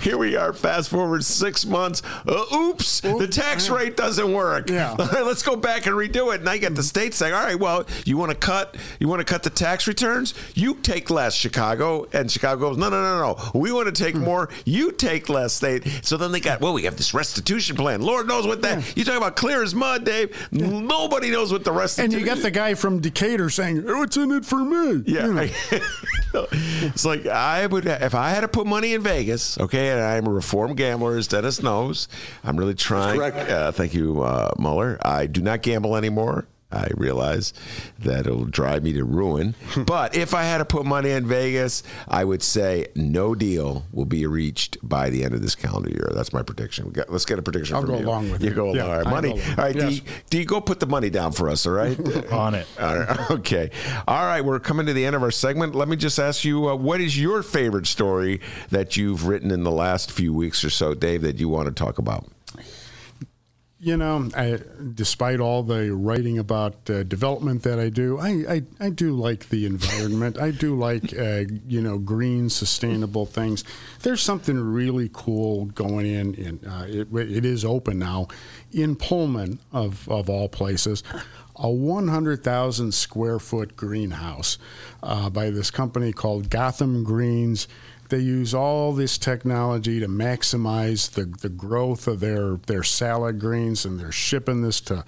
Here 0.01 0.17
we 0.17 0.35
are, 0.35 0.53
fast 0.53 0.89
forward 0.89 1.25
six 1.25 1.65
months. 1.65 2.03
Uh, 2.27 2.45
oops, 2.53 3.01
the 3.01 3.27
tax 3.27 3.69
rate 3.69 3.97
doesn't 3.97 4.31
work. 4.31 4.69
Yeah. 4.69 4.93
let's 4.97 5.41
go 5.41 5.55
back 5.55 5.87
and 5.87 5.95
redo 5.95 6.33
it. 6.33 6.41
And 6.41 6.49
I 6.49 6.57
get 6.57 6.75
the 6.75 6.83
state 6.83 7.13
saying, 7.15 7.33
"All 7.33 7.43
right, 7.43 7.59
well, 7.59 7.85
you 8.05 8.17
want 8.17 8.31
to 8.31 8.37
cut? 8.37 8.77
You 8.99 9.07
want 9.07 9.19
to 9.21 9.25
cut 9.25 9.43
the 9.43 9.49
tax 9.49 9.87
returns? 9.87 10.35
You 10.53 10.75
take 10.75 11.00
less, 11.09 11.33
Chicago." 11.33 12.07
And 12.13 12.29
Chicago 12.31 12.69
goes, 12.69 12.77
"No, 12.77 12.89
no, 12.89 13.01
no, 13.01 13.19
no. 13.19 13.51
We 13.59 13.71
want 13.71 13.93
to 13.93 14.03
take 14.03 14.15
more. 14.15 14.49
You 14.65 14.91
take 14.91 15.29
less, 15.29 15.53
state." 15.53 15.87
So 16.03 16.17
then 16.17 16.31
they 16.31 16.39
got, 16.39 16.61
well, 16.61 16.73
we 16.73 16.83
have 16.83 16.97
this 16.97 17.13
restitution 17.13 17.75
plan. 17.75 18.01
Lord 18.01 18.27
knows 18.27 18.45
what 18.45 18.61
that. 18.61 18.95
You 18.95 19.03
talk 19.03 19.17
about 19.17 19.35
clear 19.35 19.63
as 19.63 19.73
mud, 19.73 20.05
Dave. 20.05 20.35
Nobody 20.51 21.31
knows 21.31 21.51
what 21.51 21.63
the 21.63 21.71
rest, 21.71 21.99
and 21.99 22.11
you 22.13 22.25
got 22.25 22.39
the 22.39 22.51
guy 22.51 22.73
from 22.73 22.99
Decatur 22.99 23.49
saying, 23.49 23.83
"What's 23.85 24.17
in 24.17 24.31
it 24.31 24.45
for 24.45 24.63
me?" 24.63 25.03
Yeah. 25.05 25.27
You 25.27 25.33
know. 25.33 25.49
it's 26.83 27.05
like 27.05 27.25
I 27.25 27.65
would 27.65 27.85
if 27.85 28.15
I 28.15 28.29
had 28.29 28.41
to 28.41 28.47
put 28.47 28.67
money 28.67 28.93
in 28.93 29.01
Vegas, 29.01 29.59
okay, 29.59 29.89
and 29.89 30.01
I'm 30.01 30.27
a 30.27 30.31
reformed 30.31 30.77
gambler, 30.77 31.17
as 31.17 31.27
Dennis 31.27 31.61
knows. 31.61 32.07
I'm 32.43 32.57
really 32.57 32.75
trying. 32.75 33.17
correct. 33.17 33.49
Uh, 33.49 33.71
thank 33.71 33.93
you, 33.93 34.21
uh, 34.21 34.51
Mueller. 34.57 34.97
I 35.01 35.27
do 35.27 35.41
not 35.41 35.61
gamble 35.61 35.95
anymore. 35.95 36.45
I 36.71 36.87
realize 36.95 37.53
that 37.99 38.27
it'll 38.27 38.45
drive 38.45 38.83
me 38.83 38.93
to 38.93 39.03
ruin. 39.03 39.55
but 39.85 40.15
if 40.15 40.33
I 40.33 40.43
had 40.43 40.59
to 40.59 40.65
put 40.65 40.85
money 40.85 41.11
in 41.11 41.25
Vegas, 41.27 41.83
I 42.07 42.23
would 42.23 42.41
say 42.43 42.87
no 42.95 43.35
deal 43.35 43.85
will 43.91 44.05
be 44.05 44.25
reached 44.25 44.77
by 44.81 45.09
the 45.09 45.23
end 45.23 45.33
of 45.33 45.41
this 45.41 45.55
calendar 45.55 45.89
year. 45.89 46.09
That's 46.13 46.33
my 46.33 46.43
prediction. 46.43 46.89
Got, 46.91 47.09
let's 47.11 47.25
get 47.25 47.39
a 47.39 47.41
prediction 47.41 47.75
I'll 47.75 47.81
from 47.81 47.91
go 47.91 47.99
you. 47.99 48.05
along 48.05 48.31
with 48.31 48.41
you. 48.43 48.49
you. 48.49 48.55
go 48.55 48.73
Yeah, 48.73 48.85
along. 48.85 48.89
All 48.91 48.97
right, 49.03 49.07
money. 49.09 49.31
All 49.31 49.55
right, 49.57 49.75
Yes. 49.75 49.99
D, 49.99 50.03
D, 50.29 50.45
go 50.45 50.61
put 50.61 50.79
the 50.79 50.85
money 50.87 51.09
down 51.09 51.31
for 51.31 51.49
us. 51.49 51.65
All 51.65 51.73
right. 51.73 51.97
On 52.31 52.55
it. 52.55 52.67
All 52.79 52.97
right, 52.99 53.31
okay. 53.31 53.69
All 54.07 54.25
right, 54.25 54.41
we're 54.43 54.59
coming 54.59 54.85
to 54.85 54.93
the 54.93 55.05
end 55.05 55.15
of 55.15 55.23
our 55.23 55.31
segment. 55.31 55.75
Let 55.75 55.87
me 55.87 55.95
just 55.95 56.19
ask 56.19 56.43
you 56.43 56.69
uh, 56.69 56.75
what 56.75 57.01
is 57.01 57.19
your 57.19 57.43
favorite 57.43 57.87
story 57.87 58.39
that 58.69 58.95
you've 58.97 59.27
written 59.27 59.51
in 59.51 59.63
the 59.63 59.71
last 59.71 60.11
few 60.11 60.33
weeks 60.33 60.63
or 60.63 60.69
so, 60.69 60.93
Dave, 60.93 61.21
that 61.23 61.39
you 61.39 61.49
want 61.49 61.67
to 61.67 61.73
talk 61.73 61.97
about? 61.97 62.25
You 63.83 63.97
know, 63.97 64.29
I, 64.35 64.59
despite 64.93 65.39
all 65.39 65.63
the 65.63 65.91
writing 65.91 66.37
about 66.37 66.87
uh, 66.87 67.01
development 67.01 67.63
that 67.63 67.79
I 67.79 67.89
do, 67.89 68.19
I, 68.19 68.29
I, 68.47 68.61
I 68.79 68.89
do 68.91 69.13
like 69.13 69.49
the 69.49 69.65
environment. 69.65 70.39
I 70.39 70.51
do 70.51 70.77
like, 70.77 71.17
uh, 71.17 71.45
you 71.67 71.81
know, 71.81 71.97
green, 71.97 72.51
sustainable 72.51 73.25
things. 73.25 73.63
There's 74.03 74.21
something 74.21 74.59
really 74.59 75.09
cool 75.11 75.65
going 75.65 76.05
in. 76.05 76.35
in 76.35 76.59
uh, 76.63 76.85
it, 76.87 77.07
it 77.11 77.43
is 77.43 77.65
open 77.65 77.97
now 77.97 78.27
in 78.71 78.95
Pullman, 78.95 79.57
of, 79.71 80.07
of 80.07 80.29
all 80.29 80.47
places. 80.47 81.01
A 81.55 81.69
100,000 81.69 82.93
square 82.93 83.39
foot 83.39 83.75
greenhouse 83.75 84.59
uh, 85.01 85.31
by 85.31 85.49
this 85.49 85.71
company 85.71 86.13
called 86.13 86.51
Gotham 86.51 87.03
Greens 87.03 87.67
they 88.11 88.19
use 88.19 88.53
all 88.53 88.93
this 88.93 89.17
technology 89.17 89.99
to 89.99 90.07
maximize 90.07 91.11
the, 91.11 91.25
the 91.25 91.49
growth 91.49 92.07
of 92.07 92.19
their, 92.19 92.57
their 92.67 92.83
salad 92.83 93.39
greens, 93.39 93.85
and 93.85 93.99
they're 93.99 94.11
shipping 94.11 94.61
this 94.61 94.81
to 94.81 95.03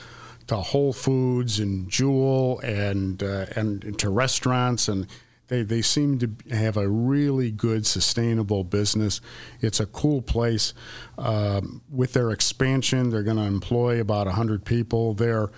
to 0.47 0.57
Whole 0.57 0.91
Foods 0.91 1.59
and 1.59 1.89
Jewel 1.89 2.59
and 2.59 3.21
uh, 3.23 3.45
and 3.55 3.97
to 3.99 4.09
restaurants, 4.09 4.87
and 4.87 5.07
they, 5.47 5.61
they 5.61 5.81
seem 5.81 6.19
to 6.19 6.55
have 6.55 6.77
a 6.77 6.87
really 6.87 7.51
good 7.51 7.85
sustainable 7.85 8.63
business. 8.63 9.21
It's 9.61 9.79
a 9.79 9.85
cool 9.85 10.21
place. 10.21 10.73
Um, 11.17 11.81
with 11.89 12.13
their 12.13 12.31
expansion, 12.31 13.09
they're 13.09 13.23
going 13.23 13.37
to 13.37 13.43
employ 13.43 14.01
about 14.01 14.27
hundred 14.27 14.65
people. 14.65 15.13
There, 15.13 15.49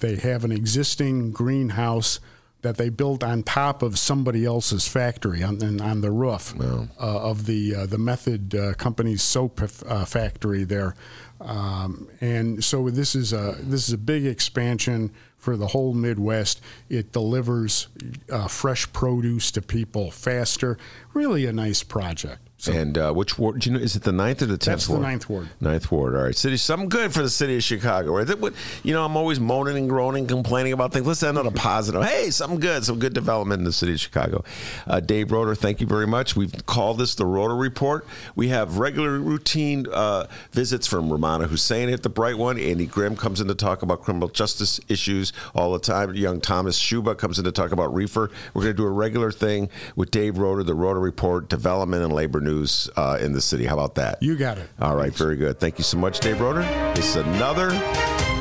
they 0.00 0.16
have 0.16 0.44
an 0.44 0.52
existing 0.52 1.32
greenhouse 1.32 2.20
that 2.62 2.76
they 2.76 2.88
built 2.90 3.24
on 3.24 3.42
top 3.42 3.82
of 3.82 3.98
somebody 3.98 4.44
else's 4.44 4.86
factory 4.86 5.42
on, 5.42 5.80
on- 5.80 6.00
the 6.00 6.10
roof 6.10 6.54
uh, 6.60 6.80
of 6.98 7.46
the 7.46 7.74
uh, 7.74 7.86
the 7.86 7.98
Method 7.98 8.54
uh, 8.54 8.74
Company's 8.74 9.22
soap 9.22 9.60
uh, 9.62 10.04
factory 10.04 10.64
there, 10.64 10.94
um, 11.40 12.08
and 12.20 12.62
so 12.64 12.88
this 12.90 13.14
is 13.14 13.32
a 13.32 13.56
this 13.60 13.86
is 13.88 13.94
a 13.94 13.98
big 13.98 14.24
expansion 14.26 15.10
for 15.36 15.56
the 15.56 15.68
whole 15.68 15.94
Midwest. 15.94 16.60
It 16.88 17.12
delivers 17.12 17.88
uh, 18.30 18.46
fresh 18.48 18.90
produce 18.92 19.50
to 19.52 19.62
people 19.62 20.10
faster. 20.10 20.76
Really 21.14 21.46
a 21.46 21.52
nice 21.52 21.82
project. 21.82 22.49
So 22.60 22.72
and 22.72 22.98
uh, 22.98 23.12
which 23.14 23.38
ward? 23.38 23.60
Do 23.60 23.70
you 23.70 23.76
know? 23.78 23.82
Is 23.82 23.96
it 23.96 24.02
the 24.02 24.12
ninth 24.12 24.42
or 24.42 24.46
the 24.46 24.58
tenth? 24.58 24.80
That's 24.80 24.86
the 24.86 24.98
ninth 24.98 25.30
ward. 25.30 25.48
Ninth 25.62 25.90
ward. 25.90 26.14
All 26.14 26.24
right, 26.24 26.36
city. 26.36 26.58
Something 26.58 26.90
good 26.90 27.10
for 27.14 27.22
the 27.22 27.30
city 27.30 27.56
of 27.56 27.62
Chicago. 27.62 28.12
Right? 28.18 28.38
Would- 28.38 28.52
You 28.82 28.92
know, 28.92 29.02
I'm 29.02 29.16
always 29.16 29.40
moaning 29.40 29.78
and 29.78 29.88
groaning, 29.88 30.26
complaining 30.26 30.74
about 30.74 30.92
things. 30.92 31.06
Let's 31.06 31.22
end 31.22 31.38
on 31.38 31.46
a 31.46 31.50
positive. 31.50 32.04
Hey, 32.04 32.30
something 32.30 32.60
good. 32.60 32.84
Some 32.84 32.98
good 32.98 33.14
development 33.14 33.60
in 33.60 33.64
the 33.64 33.72
city 33.72 33.92
of 33.94 34.00
Chicago. 34.00 34.44
Uh, 34.86 35.00
Dave 35.00 35.32
Roeder, 35.32 35.54
thank 35.54 35.80
you 35.80 35.86
very 35.86 36.06
much. 36.06 36.36
We've 36.36 36.52
called 36.66 36.98
this 36.98 37.14
the 37.14 37.24
Roeder 37.24 37.56
Report. 37.56 38.04
We 38.36 38.48
have 38.48 38.76
regular 38.76 39.18
routine 39.18 39.86
uh, 39.90 40.26
visits 40.52 40.86
from 40.86 41.08
Rummana 41.08 41.48
Hussain 41.48 41.88
at 41.88 42.02
the 42.02 42.10
Bright 42.10 42.36
One. 42.36 42.58
Andy 42.58 42.84
Grimm 42.84 43.16
comes 43.16 43.40
in 43.40 43.48
to 43.48 43.54
talk 43.54 43.80
about 43.80 44.02
criminal 44.02 44.28
justice 44.28 44.78
issues 44.86 45.32
all 45.54 45.72
the 45.72 45.78
time. 45.78 46.14
Young 46.14 46.42
Thomas 46.42 46.78
Schuba 46.78 47.16
comes 47.16 47.38
in 47.38 47.46
to 47.46 47.52
talk 47.52 47.72
about 47.72 47.94
reefer. 47.94 48.30
We're 48.52 48.64
going 48.64 48.74
to 48.74 48.82
do 48.82 48.86
a 48.86 48.90
regular 48.90 49.32
thing 49.32 49.70
with 49.96 50.10
Dave 50.10 50.36
Roeder, 50.36 50.62
the 50.62 50.74
Roeder 50.74 51.00
Report, 51.00 51.48
development 51.48 52.02
and 52.04 52.12
labor 52.12 52.40
news 52.42 52.49
uh, 52.96 53.18
in 53.20 53.32
the 53.32 53.40
city. 53.40 53.64
How 53.64 53.74
about 53.74 53.94
that? 53.96 54.22
You 54.22 54.36
got 54.36 54.58
it. 54.58 54.68
All 54.80 54.96
right, 54.96 55.12
very 55.12 55.36
good. 55.36 55.58
Thank 55.58 55.78
you 55.78 55.84
so 55.84 55.98
much, 55.98 56.20
Dave 56.20 56.40
Roeder. 56.40 56.62
This 56.94 57.10
is 57.10 57.16
another. 57.16 57.70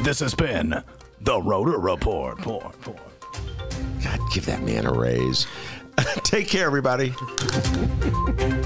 This 0.04 0.20
has 0.20 0.34
been 0.34 0.84
the 1.22 1.42
Roeder 1.42 1.78
Report. 1.80 2.38
Report, 2.38 2.66
report. 2.66 3.00
God, 4.04 4.20
give 4.34 4.46
that 4.46 4.64
man 4.64 4.86
a 4.86 4.92
raise. 4.92 5.48
Take 6.24 6.48
care, 6.48 6.66
everybody. 6.66 7.14